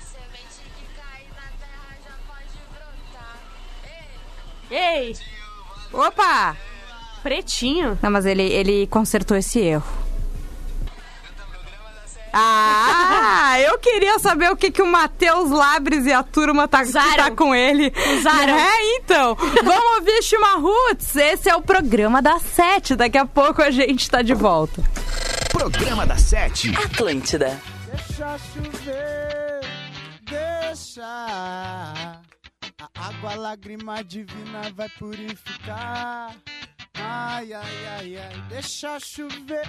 Ei, 4.74 5.16
Opa! 5.92 6.58
pretinho. 7.24 7.98
Não, 8.02 8.12
mas 8.12 8.26
ele, 8.26 8.44
ele 8.44 8.86
consertou 8.88 9.38
esse 9.38 9.60
erro. 9.60 9.88
Ah, 12.34 13.56
eu 13.62 13.78
queria 13.80 14.20
saber 14.20 14.52
o 14.52 14.58
que, 14.58 14.70
que 14.72 14.82
o 14.82 14.88
Matheus 14.88 15.50
Labres 15.52 16.06
e 16.06 16.12
a 16.12 16.22
turma 16.22 16.68
tá, 16.68 16.84
que 16.84 16.92
tá 16.92 17.32
com 17.32 17.56
ele. 17.56 17.94
Usaram. 18.18 18.56
É, 18.58 18.98
então. 18.98 19.36
Vamos 19.36 19.98
ouvir 19.98 20.22
Chimarruts. 20.22 21.16
Esse 21.16 21.50
é 21.50 21.56
o 21.56 21.62
programa 21.62 22.22
da 22.22 22.40
Sete. 22.40 22.96
Daqui 22.96 23.18
a 23.18 23.26
pouco 23.26 23.62
a 23.62 23.72
gente 23.72 24.10
tá 24.10 24.22
de 24.22 24.34
volta. 24.34 24.84
Programa 25.50 26.06
da 26.06 26.18
Sete. 26.18 26.76
Atlântida. 26.76 27.62
Deixa 27.88 28.38
chover, 28.40 29.62
deixa. 30.26 32.13
Água, 32.96 33.36
lágrima 33.36 34.04
divina 34.04 34.72
vai 34.76 34.88
purificar. 34.90 36.36
Ai, 36.96 37.54
ai, 37.54 37.86
ai, 37.98 38.18
ai, 38.18 38.42
deixa 38.50 39.00
chover, 39.00 39.68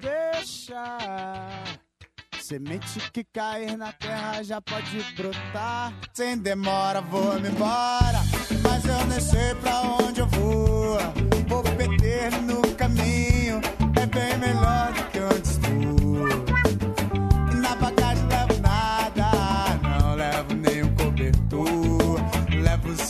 deixa. 0.00 0.98
Semente 2.38 3.00
que 3.10 3.24
cair 3.24 3.76
na 3.76 3.92
terra 3.92 4.42
já 4.42 4.60
pode 4.60 5.02
brotar. 5.16 5.92
Sem 6.14 6.38
demora, 6.38 7.00
vou 7.00 7.40
me 7.40 7.48
embora. 7.48 8.20
Mas 8.62 8.84
eu 8.84 9.06
nem 9.06 9.20
sei 9.20 9.54
pra 9.56 9.80
onde 9.80 10.20
eu 10.20 10.26
vou. 10.28 10.98
Vou 11.48 11.62
perder 11.62 12.30
no 12.42 12.62
caminho. 12.76 13.35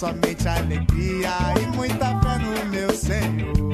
Somente 0.07 0.49
alegria 0.49 1.31
e 1.61 1.77
muita 1.77 2.21
fé 2.21 2.39
no 2.39 2.71
meu 2.71 2.91
Senhor. 2.91 3.66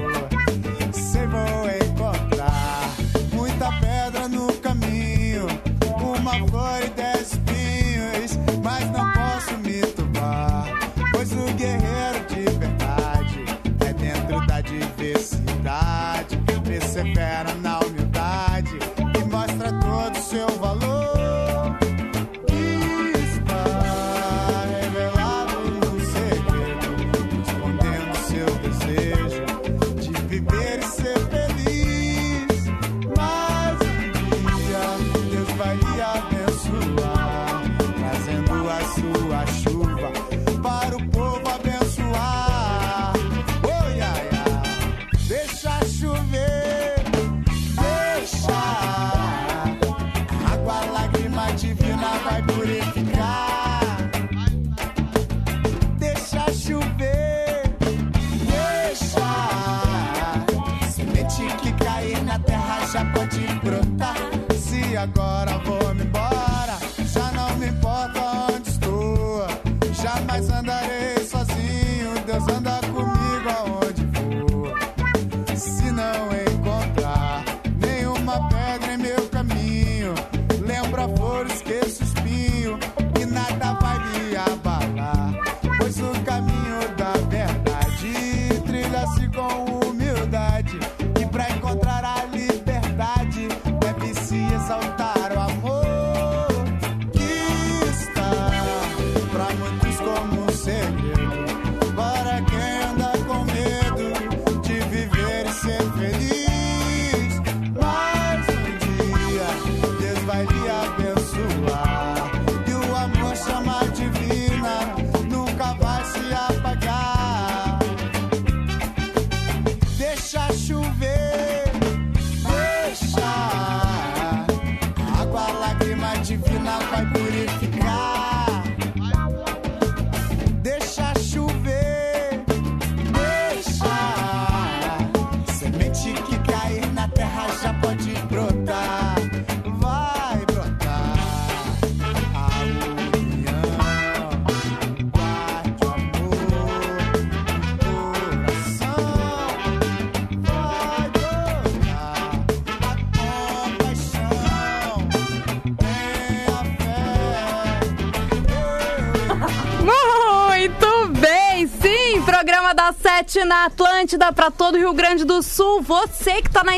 Na 163.41 163.65
Atlântida 163.65 164.33
para 164.33 164.51
todo 164.51 164.75
o 164.75 164.79
Rio 164.79 164.93
Grande 164.93 165.25
do 165.25 165.43
Sul. 165.43 165.81
Você 165.81 166.43
que 166.43 166.51
tá 166.51 166.63
na 166.63 166.77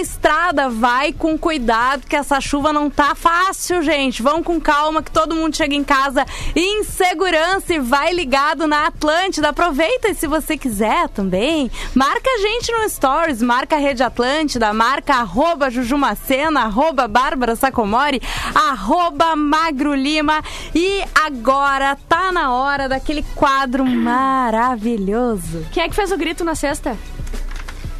vai 0.70 1.12
com 1.12 1.36
cuidado 1.38 2.06
que 2.06 2.16
essa 2.16 2.40
chuva 2.40 2.72
não 2.72 2.88
tá 2.88 3.14
fácil, 3.14 3.82
gente. 3.82 4.22
Vão 4.22 4.42
com 4.42 4.60
calma 4.60 5.02
que 5.02 5.10
todo 5.10 5.34
mundo 5.34 5.56
chega 5.56 5.74
em 5.74 5.84
casa 5.84 6.24
em 6.54 6.84
segurança 6.84 7.74
e 7.74 7.78
vai 7.78 8.12
ligado 8.12 8.66
na 8.66 8.86
Atlântida. 8.86 9.48
Aproveita 9.48 10.08
e 10.08 10.14
se 10.14 10.26
você 10.26 10.56
quiser 10.56 11.08
também, 11.08 11.70
marca 11.94 12.28
a 12.28 12.38
gente 12.38 12.72
no 12.72 12.88
Stories, 12.88 13.42
marca 13.42 13.76
a 13.76 13.78
Rede 13.78 14.02
Atlântida, 14.02 14.72
marca 14.72 15.14
arroba 15.14 15.70
Jujumacena, 15.70 16.62
arroba 16.62 17.08
Bárbara 17.08 17.56
Sacomori, 17.56 18.20
arroba 18.54 19.36
Magro 19.36 19.94
Lima. 19.94 20.42
E 20.74 21.02
agora 21.14 21.96
tá 22.08 22.32
na 22.32 22.52
hora 22.52 22.88
daquele 22.88 23.24
quadro 23.34 23.84
maravilhoso. 23.84 25.66
Quem 25.72 25.82
é 25.82 25.88
que 25.88 25.94
fez 25.94 26.12
o 26.12 26.16
grito 26.16 26.44
na 26.44 26.54
sexta? 26.54 26.96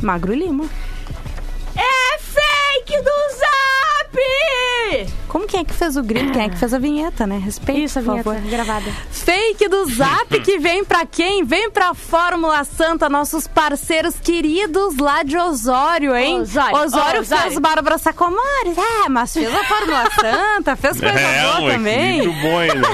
Magro 0.00 0.34
Lima. 0.34 0.68
Zap! 4.92 5.23
Como 5.35 5.49
quem 5.49 5.61
é 5.61 5.64
que 5.64 5.75
fez 5.75 5.97
o 5.97 6.03
grito? 6.05 6.31
Quem 6.33 6.42
é 6.42 6.49
que 6.49 6.57
fez 6.57 6.73
a 6.73 6.79
vinheta, 6.79 7.27
né? 7.27 7.38
Respeito, 7.38 7.81
Isso, 7.81 7.99
a 7.99 8.03
por 8.03 8.11
vinheta 8.12 8.31
favor. 8.35 8.49
gravada. 8.49 8.92
Fake 9.11 9.66
do 9.68 9.85
Zap 9.92 10.29
que 10.42 10.61
vem 10.61 10.85
pra 10.85 11.05
quem? 11.05 11.42
Vem 11.42 11.68
pra 11.73 11.92
Fórmula 11.92 12.62
Santa, 12.62 13.09
nossos 13.09 13.49
parceiros 13.49 14.14
queridos 14.20 14.97
lá 14.97 15.25
de 15.25 15.37
Osório, 15.37 16.14
hein? 16.14 16.40
Osório, 16.42 16.77
Osório 16.77 17.20
Osório. 17.23 17.42
fez 17.47 17.59
Bárbara 17.59 17.99
Sacomores, 17.99 18.79
é, 18.79 19.09
mas 19.09 19.33
fez 19.33 19.53
a 19.53 19.64
Fórmula 19.64 20.05
Santa, 20.20 20.77
fez 20.77 21.01
coisa 21.01 21.18
É, 21.18 21.42
boa 21.42 21.61
um 21.68 21.70
também. 21.73 22.18
equilíbrio 22.20 22.42
bom 22.53 22.59
ainda. 22.61 22.88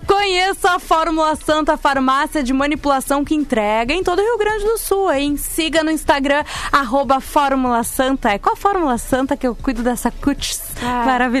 Conheça 0.06 0.70
a 0.76 0.78
Fórmula 0.78 1.36
Santa 1.36 1.76
Farmácia 1.76 2.42
de 2.42 2.52
Manipulação 2.54 3.22
que 3.22 3.34
entrega 3.34 3.92
em 3.92 4.02
todo 4.02 4.18
o 4.18 4.22
Rio 4.22 4.38
Grande 4.38 4.64
do 4.64 4.78
Sul, 4.78 5.12
hein? 5.12 5.36
Siga 5.36 5.84
no 5.84 5.90
Instagram, 5.90 6.42
arroba 6.72 7.20
Fórmula 7.20 7.82
Santa. 7.84 8.30
É 8.30 8.38
qual 8.38 8.54
a 8.54 8.56
Fórmula 8.56 8.96
Santa 8.96 9.36
que 9.36 9.46
eu 9.46 9.54
cuido 9.54 9.82
dessa 9.82 10.10
cutis 10.10 10.62
Ah. 10.82 11.04
maravilhosa, 11.06 11.33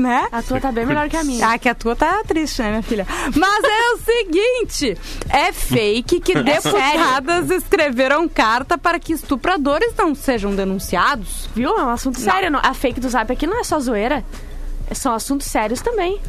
né? 0.00 0.26
A 0.32 0.42
tua 0.42 0.60
tá 0.60 0.70
bem 0.72 0.84
melhor 0.86 1.08
que 1.08 1.16
a 1.16 1.24
minha. 1.24 1.46
Ah, 1.48 1.58
que 1.58 1.68
a 1.68 1.74
tua 1.74 1.94
tá 1.96 2.22
triste, 2.26 2.60
né, 2.62 2.70
minha 2.70 2.82
filha? 2.82 3.06
Mas 3.36 3.64
é 3.64 3.92
o 3.92 3.98
seguinte: 3.98 4.96
é 5.30 5.52
fake 5.52 6.20
que 6.20 6.34
deputadas 6.42 7.50
escreveram 7.50 8.28
carta 8.28 8.76
para 8.78 8.98
que 8.98 9.12
estupradores 9.12 9.92
não 9.96 10.14
sejam 10.14 10.54
denunciados. 10.54 11.48
Viu? 11.54 11.76
É 11.78 11.84
um 11.84 11.90
assunto 11.90 12.18
sério. 12.18 12.50
não- 12.50 12.60
A 12.62 12.74
fake 12.74 13.00
do 13.00 13.08
Zap 13.08 13.30
aqui 13.32 13.46
não 13.46 13.60
é 13.60 13.64
só 13.64 13.78
zoeira. 13.78 14.24
São 14.92 15.12
assuntos 15.14 15.46
sérios 15.46 15.80
também. 15.80 16.20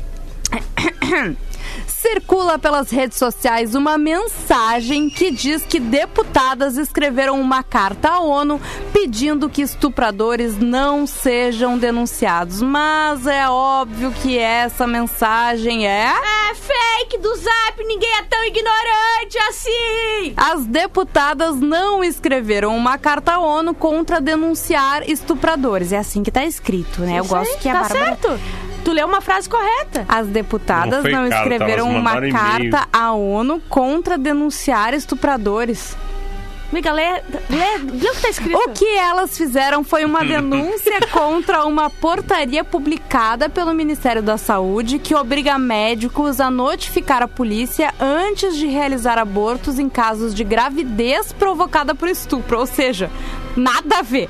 Circula 1.87 2.57
pelas 2.57 2.89
redes 2.89 3.17
sociais 3.17 3.75
uma 3.75 3.97
mensagem 3.97 5.09
que 5.09 5.31
diz 5.31 5.63
que 5.65 5.79
deputadas 5.79 6.77
escreveram 6.77 7.39
uma 7.39 7.63
carta 7.63 8.09
à 8.09 8.19
ONU 8.19 8.59
pedindo 8.93 9.49
que 9.49 9.61
estupradores 9.61 10.57
não 10.57 11.05
sejam 11.05 11.77
denunciados. 11.77 12.61
Mas 12.61 13.27
é 13.27 13.49
óbvio 13.49 14.11
que 14.21 14.37
essa 14.37 14.87
mensagem 14.87 15.87
é. 15.87 16.13
É 16.49 16.55
fake 16.55 17.17
do 17.19 17.35
Zap, 17.35 17.83
ninguém 17.85 18.11
é 18.17 18.23
tão 18.23 18.43
ignorante 18.45 19.37
assim! 19.49 20.33
As 20.37 20.65
deputadas 20.65 21.55
não 21.59 22.03
escreveram 22.03 22.75
uma 22.75 22.97
carta 22.97 23.33
à 23.33 23.39
ONU 23.39 23.73
contra 23.73 24.19
denunciar 24.21 25.09
estupradores. 25.09 25.91
É 25.91 25.97
assim 25.97 26.23
que 26.23 26.31
tá 26.31 26.45
escrito, 26.45 27.01
né? 27.01 27.19
Eu 27.19 27.23
Isso 27.23 27.35
aí, 27.35 27.45
gosto 27.45 27.59
que 27.61 27.69
a 27.69 27.73
tá 27.73 27.79
Bárbara. 27.81 28.05
certo. 28.05 28.39
Tu 28.83 28.91
leu 28.91 29.07
uma 29.07 29.21
frase 29.21 29.49
correta. 29.49 30.05
As 30.07 30.27
deputadas 30.27 31.03
Não 31.03 31.11
não, 31.11 31.29
carta, 31.29 31.49
escreveram 31.49 31.89
uma 31.89 32.21
carta 32.31 32.87
à 32.91 33.11
ONU 33.13 33.61
contra 33.69 34.17
denunciar 34.17 34.93
estupradores. 34.93 35.95
Amiga, 36.71 36.91
lê, 36.91 37.13
lê, 37.49 37.77
lê 37.91 38.09
o 38.09 38.13
que 38.13 38.21
tá 38.21 38.29
escrito. 38.29 38.55
O 38.55 38.69
que 38.69 38.85
elas 38.85 39.35
fizeram 39.35 39.83
foi 39.83 40.05
uma 40.05 40.23
denúncia 40.23 40.99
contra 41.11 41.65
uma 41.65 41.89
portaria 41.89 42.63
publicada 42.63 43.49
pelo 43.49 43.73
Ministério 43.73 44.21
da 44.21 44.37
Saúde 44.37 44.99
que 44.99 45.15
obriga 45.15 45.57
médicos 45.57 46.39
a 46.39 46.51
notificar 46.51 47.23
a 47.23 47.27
polícia 47.27 47.91
antes 47.99 48.55
de 48.55 48.67
realizar 48.67 49.17
abortos 49.17 49.79
em 49.79 49.89
casos 49.89 50.33
de 50.35 50.43
gravidez 50.43 51.33
provocada 51.33 51.95
por 51.95 52.07
estupro. 52.07 52.59
Ou 52.59 52.67
seja, 52.67 53.09
nada 53.55 53.99
a 53.99 54.01
ver, 54.01 54.29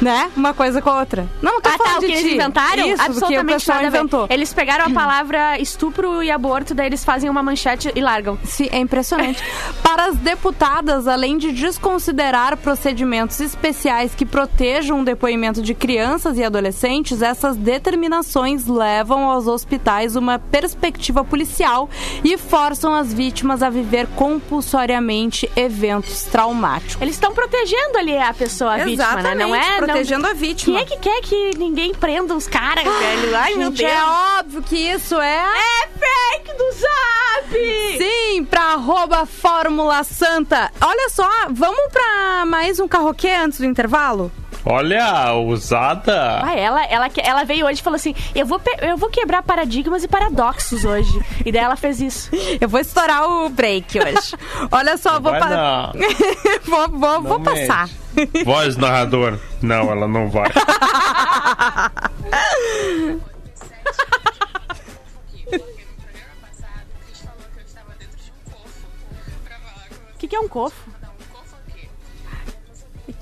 né? 0.00 0.30
Uma 0.36 0.54
coisa 0.54 0.80
com 0.80 0.90
a 0.90 1.00
outra. 1.00 1.26
Não, 1.42 1.54
não 1.54 1.60
tô 1.60 1.68
Ah, 1.68 1.72
falando 1.78 1.92
tá, 1.92 1.98
o 1.98 2.00
que 2.00 2.06
eles 2.06 2.20
ti. 2.22 2.34
inventaram? 2.34 2.86
Isso, 2.86 2.96
do 2.96 2.96
que 2.96 3.00
o 3.00 3.04
Absolutamente 3.10 3.68
nada 3.68 3.86
inventou. 3.86 4.26
Eles 4.30 4.52
pegaram 4.54 4.86
a 4.86 4.90
palavra 4.90 5.58
estupro 5.58 6.22
e 6.22 6.30
aborto, 6.30 6.74
daí 6.74 6.86
eles 6.86 7.04
fazem 7.04 7.28
uma 7.28 7.42
manchete 7.42 7.90
e 7.94 8.00
largam. 8.00 8.38
Sim, 8.44 8.68
é 8.70 8.78
impressionante. 8.78 9.42
Para 9.82 10.06
as 10.06 10.16
deputadas, 10.16 11.06
além 11.08 11.36
de 11.38 11.52
desconsiderar 11.52 12.56
procedimentos 12.56 13.40
especiais 13.40 14.14
que 14.14 14.24
protejam 14.24 15.00
o 15.00 15.04
depoimento 15.04 15.60
de 15.62 15.74
crianças 15.74 16.38
e 16.38 16.44
adolescentes, 16.44 17.22
essas 17.22 17.56
determinações 17.56 18.66
levam 18.66 19.28
aos 19.30 19.46
hospitais 19.46 20.16
uma 20.16 20.38
perspectiva 20.38 21.24
policial 21.24 21.88
e 22.24 22.36
forçam 22.38 22.94
as 22.94 23.12
vítimas 23.12 23.62
a 23.62 23.68
viver 23.70 24.06
compulsoriamente 24.16 25.50
eventos 25.56 26.22
traumáticos. 26.24 27.00
Eles 27.00 27.14
estão 27.14 27.32
protegendo 27.32 27.98
ali 27.98 28.16
a 28.16 28.32
pessoa, 28.34 28.69
a 28.70 28.84
vítima, 28.84 29.22
né? 29.22 29.34
Não 29.34 29.54
é? 29.54 29.76
protegendo 29.78 30.22
não... 30.22 30.30
a 30.30 30.34
vítima. 30.34 30.84
Quem 30.84 30.84
é 30.84 30.98
que 30.98 30.98
quer 30.98 31.20
que 31.22 31.58
ninguém 31.58 31.94
prenda 31.94 32.34
os 32.34 32.46
caras, 32.46 32.84
velho? 32.84 33.36
Ai, 33.36 33.54
meu 33.54 33.70
Gente, 33.70 33.78
Deus. 33.78 33.92
é 33.92 34.38
óbvio 34.38 34.62
que 34.62 34.76
isso 34.76 35.20
é... 35.20 35.44
É 35.44 35.88
fake 35.88 36.56
do 36.56 36.72
Zap! 36.72 37.98
Sim, 37.98 38.44
pra 38.44 38.72
arroba 38.72 39.26
Fórmula 39.26 40.02
Santa. 40.04 40.70
Olha 40.80 41.08
só, 41.10 41.28
vamos 41.50 41.92
pra 41.92 42.44
mais 42.46 42.78
um 42.80 42.88
carroquê 42.88 43.30
antes 43.30 43.58
do 43.58 43.66
intervalo? 43.66 44.30
Olha, 44.64 45.32
usada. 45.34 46.40
Ah, 46.44 46.54
ela, 46.54 46.84
ela, 46.84 47.08
que- 47.08 47.20
ela 47.20 47.44
veio 47.44 47.66
hoje 47.66 47.80
e 47.80 47.82
falou 47.82 47.96
assim: 47.96 48.14
eu 48.34 48.44
vou, 48.46 48.60
eu 48.82 48.96
vou 48.96 49.08
quebrar 49.10 49.42
paradigmas 49.42 50.04
e 50.04 50.08
paradoxos 50.08 50.84
hoje. 50.84 51.18
E 51.44 51.50
daí 51.50 51.62
ela 51.62 51.76
fez 51.76 52.00
isso. 52.00 52.30
Eu 52.60 52.68
vou 52.68 52.78
estourar 52.80 53.24
o 53.28 53.48
break 53.48 53.98
hoje. 53.98 54.36
Olha 54.70 54.96
só, 54.96 55.18
vou, 55.18 55.32
pa- 55.32 55.48
não. 55.48 55.92
vou, 56.64 56.88
vou, 56.98 57.22
vou 57.22 57.38
Não 57.38 57.42
passar. 57.44 57.88
Voz 58.44 58.76
narrador. 58.76 59.38
Não, 59.62 59.90
ela 59.90 60.06
não 60.08 60.28
vai. 60.28 60.48
O 70.14 70.18
que, 70.20 70.28
que 70.28 70.36
é 70.36 70.40
um 70.40 70.48
cofo? 70.48 70.90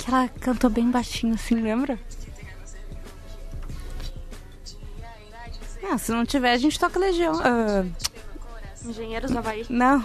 Que 0.08 0.14
ela 0.14 0.26
cantou 0.40 0.70
bem 0.70 0.90
baixinho 0.90 1.34
assim, 1.34 1.56
lembra? 1.56 1.98
Ah, 5.90 5.98
se 5.98 6.10
não 6.10 6.24
tiver, 6.24 6.52
a 6.52 6.56
gente 6.56 6.80
toca 6.80 6.98
Legião. 6.98 7.38
Ah, 7.44 7.84
Engenheiros 8.86 9.30
do 9.30 9.36
Havaí. 9.38 9.66
não. 9.68 10.02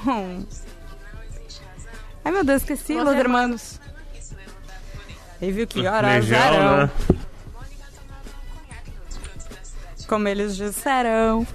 Ai, 2.26 2.32
meu 2.34 2.44
Deus, 2.44 2.62
esqueci, 2.64 2.96
Los 2.96 3.06
Los 3.06 3.16
Hermanos. 3.16 3.80
E 5.42 5.52
viu 5.54 5.66
que 5.66 5.88
horas 5.88 6.26
Legião, 6.26 6.38
eram. 6.38 6.78
né? 6.88 6.92
Como 10.08 10.28
eles 10.28 10.58
disseram. 10.58 11.48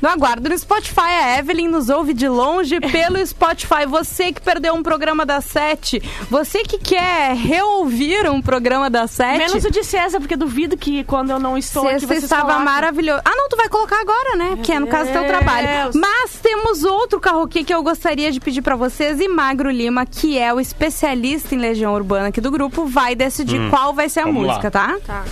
No 0.00 0.08
aguardo 0.08 0.48
no 0.48 0.58
Spotify, 0.58 1.00
a 1.00 1.38
Evelyn 1.38 1.68
nos 1.68 1.88
ouve 1.88 2.14
de 2.14 2.28
longe 2.28 2.80
pelo 2.80 3.18
Spotify. 3.26 3.86
Você 3.88 4.32
que 4.32 4.40
perdeu 4.40 4.74
um 4.74 4.82
programa 4.82 5.26
da 5.26 5.40
Sete, 5.40 6.02
você 6.30 6.62
que 6.62 6.78
quer 6.78 7.34
reouvir 7.34 8.28
um 8.30 8.40
programa 8.40 8.88
da 8.88 9.06
Sete. 9.06 9.38
Menos 9.38 9.64
o 9.64 9.70
de 9.70 9.84
César, 9.84 10.18
porque 10.20 10.36
duvido 10.36 10.76
que 10.76 11.04
quando 11.04 11.30
eu 11.30 11.38
não 11.38 11.56
estou 11.58 11.82
aqui 11.82 11.92
Sexta 12.00 12.06
vocês 12.08 12.24
estava 12.24 12.42
colocam. 12.42 12.64
maravilhoso. 12.64 13.20
Ah, 13.24 13.32
não, 13.36 13.48
tu 13.48 13.56
vai 13.56 13.68
colocar 13.68 14.00
agora, 14.00 14.36
né? 14.36 14.58
Que 14.62 14.72
é 14.72 14.78
no 14.80 14.86
caso 14.86 15.10
do 15.10 15.12
teu 15.12 15.26
trabalho. 15.26 15.68
Mas 15.94 16.32
temos 16.42 16.82
outro 16.84 17.20
carroquê 17.20 17.62
que 17.64 17.74
eu 17.74 17.82
gostaria 17.82 18.32
de 18.32 18.40
pedir 18.40 18.62
pra 18.62 18.76
vocês. 18.76 19.20
E 19.20 19.28
Magro 19.28 19.70
Lima, 19.70 20.06
que 20.06 20.38
é 20.38 20.52
o 20.52 20.60
especialista 20.60 21.54
em 21.54 21.58
Legião 21.58 21.92
Urbana 21.94 22.28
aqui 22.28 22.40
do 22.40 22.50
grupo, 22.50 22.86
vai 22.86 23.14
decidir 23.14 23.68
qual 23.70 23.92
vai 23.92 24.08
ser 24.08 24.20
a 24.20 24.24
Vamos 24.24 24.42
lá. 24.46 24.48
música, 24.54 24.70
tá? 24.70 24.96
Tá. 25.06 25.24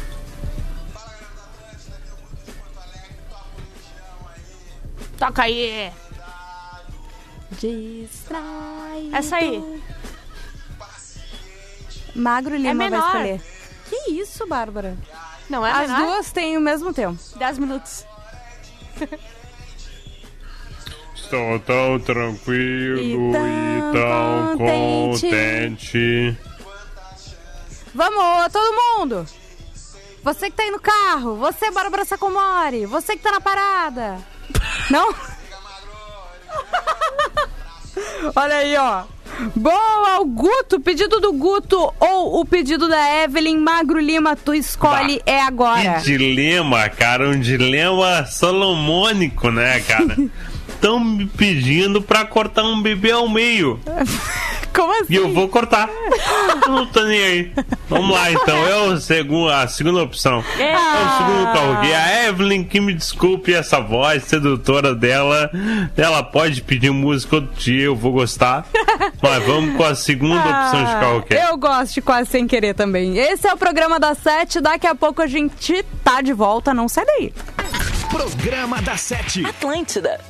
Toca 5.19 5.43
aí. 5.43 5.93
Distrai. 7.51 9.11
Essa 9.13 9.37
aí. 9.37 9.83
Magro 12.15 12.57
Lima 12.57 12.75
vai 12.75 12.91
menor. 12.91 13.07
escolher. 13.07 13.41
Que 13.89 14.11
isso, 14.13 14.47
Bárbara? 14.47 14.97
Não 15.49 15.65
é 15.67 15.71
As 15.71 15.91
menor? 15.91 16.07
duas 16.07 16.33
têm 16.33 16.57
o 16.57 16.61
mesmo 16.61 16.93
tempo. 16.93 17.19
10 17.37 17.59
minutos. 17.59 18.05
Estou 21.15 21.59
tão 21.61 21.99
tranquilo 22.01 22.99
E 22.99 23.13
e 23.15 23.93
tão 23.93 23.93
tão 23.93 24.59
contente. 24.59 25.27
contente. 25.27 26.39
Vamos, 27.95 28.53
todo 28.53 28.75
mundo! 28.99 29.27
Você 30.29 30.51
que 30.51 30.57
tá 30.57 30.63
aí 30.63 30.71
no 30.71 30.79
carro, 30.79 31.37
você, 31.37 31.71
Bárbara 31.71 32.05
Sacomori, 32.05 32.85
você 32.85 33.17
que 33.17 33.23
tá 33.23 33.33
na 33.33 33.41
parada. 33.41 34.19
Não? 34.91 35.09
Olha 38.37 38.57
aí, 38.57 38.77
ó. 38.77 39.05
Boa, 39.57 40.21
o 40.21 40.27
Guto, 40.27 40.81
pedido 40.81 41.19
do 41.19 41.33
Guto 41.33 41.95
ou 41.99 42.41
o 42.41 42.45
pedido 42.45 42.89
da 42.89 43.25
Evelyn 43.25 43.57
Magro 43.57 43.99
Lima, 43.99 44.37
tu 44.37 44.53
escolhe, 44.53 45.17
Bah, 45.17 45.33
é 45.33 45.41
agora. 45.41 45.95
Que 45.95 46.19
dilema, 46.19 46.91
cara. 46.91 47.31
Um 47.31 47.41
dilema 47.41 48.27
solomônico, 48.27 49.51
né, 49.51 49.81
cara? 49.81 50.15
Estão 50.69 51.01
me 51.01 51.25
pedindo 51.25 52.03
pra 52.03 52.27
cortar 52.27 52.65
um 52.65 52.83
bebê 52.83 53.13
ao 53.13 53.31
meio. 53.31 53.81
Como 54.79 54.93
assim? 54.93 55.13
E 55.13 55.17
eu 55.17 55.33
vou 55.35 55.49
cortar. 55.49 55.89
Eu 56.65 56.71
não 56.73 56.87
tô 56.87 57.03
nem 57.03 57.21
aí. 57.21 57.53
Vamos 57.89 58.15
lá, 58.15 58.31
então. 58.31 58.57
É 58.57 58.77
o 58.77 58.97
segu- 59.01 59.49
a 59.49 59.67
segunda 59.67 60.03
opção. 60.05 60.45
É 60.57 60.77
o 60.77 61.17
segundo 61.19 61.53
carro. 61.53 61.85
E 61.85 61.93
a 61.93 62.29
Evelyn, 62.29 62.63
que 62.63 62.81
me 62.81 62.95
desculpe 62.95 63.53
essa 63.53 63.81
voz 63.81 64.23
sedutora 64.25 64.95
dela. 64.95 65.51
Ela 65.97 66.23
pode 66.23 66.63
pedir 66.63 66.91
música 66.93 67.37
outro 67.37 67.55
dia, 67.57 67.85
eu 67.87 67.97
vou 67.97 68.13
gostar. 68.13 68.67
Mas 69.21 69.45
vamos 69.45 69.77
com 69.77 69.83
a 69.85 69.97
segunda 69.97 70.37
opção 70.39 70.85
de 70.85 70.93
carro. 70.93 71.25
Eu 71.51 71.57
gosto 71.57 71.95
de 71.95 72.03
quase 72.03 72.31
sem 72.31 72.47
querer 72.47 72.75
também. 72.75 73.19
Esse 73.19 73.49
é 73.49 73.53
o 73.53 73.57
programa 73.57 73.99
da 73.99 74.15
Sete. 74.15 74.61
Daqui 74.61 74.87
a 74.87 74.95
pouco 74.95 75.21
a 75.23 75.27
gente 75.27 75.83
tá 76.05 76.21
de 76.21 76.33
volta. 76.33 76.73
Não 76.73 76.89
sai 76.89 77.05
daí. 77.05 77.33
Programa 78.11 78.81
da 78.83 78.97
Sete. 78.97 79.45
Atlântida. 79.45 80.21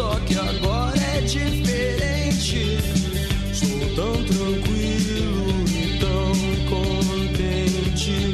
Só 0.00 0.16
que 0.26 0.34
agora 0.34 0.98
é 0.98 1.20
diferente. 1.20 2.78
Estou 3.52 3.94
tão 3.94 4.24
tranquilo 4.24 5.62
e 5.68 5.98
tão 5.98 6.32
contente. 6.70 8.32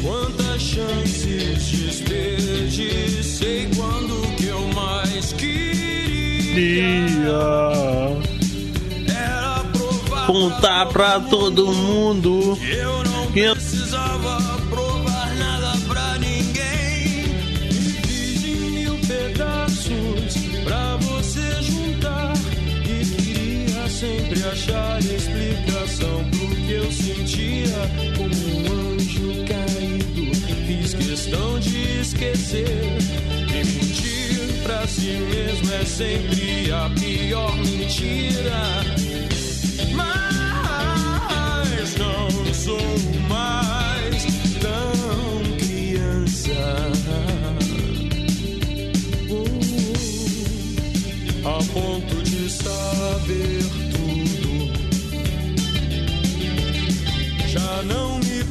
Quantas 0.00 0.62
chances 0.62 1.68
desperdicei 1.68 3.68
quando 3.74 4.22
que 4.36 4.46
eu 4.46 4.60
mais 4.68 5.32
queria 5.32 5.50
era 9.08 9.64
provar 9.72 10.26
Contar 10.26 10.86
pra 10.86 11.18
todo 11.18 11.72
mundo. 11.72 12.56
que 12.60 12.70
eu 12.70 13.02
não 13.02 13.26
como 28.16 28.34
um 28.34 28.92
anjo 28.92 29.44
caído. 29.46 30.34
Fiz 30.66 30.94
questão 30.94 31.58
de 31.60 32.00
esquecer. 32.00 32.98
E 33.48 33.64
mentir 33.64 34.62
pra 34.62 34.86
si 34.86 35.18
mesmo 35.30 35.72
é 35.74 35.84
sempre 35.84 36.72
a 36.72 36.88
pior 36.90 37.54
mentira. 37.56 38.84
Mas 39.94 41.96
não 41.96 42.30
sou 42.54 42.80
mais 43.28 44.24
tão 44.60 45.42
criança. 45.58 46.90
Uh, 49.28 49.58
a 51.48 51.58
ponto 51.72 52.19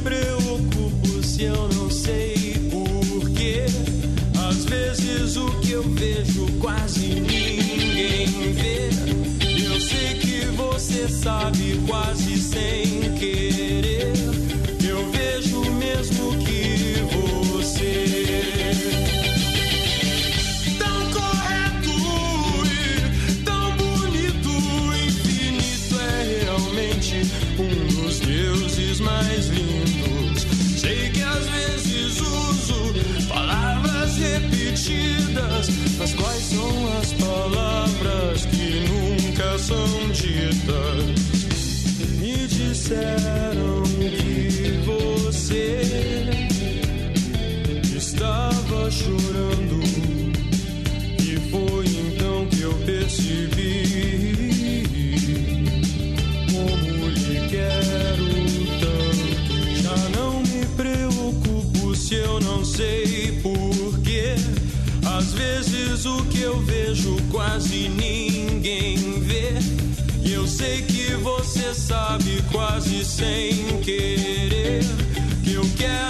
preocupo 0.02 1.22
se 1.22 1.44
eu 1.44 1.68
não 1.74 1.90
sei 1.90 2.54
porquê. 2.70 3.66
Às 4.48 4.64
vezes 4.64 5.36
o 5.36 5.46
que 5.60 5.72
eu 5.72 5.82
vejo 5.82 6.46
quase 6.60 7.06
ninguém 7.20 8.52
vê. 8.54 8.90
Eu 9.64 9.80
sei 9.80 10.14
que 10.18 10.46
você 10.56 11.08
sabe 11.08 11.80
quase 11.86 12.36
sem 12.38 13.14
querer. 13.18 13.99
O 66.06 66.24
que 66.26 66.40
eu 66.40 66.58
vejo 66.60 67.16
quase 67.30 67.88
ninguém 67.88 68.96
vê. 69.20 69.54
E 70.24 70.32
eu 70.32 70.46
sei 70.46 70.82
que 70.82 71.14
você 71.16 71.74
sabe 71.74 72.42
quase 72.50 73.04
sem 73.04 73.80
querer 73.82 74.82
que 75.42 75.52
eu 75.54 75.64
quero 75.76 76.09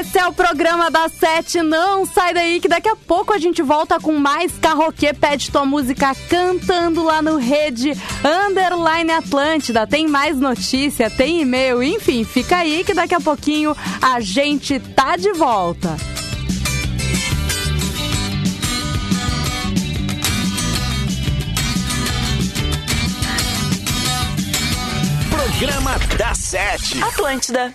Esse 0.00 0.18
é 0.18 0.26
o 0.26 0.32
programa 0.32 0.90
da 0.90 1.06
Sete. 1.10 1.60
Não 1.60 2.06
sai 2.06 2.32
daí 2.32 2.60
que 2.60 2.68
daqui 2.68 2.88
a 2.88 2.96
pouco 2.96 3.30
a 3.34 3.36
gente 3.36 3.60
volta 3.60 4.00
com 4.00 4.14
mais 4.14 4.56
Carroquê 4.56 5.12
Pede 5.12 5.50
Tua 5.50 5.66
Música 5.66 6.16
cantando 6.30 7.04
lá 7.04 7.20
no 7.20 7.36
Rede 7.36 7.92
Underline 8.24 9.10
Atlântida. 9.10 9.86
Tem 9.86 10.08
mais 10.08 10.38
notícia, 10.38 11.10
tem 11.10 11.42
e-mail, 11.42 11.82
enfim, 11.82 12.24
fica 12.24 12.56
aí 12.56 12.82
que 12.84 12.94
daqui 12.94 13.14
a 13.14 13.20
pouquinho 13.20 13.76
a 14.00 14.18
gente 14.18 14.80
tá 14.80 15.14
de 15.14 15.30
volta. 15.34 15.94
Programa 25.28 25.98
da 26.16 26.34
Sete. 26.34 27.02
Atlântida. 27.04 27.74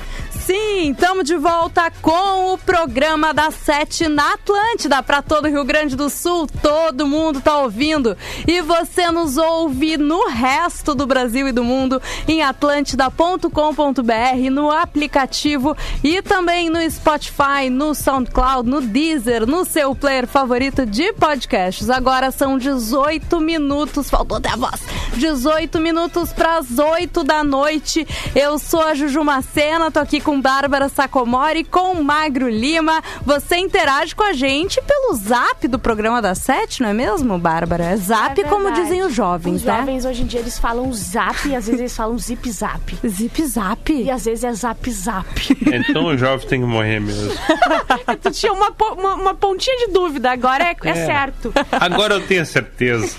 Sim, 0.45 0.91
estamos 0.91 1.25
de 1.25 1.37
volta 1.37 1.91
com 2.01 2.53
o 2.53 2.57
programa 2.57 3.31
da 3.31 3.51
Sete 3.51 4.07
na 4.07 4.33
Atlântida 4.33 5.03
para 5.03 5.21
todo 5.21 5.45
o 5.45 5.47
Rio 5.47 5.63
Grande 5.63 5.95
do 5.95 6.09
Sul. 6.09 6.47
Todo 6.61 7.05
mundo 7.05 7.39
tá 7.39 7.59
ouvindo 7.59 8.17
e 8.47 8.59
você 8.59 9.11
nos 9.11 9.37
ouve 9.37 9.97
no 9.97 10.27
resto 10.27 10.95
do 10.95 11.05
Brasil 11.05 11.47
e 11.47 11.51
do 11.51 11.63
mundo 11.63 12.01
em 12.27 12.41
atlântida.com.br, 12.41 14.49
no 14.51 14.71
aplicativo 14.71 15.77
e 16.03 16.23
também 16.23 16.71
no 16.71 16.89
Spotify, 16.89 17.69
no 17.69 17.93
SoundCloud, 17.93 18.67
no 18.67 18.81
Deezer, 18.81 19.45
no 19.45 19.63
seu 19.63 19.93
player 19.93 20.25
favorito 20.25 20.87
de 20.87 21.13
podcasts. 21.13 21.87
Agora 21.87 22.31
são 22.31 22.57
18 22.57 23.39
minutos, 23.39 24.09
faltou 24.09 24.37
até 24.37 24.49
a 24.49 24.55
voz. 24.55 24.81
18 25.13 25.79
minutos 25.79 26.33
para 26.33 26.57
as 26.57 26.79
8 26.79 27.23
da 27.23 27.43
noite. 27.43 28.07
Eu 28.33 28.57
sou 28.57 28.81
a 28.81 28.95
Juju 28.95 29.23
Macena, 29.23 29.91
tô 29.91 29.99
aqui 29.99 30.19
com 30.19 30.30
com 30.31 30.39
Bárbara 30.39 30.87
Sacomori, 30.87 31.65
com 31.65 32.01
Magro 32.01 32.47
Lima. 32.47 33.03
Você 33.25 33.57
interage 33.57 34.15
com 34.15 34.23
a 34.23 34.31
gente 34.31 34.81
pelo 34.81 35.13
zap 35.13 35.67
do 35.67 35.77
programa 35.77 36.21
da 36.21 36.33
Sete, 36.33 36.81
não 36.81 36.87
é 36.87 36.93
mesmo, 36.93 37.37
Bárbara? 37.37 37.83
É 37.83 37.97
zap, 37.97 38.39
É 38.39 38.43
como 38.45 38.71
dizem 38.71 39.01
os 39.01 39.13
jovens, 39.13 39.55
Os 39.57 39.63
né? 39.65 39.79
jovens 39.79 40.05
hoje 40.05 40.21
em 40.21 40.25
dia 40.25 40.39
eles 40.39 40.57
falam 40.57 40.93
zap 40.93 41.49
e 41.49 41.53
às 41.53 41.65
vezes 41.65 41.81
eles 41.81 41.93
falam 41.97 42.17
zip 42.17 42.49
zap. 42.49 42.97
Zip 43.05 43.45
zap. 43.45 43.91
E 43.91 44.09
às 44.09 44.23
vezes 44.23 44.45
é 44.45 44.53
zap 44.53 44.89
zap. 44.89 45.27
Então 45.69 46.05
o 46.05 46.17
jovem 46.17 46.47
tem 46.47 46.61
que 46.61 46.65
morrer 46.67 47.01
mesmo. 47.01 47.33
tu 48.23 48.31
tinha 48.31 48.53
uma, 48.53 48.73
uma, 48.93 49.15
uma 49.15 49.33
pontinha 49.33 49.85
de 49.85 49.91
dúvida, 49.91 50.31
agora 50.31 50.63
é, 50.63 50.75
é 50.81 50.93
certo. 50.93 51.51
Agora 51.73 52.13
eu 52.13 52.25
tenho 52.25 52.45
certeza. 52.45 53.17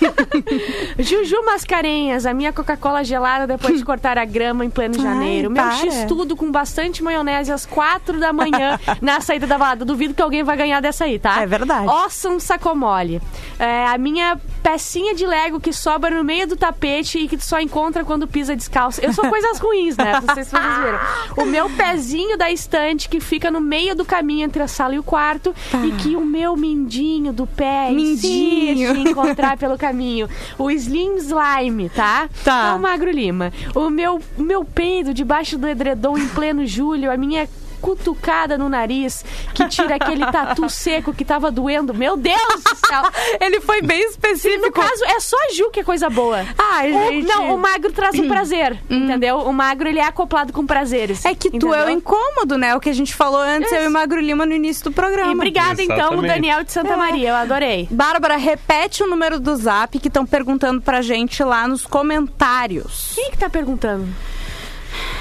Juju 0.97 1.45
Mascarenhas, 1.45 2.25
a 2.25 2.33
minha 2.33 2.51
Coca-Cola 2.51 3.03
gelada 3.03 3.45
depois 3.45 3.77
de 3.77 3.85
cortar 3.85 4.17
a 4.17 4.25
grama 4.25 4.65
em 4.65 4.69
pleno 4.71 4.95
Ai, 4.97 5.03
janeiro. 5.03 5.51
Meu 5.51 5.61
para. 5.63 5.75
x-tudo 5.75 6.35
com 6.35 6.51
bastante 6.51 7.02
maionese 7.03 7.51
às 7.51 7.65
quatro 7.65 8.19
da 8.19 8.31
manhã 8.33 8.79
na 9.01 9.21
saída 9.21 9.45
da 9.45 9.57
balada. 9.57 9.85
Duvido 9.85 10.13
que 10.13 10.21
alguém 10.21 10.43
vai 10.43 10.57
ganhar 10.57 10.81
dessa 10.81 11.05
aí, 11.05 11.19
tá? 11.19 11.41
É 11.41 11.45
verdade. 11.45 11.87
Awesome 11.87 12.39
Sacomole. 12.39 13.21
É, 13.59 13.85
a 13.87 13.97
minha 13.97 14.39
pecinha 14.61 15.13
de 15.13 15.25
Lego 15.25 15.59
que 15.59 15.73
sobra 15.73 16.09
no 16.09 16.23
meio 16.23 16.47
do 16.47 16.55
tapete 16.55 17.19
e 17.19 17.27
que 17.27 17.37
tu 17.37 17.43
só 17.43 17.59
encontra 17.59 18.03
quando 18.03 18.27
pisa 18.27 18.55
descalço. 18.55 19.01
Eu 19.01 19.13
sou 19.13 19.27
coisas 19.29 19.59
ruins, 19.59 19.97
né? 19.97 20.19
Não 20.25 20.33
sei 20.33 20.43
se 20.43 20.51
vocês 20.51 20.77
viram. 20.77 20.99
O 21.43 21.45
meu 21.45 21.69
pezinho 21.69 22.37
da 22.37 22.49
estante 22.51 23.09
que 23.09 23.19
fica 23.19 23.49
no 23.51 23.59
meio 23.59 23.95
do 23.95 24.05
caminho 24.05 24.45
entre 24.45 24.61
a 24.63 24.67
sala 24.67 24.95
e 24.95 24.99
o 24.99 25.03
quarto 25.03 25.53
e 25.83 25.91
que 25.93 26.15
o 26.15 26.23
meu 26.25 26.55
mindinho 26.55 27.33
do 27.33 27.45
pé 27.45 27.89
Mindinho. 27.89 28.13
insiste 28.13 28.97
em 28.97 29.09
encontrar 29.09 29.57
pelo 29.57 29.77
caminho. 29.77 30.29
O 30.57 30.69
Slim 30.71 31.15
Slime, 31.17 31.89
tá? 31.89 32.29
Tá. 32.43 32.69
É 32.69 32.73
o 32.73 32.79
Magro 32.79 33.11
Lima. 33.11 33.51
O 33.75 33.89
meu, 33.89 34.21
meu 34.37 34.63
peido 34.63 35.13
debaixo 35.13 35.57
do 35.57 35.67
edredom 35.67 36.17
em 36.17 36.27
pleno 36.29 36.65
julho, 36.65 36.92
a 37.11 37.17
minha 37.17 37.47
cutucada 37.81 38.57
no 38.57 38.69
nariz 38.69 39.25
que 39.53 39.67
tira 39.67 39.95
aquele 39.95 40.25
tatu 40.31 40.69
seco 40.71 41.13
que 41.13 41.25
tava 41.25 41.51
doendo. 41.51 41.93
Meu 41.93 42.15
Deus 42.15 42.37
do 42.63 42.87
céu! 42.87 43.03
Ele 43.41 43.59
foi 43.59 43.81
bem 43.81 43.99
No 44.05 44.09
específico. 44.09 44.71
caso, 44.71 45.03
é 45.03 45.19
só 45.19 45.35
a 45.49 45.53
Ju 45.53 45.69
que 45.69 45.81
é 45.81 45.83
coisa 45.83 46.09
boa. 46.09 46.45
Ai, 46.57 46.93
O- 46.93 47.11
gente. 47.11 47.27
não, 47.27 47.53
o 47.53 47.57
magro 47.57 47.91
traz 47.91 48.17
o 48.17 48.23
prazer, 48.29 48.79
entendeu? 48.89 49.39
O 49.39 49.51
magro, 49.51 49.89
ele 49.89 49.99
é 49.99 50.05
acoplado 50.05 50.53
com 50.53 50.65
prazeres. 50.65 51.25
É 51.25 51.35
que 51.35 51.51
tu 51.59 51.73
é 51.73 51.85
o 51.85 51.89
incômodo, 51.89 52.57
né? 52.57 52.73
O 52.73 52.79
que 52.79 52.89
a 52.89 52.93
gente 52.93 53.13
falou 53.13 53.41
antes, 53.41 53.69
eu 53.73 53.83
e 53.83 53.87
o 53.87 53.91
Magro 53.91 54.21
Lima 54.21 54.45
no 54.45 54.53
início 54.53 54.85
do 54.85 54.91
programa. 54.93 55.33
E 55.33 55.35
obrigada, 55.35 55.81
então, 55.83 55.95
o 55.95 55.99
Exatamente. 55.99 56.27
Daniel 56.27 56.63
de 56.63 56.71
Santa 56.71 56.93
É. 56.93 56.95
Maria. 56.95 57.29
Eu 57.31 57.35
adorei. 57.35 57.87
Bárbara, 57.91 58.37
repete 58.37 59.03
o 59.03 59.07
número 59.07 59.41
do 59.41 59.53
zap 59.57 59.99
que 59.99 60.07
estão 60.07 60.25
perguntando 60.25 60.81
pra 60.81 61.01
gente 61.01 61.43
lá 61.43 61.67
nos 61.67 61.85
comentários. 61.85 63.11
Quem 63.13 63.29
que 63.31 63.37
tá 63.37 63.49
perguntando? 63.49 64.07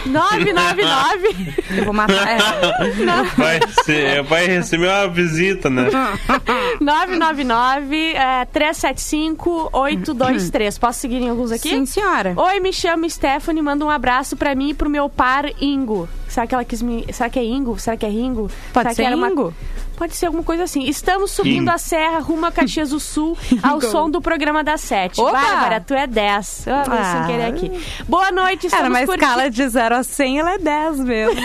999 0.07 1.55
Eu 1.78 1.84
vou 1.84 1.92
matar. 1.94 2.12
É. 2.32 3.22
Vai, 3.36 3.61
ser, 3.84 4.22
vai 4.24 4.46
receber 4.46 4.86
uma 4.88 5.09
visita, 5.09 5.68
né? 5.70 5.88
999 6.80 8.12
é, 8.14 8.44
375 8.46 9.70
823. 9.72 10.78
Posso 10.78 11.00
seguir 11.00 11.16
em 11.16 11.28
alguns 11.28 11.53
aqui? 11.53 11.68
Sim, 11.70 11.86
senhora. 11.86 12.34
Oi, 12.36 12.61
me 12.61 12.72
chamo 12.72 13.09
Stephanie, 13.09 13.62
manda 13.62 13.84
um 13.84 13.90
abraço 13.90 14.36
pra 14.36 14.55
mim 14.55 14.70
e 14.70 14.74
pro 14.74 14.90
meu 14.90 15.09
par 15.09 15.44
Ingo. 15.61 16.09
Será 16.28 16.46
que 16.46 16.55
ela 16.55 16.64
quis 16.64 16.80
me. 16.82 17.05
Será 17.12 17.28
que 17.28 17.38
é 17.38 17.44
Ingo? 17.44 17.78
Será 17.78 17.96
que 17.96 18.07
é 18.07 18.09
Ringo? 18.09 18.50
Pode 18.72 18.84
Será 18.84 18.94
ser 18.94 19.03
que 19.03 19.07
era 19.07 19.16
uma- 19.16 19.28
Ingo? 19.28 19.55
Pode 20.03 20.16
ser 20.16 20.26
alguma 20.26 20.42
coisa 20.42 20.64
assim. 20.64 20.82
Estamos 20.88 21.30
subindo 21.30 21.62
Ingo. 21.62 21.70
a 21.70 21.78
serra 21.78 22.18
rumo 22.18 22.44
a 22.44 22.50
Caxias 22.50 22.90
do 22.90 22.98
Sul 22.98 23.38
ao 23.62 23.80
som 23.80 24.11
do 24.11 24.20
programa 24.20 24.64
das 24.64 24.80
sete. 24.80 25.20
Opa! 25.20 25.30
Bárbara, 25.30 25.80
tu 25.80 25.94
é 25.94 26.09
10. 26.09 26.66
Eu 26.66 26.74
Ah. 26.74 27.12
sem 27.12 27.26
querer 27.36 27.46
aqui. 27.46 27.70
Boa 28.09 28.32
noite, 28.32 28.66
Era 28.66 28.78
estamos 28.78 28.98
uma 28.98 29.07
curtindo. 29.07 29.24
escala 29.24 29.48
de 29.48 29.68
0 29.68 29.94
a 29.94 30.03
100, 30.03 30.38
ela 30.40 30.55
é 30.55 30.59
10 30.59 30.98
mesmo. 30.98 31.40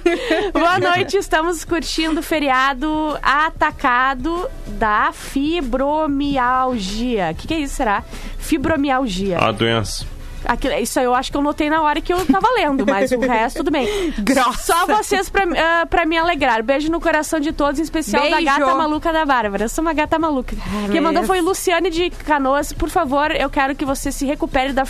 Boa 0.54 0.78
noite, 0.80 1.18
estamos 1.18 1.66
curtindo 1.66 2.20
o 2.20 2.22
feriado 2.22 2.88
atacado 3.22 4.48
da 4.68 5.10
fibromialgia. 5.12 7.32
O 7.32 7.34
que, 7.34 7.46
que 7.48 7.52
é 7.52 7.58
isso, 7.60 7.74
será? 7.74 8.02
Fibromialgia. 8.38 9.36
A 9.38 9.52
doença. 9.52 10.06
Aquilo- 10.44 10.74
isso 10.74 10.98
aí 10.98 11.04
eu 11.04 11.14
acho 11.14 11.30
que 11.30 11.36
eu 11.36 11.42
notei 11.42 11.68
na 11.70 11.82
hora 11.82 12.00
que 12.00 12.12
eu 12.12 12.24
tava 12.26 12.48
lendo, 12.54 12.84
mas 12.86 13.10
o 13.12 13.18
resto 13.20 13.58
tudo 13.58 13.70
bem. 13.70 13.86
Grossa. 14.20 14.72
Só 14.72 14.86
vocês 14.86 15.28
pra, 15.28 15.44
ah, 15.44 15.86
pra 15.86 16.04
me 16.06 16.16
alegrar. 16.16 16.62
Beijo 16.62 16.90
no 16.90 17.00
coração 17.00 17.40
de 17.40 17.52
todos, 17.52 17.78
em 17.80 17.82
especial 17.82 18.22
da 18.30 18.36
Beijo. 18.36 18.44
gata 18.58 18.74
maluca 18.74 19.12
da 19.12 19.24
Bárbara. 19.24 19.64
Eu 19.64 19.68
sou 19.68 19.82
uma 19.82 19.92
gata 19.92 20.18
maluca. 20.18 20.56
Quem 20.90 21.00
mandou 21.00 21.24
foi 21.24 21.40
Luciane 21.40 21.90
de 21.90 22.10
Canoas. 22.10 22.72
Por 22.72 22.88
favor, 22.90 23.30
eu 23.30 23.50
quero 23.50 23.74
que 23.74 23.84
você 23.84 24.12
se 24.12 24.24
recupere 24.26 24.72
da 24.72 24.84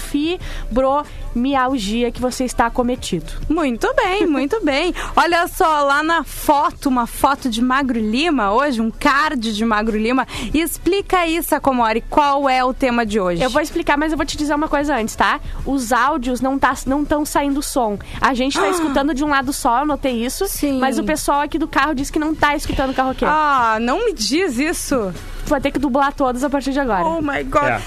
fibromialgia 1.34 2.10
que 2.10 2.20
você 2.20 2.44
está 2.44 2.66
acometido. 2.66 3.32
Muito 3.48 3.92
bem, 3.94 4.26
muito 4.26 4.60
bem. 4.64 4.94
Olha 5.16 5.46
só, 5.48 5.82
lá 5.82 6.02
na 6.02 6.24
foto, 6.24 6.88
uma 6.88 7.06
foto 7.06 7.48
de 7.48 7.62
Magro 7.62 7.98
Lima 7.98 8.52
hoje, 8.52 8.80
um 8.80 8.90
card 8.90 9.52
de 9.54 9.64
Magro 9.64 9.96
Lima. 9.96 10.26
Explica 10.52 11.18
aí, 11.18 11.42
Sacomori, 11.42 12.00
qual 12.08 12.48
é 12.48 12.64
o 12.64 12.72
tema 12.74 13.04
de 13.06 13.20
hoje. 13.20 13.42
Eu 13.42 13.50
vou 13.50 13.62
explicar, 13.62 13.96
mas 13.96 14.12
eu 14.12 14.16
vou 14.18 14.26
te 14.26 14.36
dizer 14.36 14.54
uma 14.54 14.68
coisa 14.68 14.96
antes, 14.96 15.14
tá? 15.16 15.37
Os 15.64 15.92
áudios 15.92 16.40
não 16.40 16.58
tá, 16.58 16.74
não 16.86 17.02
estão 17.02 17.24
saindo 17.24 17.62
som. 17.62 17.98
A 18.20 18.34
gente 18.34 18.58
tá 18.58 18.68
escutando 18.68 19.14
de 19.14 19.24
um 19.24 19.28
lado 19.28 19.52
só, 19.52 19.80
eu 19.80 19.86
notei 19.86 20.24
isso. 20.24 20.46
Sim. 20.46 20.78
Mas 20.78 20.98
o 20.98 21.04
pessoal 21.04 21.40
aqui 21.40 21.58
do 21.58 21.68
carro 21.68 21.94
disse 21.94 22.12
que 22.12 22.18
não 22.18 22.34
tá 22.34 22.54
escutando 22.56 22.90
o 22.90 22.94
carroqueiro. 22.94 23.32
Ah, 23.32 23.78
não 23.80 24.04
me 24.06 24.12
diz 24.12 24.58
isso. 24.58 25.12
Tu 25.48 25.50
vai 25.50 25.60
ter 25.62 25.70
que 25.70 25.78
dublar 25.78 26.12
todos 26.12 26.44
a 26.44 26.50
partir 26.50 26.72
de 26.72 26.80
agora. 26.80 27.02
Oh 27.04 27.22
my 27.22 27.42
God. 27.44 27.62
É. 27.64 27.80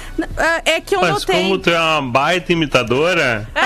É, 0.65 0.71
é 0.77 0.81
que 0.81 0.95
eu 0.95 1.01
Mas 1.01 1.11
notei. 1.11 1.41
como 1.43 1.57
tu 1.59 1.69
é 1.69 1.79
uma 1.79 2.01
baita 2.01 2.51
imitadora, 2.51 3.47
tá, 3.53 3.61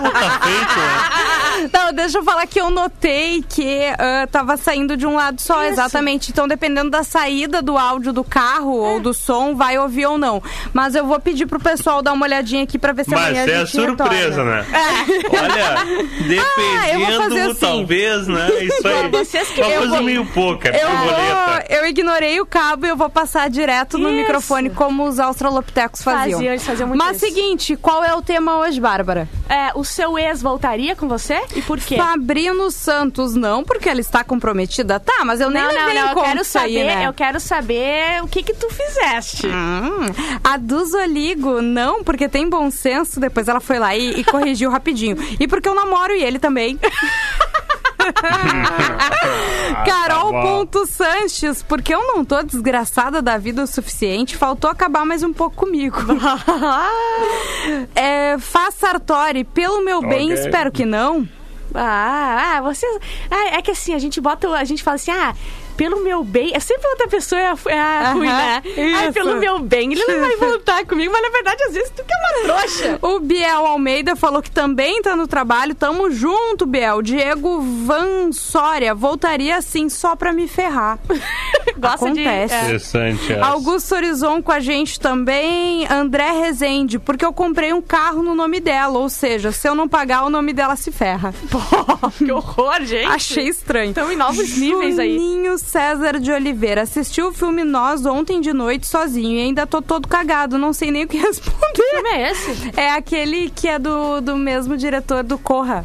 tá 0.00 0.40
feito, 0.42 0.76
né? 0.78 1.70
Não, 1.72 1.92
deixa 1.92 2.18
eu 2.18 2.24
falar 2.24 2.46
que 2.46 2.60
eu 2.60 2.70
notei 2.70 3.42
que 3.48 3.82
ah, 3.98 4.26
tava 4.30 4.56
saindo 4.56 4.96
de 4.96 5.06
um 5.06 5.14
lado 5.14 5.40
só, 5.40 5.62
Isso. 5.62 5.72
exatamente. 5.74 6.30
Então, 6.30 6.46
dependendo 6.46 6.90
da 6.90 7.02
saída 7.02 7.62
do 7.62 7.78
áudio 7.78 8.12
do 8.12 8.22
carro 8.24 8.84
É. 8.84 8.88
ou 8.94 9.00
do 9.00 9.14
som, 9.14 9.54
vai 9.54 9.78
ouvir 9.78 10.06
ou 10.06 10.18
não. 10.18 10.42
Mas 10.74 10.94
eu 10.94 11.06
vou 11.06 11.18
pedir 11.20 11.46
pro 11.46 11.58
pessoal 11.60 12.02
dar 12.02 12.12
uma 12.12 12.26
olhadinha 12.26 12.64
aqui 12.64 12.78
pra 12.78 12.92
ver 12.92 13.04
se 13.04 13.10
Mas 13.10 13.20
amanhã 13.26 13.42
a 13.44 13.46
é 13.48 13.58
gente 13.60 13.70
surpresa, 13.70 14.42
retorna. 14.42 14.56
né? 14.56 14.66
Olha, 15.30 15.76
Ah, 16.46 16.88
eu 16.90 16.98
vou 17.00 17.06
fazer 17.06 17.18
dependendo, 17.28 17.50
assim. 17.52 17.60
talvez, 17.60 18.26
né? 18.28 18.48
Isso 18.60 18.88
aí. 18.88 19.08
Vocês 19.10 19.48
que- 19.48 19.60
Uma 19.62 19.70
eu 19.70 19.78
coisa 19.78 19.94
vou- 19.94 20.02
meio 20.04 20.26
pouca, 20.26 20.68
Eu, 20.76 20.88
vou, 20.88 21.78
eu 21.78 21.86
ignorei 21.86 22.40
o 22.40 22.46
cabo 22.46 22.86
e 22.86 22.88
eu 22.88 22.96
vou 22.96 23.08
passar 23.08 23.35
direto 23.48 23.98
no 23.98 24.08
Isso. 24.08 24.18
microfone, 24.18 24.70
como 24.70 25.04
os 25.06 25.18
australopitecos 25.20 26.02
faziam. 26.02 26.38
Faziam, 26.38 26.52
eles 26.52 26.64
faziam 26.64 26.88
muito 26.88 26.98
Mas 26.98 27.16
isso. 27.16 27.26
seguinte, 27.26 27.76
qual 27.76 28.02
é 28.02 28.14
o 28.14 28.22
tema 28.22 28.58
hoje, 28.58 28.80
Bárbara? 28.80 29.28
É, 29.48 29.70
o 29.74 29.84
seu 29.84 30.18
ex 30.18 30.42
voltaria 30.42 30.96
com 30.96 31.06
você? 31.08 31.40
E 31.54 31.62
por 31.62 31.78
quê? 31.78 31.96
Fabrino 31.96 32.70
Santos 32.70 33.34
não, 33.34 33.62
porque 33.62 33.88
ela 33.88 34.00
está 34.00 34.24
comprometida. 34.24 34.98
Tá, 34.98 35.24
mas 35.24 35.40
eu 35.40 35.50
nem 35.50 35.62
Não, 35.62 35.70
levei 35.70 35.94
não, 35.94 36.08
eu 36.10 36.22
quero 36.22 36.40
isso 36.40 36.58
aí, 36.58 36.74
saber, 36.74 36.84
né? 36.96 37.06
eu 37.06 37.12
quero 37.12 37.40
saber 37.40 38.22
o 38.22 38.28
que 38.28 38.42
que 38.42 38.54
tu 38.54 38.68
fizeste. 38.70 39.46
Hum, 39.46 40.40
a 40.42 40.56
do 40.56 40.84
Zoligo, 40.84 41.60
não, 41.62 42.02
porque 42.02 42.28
tem 42.28 42.48
bom 42.48 42.70
senso. 42.70 43.20
Depois 43.20 43.48
ela 43.48 43.60
foi 43.60 43.78
lá 43.78 43.94
e, 43.96 44.20
e 44.20 44.24
corrigiu 44.24 44.70
rapidinho. 44.70 45.16
E 45.38 45.46
porque 45.46 45.68
eu 45.68 45.74
namoro 45.74 46.12
e 46.12 46.22
ele 46.22 46.38
também. 46.38 46.78
Carol 49.84 50.32
tá 50.32 50.40
bom. 50.40 50.42
ponto 50.42 50.86
Sanches, 50.86 51.62
porque 51.62 51.94
eu 51.94 52.06
não 52.06 52.24
tô 52.24 52.42
desgraçada 52.42 53.20
da 53.20 53.36
vida 53.38 53.62
o 53.62 53.66
suficiente, 53.66 54.36
faltou 54.36 54.70
acabar 54.70 55.04
mais 55.04 55.22
um 55.22 55.32
pouco 55.32 55.56
comigo. 55.56 55.98
é, 57.94 58.38
Faz 58.38 58.74
Sartori, 58.74 59.44
pelo 59.44 59.84
meu 59.84 60.00
bem, 60.00 60.32
Ok. 60.32 60.44
espero 60.44 60.70
que 60.72 60.84
não. 60.84 61.28
Ah, 61.74 62.56
ah, 62.56 62.60
vocês. 62.62 62.98
Ah, 63.30 63.56
é 63.56 63.62
que 63.62 63.70
assim, 63.70 63.92
a 63.92 63.98
gente 63.98 64.20
bota. 64.20 64.48
A 64.50 64.64
gente 64.64 64.82
fala 64.82 64.94
assim, 64.94 65.10
ah, 65.10 65.34
pelo 65.76 66.02
meu 66.02 66.24
bem. 66.24 66.52
É 66.54 66.60
sempre 66.60 66.88
outra 66.88 67.08
pessoa 67.08 67.40
é 67.40 67.46
a, 67.46 67.56
é 67.66 67.78
a 67.78 68.12
ruim, 68.12 68.26
né? 68.26 68.62
Isso. 68.64 69.12
pelo 69.12 69.36
meu 69.36 69.58
bem. 69.58 69.92
Ele 69.92 70.04
não 70.06 70.20
vai 70.20 70.36
voltar 70.48 70.84
comigo, 70.86 71.12
mas 71.12 71.22
na 71.22 71.30
verdade, 71.30 71.62
às 71.64 71.74
vezes, 71.74 71.90
tu 71.90 72.02
que 72.04 72.12
é 72.12 72.16
uma 72.16 72.56
trouxa. 72.56 72.98
O 73.02 73.20
Biel 73.20 73.66
Almeida 73.66 74.16
falou 74.16 74.42
que 74.42 74.50
também 74.50 75.02
tá 75.02 75.14
no 75.14 75.26
trabalho. 75.26 75.74
Tamo 75.74 76.10
junto, 76.10 76.66
Biel. 76.66 77.02
Diego 77.02 77.60
Van 77.60 78.32
Soria, 78.32 78.94
voltaria 78.94 79.56
assim 79.56 79.88
só 79.88 80.16
pra 80.16 80.32
me 80.32 80.48
ferrar. 80.48 80.98
Gosta 81.78 82.06
Acontece. 82.06 82.54
de. 82.54 82.60
é. 82.60 82.64
Interessante 82.64 83.32
essa. 83.32 83.44
Augusto 83.46 83.94
Horizon 83.94 84.42
com 84.42 84.52
a 84.52 84.60
gente 84.60 84.98
também. 84.98 85.86
André 85.88 86.30
Rezende, 86.32 86.98
porque 86.98 87.24
eu 87.24 87.32
comprei 87.32 87.72
um 87.72 87.82
carro 87.82 88.22
no 88.22 88.34
nome 88.34 88.60
dela. 88.60 88.98
Ou 88.98 89.08
seja, 89.08 89.52
se 89.52 89.68
eu 89.68 89.74
não 89.74 89.88
pagar, 89.88 90.24
o 90.24 90.30
nome 90.30 90.52
dela 90.52 90.76
se 90.76 90.90
ferra. 90.90 91.34
Pô, 91.50 91.58
que 92.16 92.30
horror, 92.32 92.82
gente. 92.84 93.06
Achei 93.06 93.48
estranho. 93.48 93.90
Estão 93.90 94.10
em 94.10 94.16
novos 94.16 94.56
níveis 94.56 94.98
aí. 94.98 95.14
Juninho 95.16 95.58
César 95.66 96.20
de 96.20 96.30
Oliveira 96.30 96.82
assistiu 96.82 97.28
o 97.28 97.32
filme 97.32 97.64
Nós 97.64 98.06
ontem 98.06 98.40
de 98.40 98.52
noite 98.52 98.86
sozinho 98.86 99.36
e 99.36 99.42
ainda 99.42 99.66
tô 99.66 99.82
todo 99.82 100.06
cagado, 100.06 100.56
não 100.56 100.72
sei 100.72 100.92
nem 100.92 101.04
o 101.04 101.08
que 101.08 101.18
Que 101.18 101.26
responder. 101.26 101.90
filme 101.90 102.08
é 102.10 102.30
esse? 102.30 102.72
É 102.76 102.90
aquele 102.92 103.50
que 103.50 103.68
é 103.68 103.78
do, 103.78 104.20
do 104.20 104.36
mesmo 104.36 104.76
diretor 104.76 105.24
do 105.24 105.36
Corra. 105.36 105.84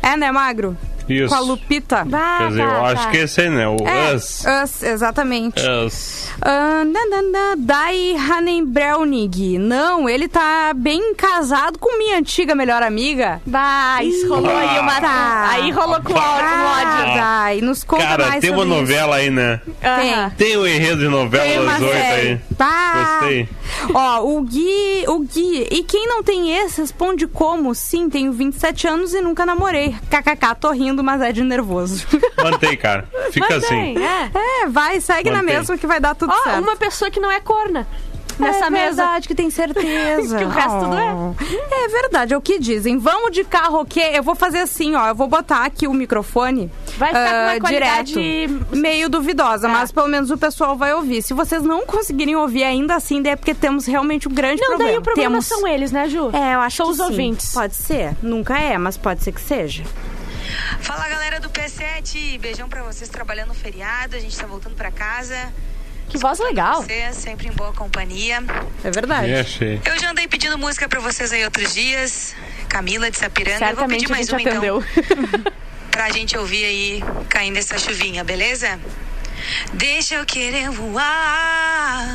É, 0.00 0.16
né, 0.16 0.30
Magro? 0.30 0.76
Isso. 1.08 1.28
Com 1.28 1.34
a 1.34 1.40
Lupita. 1.40 2.04
Bah, 2.04 2.38
Quer 2.38 2.48
dizer, 2.48 2.62
eu 2.62 2.68
tá, 2.68 2.82
acho 2.82 3.02
tá. 3.04 3.10
que 3.10 3.16
esse 3.18 3.40
aí, 3.40 3.50
né? 3.50 3.68
O 3.68 3.76
É, 3.86 4.14
Us. 4.14 4.44
Us, 4.64 4.82
exatamente. 4.82 5.62
Us. 5.86 6.28
Ah, 6.42 6.84
na, 6.84 7.06
na, 7.06 7.22
na, 7.22 7.54
Dai 7.56 8.14
Hanenbraunig. 8.16 9.58
Não, 9.58 10.08
ele 10.08 10.28
tá 10.28 10.72
bem 10.74 11.14
casado 11.14 11.78
com 11.78 11.96
minha 11.98 12.18
antiga 12.18 12.54
melhor 12.54 12.82
amiga. 12.82 13.40
Bah, 13.46 14.02
isso 14.02 14.28
rolou 14.28 14.54
aí 14.56 14.78
uma... 14.80 15.00
Tá. 15.00 15.48
Aí 15.50 15.70
rolou 15.70 16.00
com 16.02 16.12
o 16.12 16.16
Ah, 16.18 17.02
ódio. 17.02 17.14
Dai, 17.14 17.60
nos 17.60 17.84
conta 17.84 18.02
Cara, 18.04 18.26
mais 18.28 18.40
tem 18.40 18.50
uma 18.50 18.58
sobre 18.62 18.72
isso. 18.74 18.80
novela 18.80 19.16
aí, 19.16 19.30
né? 19.30 19.60
Aham. 19.82 20.32
Tem 20.36 20.56
o 20.56 20.66
enredo 20.66 20.98
de 20.98 21.08
novela 21.08 21.44
Tem 21.44 21.64
das 21.64 21.80
oito 21.82 21.94
aí. 21.94 22.40
Tá. 22.56 23.18
Gostei. 23.20 23.48
Ó, 23.92 24.22
o 24.24 24.42
Gui, 24.42 25.04
o 25.08 25.18
Gui. 25.20 25.68
E 25.70 25.82
quem 25.82 26.06
não 26.06 26.22
tem 26.22 26.56
esse, 26.56 26.80
responde 26.80 27.26
como? 27.26 27.74
Sim, 27.74 28.08
tenho 28.08 28.32
27 28.32 28.86
anos 28.88 29.12
e 29.14 29.20
nunca 29.20 29.44
namorei. 29.44 29.94
KKK, 30.10 30.54
tô 30.58 30.70
rindo, 30.70 31.04
mas 31.04 31.20
é 31.20 31.32
de 31.32 31.42
nervoso. 31.42 32.06
Mantém, 32.42 32.76
cara. 32.76 33.08
Fica 33.30 33.56
assim. 33.56 33.94
Mantém, 33.94 34.04
é. 34.04 34.30
é, 34.64 34.66
vai, 34.68 35.00
segue 35.00 35.30
na 35.30 35.38
Mantém. 35.42 35.56
mesma 35.56 35.76
que 35.76 35.86
vai 35.86 36.00
dar 36.00 36.14
tudo 36.14 36.32
Ó, 36.32 36.42
certo. 36.44 36.62
uma 36.62 36.76
pessoa 36.76 37.10
que 37.10 37.20
não 37.20 37.30
é 37.30 37.40
corna 37.40 37.86
nessa 38.38 38.66
é 38.66 38.70
mesa. 38.70 38.86
verdade 39.02 39.28
que 39.28 39.34
tem 39.34 39.50
certeza. 39.50 40.36
Que 40.38 40.44
o 40.44 40.48
resto 40.48 40.78
tudo 40.80 40.96
é. 40.96 41.84
É 41.84 41.88
verdade, 41.88 42.34
é 42.34 42.36
o 42.36 42.40
que 42.40 42.58
dizem. 42.58 42.98
Vamos 42.98 43.30
de 43.32 43.44
carro, 43.44 43.80
o 43.80 43.84
quê? 43.84 44.10
Eu 44.14 44.22
vou 44.22 44.34
fazer 44.34 44.58
assim, 44.58 44.94
ó. 44.94 45.08
Eu 45.08 45.14
vou 45.14 45.28
botar 45.28 45.64
aqui 45.64 45.86
o 45.86 45.92
microfone. 45.94 46.70
Vai 46.96 47.08
ficar 47.08 47.30
com 47.30 47.36
uma 47.36 47.52
ah, 47.52 47.60
qualidade- 47.60 48.12
direto. 48.14 48.76
Meio 48.76 49.08
duvidosa, 49.08 49.68
É. 49.68 49.70
mas 49.70 49.92
pelo 49.92 50.08
menos 50.08 50.30
o 50.30 50.38
pessoal 50.38 50.76
vai 50.76 50.94
ouvir. 50.94 51.22
Se 51.22 51.32
vocês 51.34 51.62
não 51.62 51.86
conseguirem 51.86 52.36
ouvir 52.36 52.64
ainda 52.64 52.94
assim, 52.96 53.22
daí 53.22 53.32
é 53.32 53.36
porque 53.36 53.54
temos 53.54 53.86
realmente 53.86 54.28
um 54.28 54.32
grande 54.32 54.60
Não, 54.60 54.68
problema. 54.68 54.90
daí 54.92 54.98
o 54.98 55.02
problema 55.02 55.30
temos... 55.30 55.46
são 55.46 55.66
eles, 55.66 55.92
né, 55.92 56.08
Ju? 56.08 56.30
É, 56.32 56.54
eu 56.54 56.60
acho 56.60 56.76
São 56.76 56.86
que 56.86 56.92
os 56.92 56.96
sim. 56.98 57.02
ouvintes. 57.04 57.52
Pode 57.52 57.76
ser. 57.76 58.16
Nunca 58.22 58.58
é, 58.58 58.76
mas 58.78 58.96
pode 58.96 59.22
ser 59.22 59.32
que 59.32 59.40
seja. 59.40 59.84
Fala 60.80 61.08
galera 61.08 61.40
do 61.40 61.48
P7, 61.50 62.38
beijão 62.38 62.68
pra 62.68 62.82
vocês 62.82 63.08
trabalhando 63.08 63.48
no 63.48 63.54
feriado, 63.54 64.14
a 64.16 64.18
gente 64.20 64.36
tá 64.36 64.46
voltando 64.46 64.74
pra 64.76 64.90
casa. 64.90 65.36
Que 66.08 66.18
voz 66.18 66.38
legal. 66.38 66.82
Vocês, 66.82 67.16
sempre 67.16 67.48
em 67.48 67.52
boa 67.52 67.72
companhia. 67.72 68.42
É 68.84 68.90
verdade. 68.90 69.34
Achei. 69.34 69.80
Eu 69.84 69.98
já 69.98 70.10
andei 70.10 70.26
pedindo 70.28 70.56
música 70.56 70.88
pra 70.88 71.00
vocês 71.00 71.32
aí 71.32 71.44
outros 71.44 71.74
dias. 71.74 72.34
Camila 72.68 73.10
de 73.10 73.18
Sapiranga, 73.18 73.54
eu 73.56 73.58
vou 73.58 73.68
Certamente 73.88 74.00
pedir 74.02 74.12
a 74.12 74.16
mais 74.16 74.28
uma 74.28 74.40
atendeu. 74.40 74.84
então, 74.96 75.52
pra 75.90 76.10
gente 76.10 76.36
ouvir 76.38 76.64
aí 76.64 77.04
caindo 77.28 77.56
essa 77.58 77.78
chuvinha, 77.78 78.22
beleza? 78.24 78.78
Deixa 79.74 80.14
eu 80.16 80.24
querer 80.24 80.70
voar. 80.70 82.06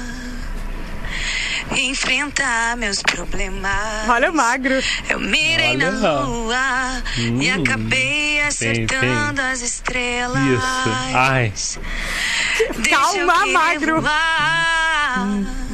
Enfrentar 1.78 2.76
meus 2.78 3.02
problemas. 3.02 4.10
Olha 4.10 4.30
o 4.30 4.34
magro. 4.34 4.74
Eu 5.10 5.20
mirei 5.20 5.70
Olha. 5.72 5.92
na 5.92 6.20
lua 6.22 7.04
e 7.18 7.30
Hum. 7.30 7.38
Acertando 8.44 9.42
as 9.42 9.62
estrelas. 9.62 10.42
Isso. 10.44 10.90
Ai. 11.16 11.52
Calma, 12.90 13.46
magro. 13.48 14.02
voar, 14.02 15.28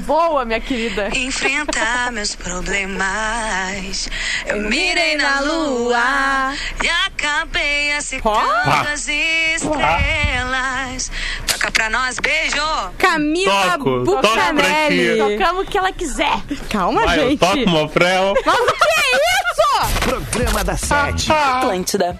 Boa, 0.05 0.45
minha 0.45 0.59
querida. 0.61 1.09
Enfrentar 1.13 2.11
meus 2.13 2.34
problemas. 2.36 4.09
Eu 4.45 4.61
mirei 4.61 5.18
na 5.18 5.41
lua 5.41 6.53
e 6.84 6.89
acabei 7.05 7.91
acertando 7.93 8.88
as 8.93 9.07
estrelas. 9.07 11.11
Toca 11.45 11.70
pra 11.72 11.89
nós, 11.89 12.18
beijo! 12.20 12.55
Camila 12.97 13.72
Toco, 13.78 14.05
toco 14.05 14.22
Bucanelli. 14.22 15.18
Tocamos 15.18 15.68
o 15.68 15.70
que 15.70 15.78
ela 15.78 15.91
quiser. 15.91 16.41
Calma, 16.70 17.03
Vai, 17.05 17.20
eu 17.20 17.30
gente. 17.32 17.39
toco 17.39 17.57
uma 17.65 17.88
pra 17.89 18.07
ela. 18.07 18.34
Mas 18.45 18.59
o 18.59 18.65
que 18.65 18.86
é 18.86 19.15
isso? 19.15 19.56
Programa 19.99 20.63
da 20.63 20.75
Sete. 20.75 21.32
Atlântida. 21.32 22.19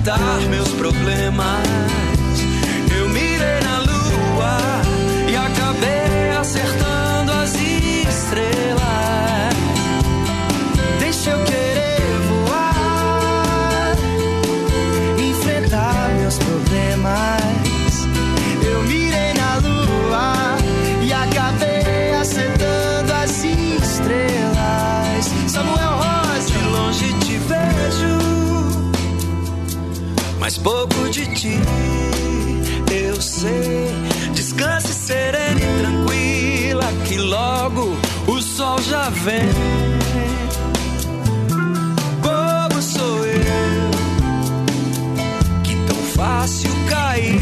enfrentar 0.00 0.40
meus 0.48 0.68
problemas. 0.70 1.79
Ti 31.40 31.58
eu 32.92 33.18
sei. 33.20 33.88
Descanse 34.34 34.92
serena 34.92 35.58
e 35.58 35.80
tranquila, 35.80 36.92
que 37.06 37.16
logo 37.16 37.96
o 38.26 38.42
sol 38.42 38.78
já 38.82 39.08
vem. 39.08 39.48
Bobo 42.20 42.82
sou 42.82 43.24
eu, 43.24 43.90
que 45.62 45.74
tão 45.86 45.96
fácil 46.14 46.70
cair 46.90 47.40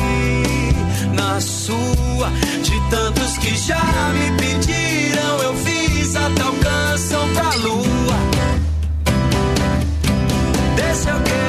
na 1.15 1.41
sua. 1.41 2.31
De 2.63 2.91
tantos 2.91 3.37
que 3.39 3.57
já 3.57 3.83
me 4.13 4.31
pediram, 4.37 5.43
eu 5.43 5.55
fiz 5.57 6.15
até 6.15 6.45
o 6.45 6.53
canção 6.53 7.29
pra 7.33 7.55
lua. 7.57 8.19
Deixa 10.77 11.11
eu 11.11 11.48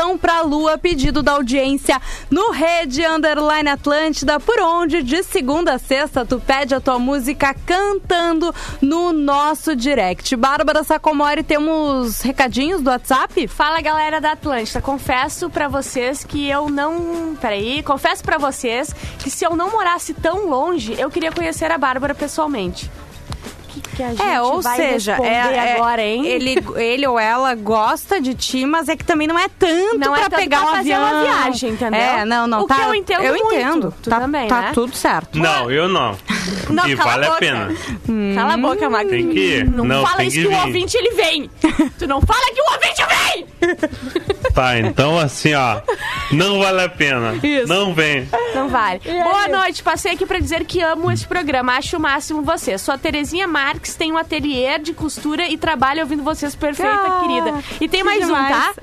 canção 0.00 0.16
pra 0.16 0.40
lua, 0.40 0.78
pedido 0.78 1.22
da 1.22 1.32
audiência 1.32 2.00
no 2.30 2.52
Rede 2.52 3.04
Underline 3.04 3.68
Atlântida, 3.68 4.40
por 4.40 4.58
onde 4.58 5.02
de 5.02 5.22
segunda 5.22 5.74
a 5.74 5.78
sexta 5.78 6.24
tu 6.24 6.40
pede 6.40 6.74
a 6.74 6.80
tua 6.80 6.98
música 6.98 7.54
cantando 7.66 8.54
no 8.80 9.12
nosso 9.12 9.76
direct. 9.76 10.34
Bárbara 10.36 10.82
Sacomori, 10.82 11.42
temos 11.42 12.22
recadinhos 12.22 12.80
do 12.80 12.88
WhatsApp? 12.88 13.46
Fala 13.46 13.82
galera 13.82 14.22
da 14.22 14.32
Atlântida, 14.32 14.80
confesso 14.80 15.50
pra 15.50 15.68
vocês 15.68 16.24
que 16.24 16.48
eu 16.48 16.70
não. 16.70 17.36
Peraí, 17.38 17.82
confesso 17.82 18.22
pra 18.22 18.38
vocês 18.38 18.94
que 19.18 19.28
se 19.28 19.44
eu 19.44 19.54
não 19.54 19.70
morasse 19.70 20.14
tão 20.14 20.48
longe, 20.48 20.98
eu 20.98 21.10
queria 21.10 21.30
conhecer 21.30 21.70
a 21.70 21.76
Bárbara 21.76 22.14
pessoalmente. 22.14 22.90
Que, 24.00 24.04
a 24.04 24.08
gente 24.10 24.22
É, 24.22 24.40
ou 24.40 24.62
vai 24.62 24.76
seja, 24.76 25.12
responder 25.16 25.30
é, 25.30 25.56
é- 25.56 25.72
agora, 25.74 26.02
hein? 26.02 26.26
Ele, 26.26 26.56
ele 26.76 27.06
ou 27.06 27.18
ela 27.18 27.54
gosta 27.54 28.18
de 28.20 28.32
ti, 28.34 28.64
mas 28.64 28.88
é 28.88 28.96
que 28.96 29.04
também 29.04 29.28
não 29.28 29.38
é 29.38 29.46
tanto 29.58 29.98
Não 29.98 30.14
é 30.16 30.20
pra 30.20 30.30
tanto 30.30 30.40
pegar 30.40 30.60
pra 30.60 30.68
um 30.70 30.76
fazer 30.76 30.92
avião. 30.92 31.10
uma 31.12 31.22
viagem, 31.22 31.70
entendeu? 31.72 32.00
É, 32.00 32.24
não, 32.24 32.46
não. 32.46 32.62
O 32.62 32.66
tá, 32.66 32.76
que 32.76 32.80
eu 32.82 32.94
entendo 32.94 33.22
Eu 33.22 33.34
muito. 33.34 33.54
entendo. 33.54 33.94
Tu 34.02 34.08
tá, 34.08 34.20
também, 34.20 34.48
tá 34.48 34.60
né? 34.62 34.70
tudo 34.72 34.96
certo. 34.96 35.38
Não, 35.38 35.70
eu 35.70 35.86
não. 35.88 36.16
Não, 36.68 36.88
e 36.88 36.96
cala 36.96 37.10
vale 37.10 37.24
a 37.24 37.28
a 37.28 37.30
boca. 37.30 37.40
pena. 37.40 38.34
Cala 38.34 38.54
a 38.54 38.56
boca, 38.56 38.90
Magro. 38.90 39.10
Tem 39.10 39.28
que 39.28 39.38
ir. 39.38 39.70
Não, 39.70 39.84
Não, 39.84 40.02
fala 40.02 40.16
tem 40.18 40.28
isso 40.28 40.36
que 40.40 40.48
que, 40.48 40.54
o 40.54 40.58
ouvinte 40.58 40.96
ele 40.96 41.10
vem. 41.12 41.50
tu 41.98 42.06
não 42.06 42.20
fala 42.20 42.44
que 42.54 42.60
o 42.60 42.72
ouvinte 42.72 43.02
vem. 43.06 43.46
Tá, 44.54 44.76
então 44.80 45.16
assim, 45.16 45.54
ó. 45.54 45.80
Não 46.32 46.58
vale 46.60 46.82
a 46.82 46.88
pena. 46.88 47.34
Isso. 47.40 47.68
Não 47.68 47.94
vem. 47.94 48.28
Não 48.52 48.68
vale. 48.68 49.00
Boa 49.04 49.46
noite, 49.46 49.80
passei 49.80 50.10
aqui 50.12 50.26
pra 50.26 50.40
dizer 50.40 50.64
que 50.64 50.80
amo 50.82 51.08
esse 51.12 51.24
programa, 51.24 51.76
acho 51.76 51.96
o 51.96 52.00
máximo 52.00 52.42
você. 52.42 52.76
Sou 52.76 52.92
a 52.92 52.98
Terezinha 52.98 53.46
Marques, 53.46 53.94
tenho 53.94 54.16
um 54.16 54.18
ateliê 54.18 54.76
de 54.80 54.92
costura 54.92 55.46
e 55.48 55.56
trabalho 55.56 56.00
ouvindo 56.00 56.24
vocês 56.24 56.56
perfeita, 56.56 56.90
Ah, 56.92 57.20
querida. 57.22 57.54
E 57.80 57.88
tem 57.88 58.02
mais 58.02 58.26
demais. 58.26 58.44
um, 58.44 58.58
tá? 58.58 58.74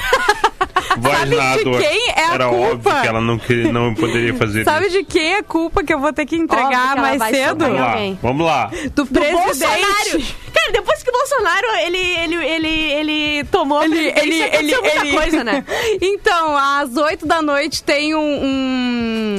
Sabe 1.02 1.64
de 1.64 1.78
quem 1.78 2.08
é 2.10 2.24
a 2.24 2.34
Era 2.34 2.48
culpa? 2.48 2.72
óbvio 2.72 3.02
que 3.02 3.08
ela 3.08 3.20
não, 3.20 3.38
queria, 3.38 3.72
não 3.72 3.94
poderia 3.94 4.34
fazer 4.34 4.64
Sabe 4.64 4.86
isso. 4.86 4.98
de 4.98 5.04
quem 5.04 5.34
é 5.34 5.42
culpa 5.42 5.82
que 5.84 5.92
eu 5.92 5.98
vou 6.00 6.12
ter 6.12 6.24
que 6.24 6.28
que 6.28 6.36
entregar 6.36 6.96
mais 6.96 7.22
cedo? 7.24 7.64
Vamos 7.64 7.80
lá, 7.80 7.96
vamos 8.22 8.46
lá. 8.46 8.70
Do 8.94 9.06
presidente. 9.06 9.44
Bolsonaro. 9.44 10.24
Cara, 10.52 10.72
depois 10.72 11.02
que 11.02 11.10
o 11.10 11.12
Bolsonaro, 11.12 11.66
ele, 11.84 11.98
ele, 11.98 12.34
ele, 12.36 12.68
ele 12.68 13.44
tomou 13.44 13.78
a 13.78 13.84
Ele, 13.84 13.98
ele, 13.98 14.12
ele, 14.16 14.42
aconteceu 14.44 14.82
muita 14.82 15.06
ele... 15.06 15.16
coisa, 15.16 15.44
né? 15.44 15.64
então, 16.00 16.56
às 16.56 16.96
8 16.96 17.26
da 17.26 17.42
noite 17.42 17.82
tem 17.82 18.14
um, 18.14 18.20
um, 18.20 19.38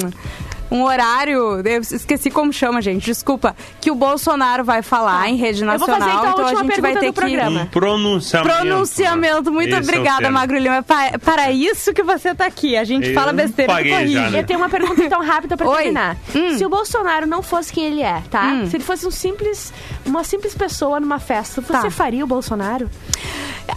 um 0.72 0.84
horário, 0.84 1.62
eu 1.66 1.82
esqueci 1.82 2.30
como 2.30 2.54
chama, 2.54 2.82
gente, 2.82 3.04
desculpa, 3.06 3.56
que 3.82 3.90
o 3.92 3.96
Bolsonaro 3.96 4.64
vai 4.64 4.82
falar 4.82 5.28
em 5.30 5.36
rede 5.36 5.64
Tá. 5.66 5.74
Eu 5.74 5.80
vou 5.80 5.88
nacional, 5.88 6.10
fazer, 6.10 6.18
então, 6.20 6.30
a 6.30 6.32
então 6.32 6.46
a 6.46 6.48
última 6.50 6.64
gente 6.72 6.82
vai 6.82 6.94
ter 6.94 7.00
do 7.08 7.14
que... 7.14 7.20
programa. 7.20 7.62
Um 7.62 7.66
pronunciamento. 7.68 8.56
Pronunciamento, 8.58 9.52
muito 9.52 9.70
Esse 9.76 9.78
é 9.78 9.82
obrigada, 9.94 10.22
termo. 10.22 10.34
Magro 10.34 10.58
Lima. 10.58 10.76
É 10.78 10.82
pa- 10.82 11.20
para 11.24 11.52
isso 11.52 11.94
que 11.94 12.04
você 12.04 12.34
tá 12.36 12.46
aqui. 12.46 12.78
A 12.78 12.84
gente 12.84 13.10
Eu 13.10 13.14
fala 13.14 13.34
besteira 13.34 13.82
e 13.82 13.90
corrige. 13.90 14.14
já, 14.14 14.30
né? 14.30 14.40
Eu 14.40 14.46
tenho 14.46 14.60
uma 14.60 14.70
pergunta 14.70 15.04
então 15.04 15.22
rápida 15.22 15.58
pra 15.58 15.68
Oi. 15.68 15.76
terminar. 15.78 16.18
Hum. 16.36 16.58
Se 16.58 16.66
o 16.66 16.70
Bolsonaro 16.70 17.26
não 17.26 17.42
fosse 17.42 17.74
quem 17.74 17.86
ele 17.86 18.02
é, 18.02 18.22
tá? 18.30 18.44
Hum. 18.48 18.68
Se 18.70 18.78
ele 18.78 18.84
fosse 18.84 19.06
um 19.08 19.12
simples, 19.12 19.74
uma 20.06 20.24
simples 20.24 20.54
pessoa 20.56 21.00
numa 21.00 21.20
festa, 21.20 21.62
você 21.62 21.74
Tá. 21.74 21.92
faria 21.92 22.24
o 22.24 22.28
Bolsonaro? 22.28 22.90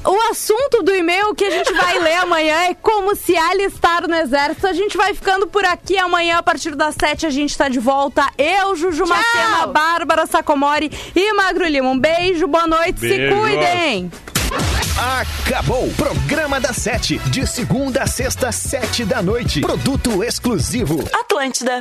O 0.04 0.30
assunto 0.30 0.82
do 0.82 0.94
e-mail 0.94 1.34
que 1.34 1.44
a 1.44 1.50
gente 1.50 1.72
vai 1.72 1.98
ler 1.98 2.16
amanhã 2.16 2.54
é 2.64 2.74
como 2.74 3.14
se 3.14 3.36
alistar 3.36 4.08
no 4.08 4.14
exército. 4.14 4.66
A 4.66 4.72
gente 4.72 4.96
vai 4.96 5.14
ficando 5.14 5.46
por 5.46 5.64
aqui 5.64 5.96
amanhã, 5.98 6.38
a 6.38 6.42
partir 6.42 6.74
das 6.74 6.94
7 6.98 7.26
a 7.26 7.30
gente 7.30 7.56
tá 7.56 7.68
de 7.68 7.78
volta. 7.78 8.26
Eu, 8.36 8.74
Juju 8.76 9.06
Macena, 9.06 9.66
Bárbara 9.66 10.26
Sacomori 10.26 10.90
e 11.14 11.32
Magro 11.34 11.66
Lima. 11.66 11.90
Um 11.90 11.98
beijo, 11.98 12.46
boa 12.46 12.66
noite, 12.66 13.00
se 13.00 13.08
Beijo. 13.08 13.36
cuidem! 13.36 14.10
Acabou! 15.20 15.90
Programa 15.96 16.60
da 16.60 16.72
Sete. 16.72 17.18
De 17.30 17.46
segunda 17.46 18.02
a 18.02 18.06
sexta, 18.06 18.52
sete 18.52 19.04
da 19.04 19.22
noite. 19.22 19.60
Produto 19.60 20.22
exclusivo. 20.22 21.02
Atlântida. 21.12 21.80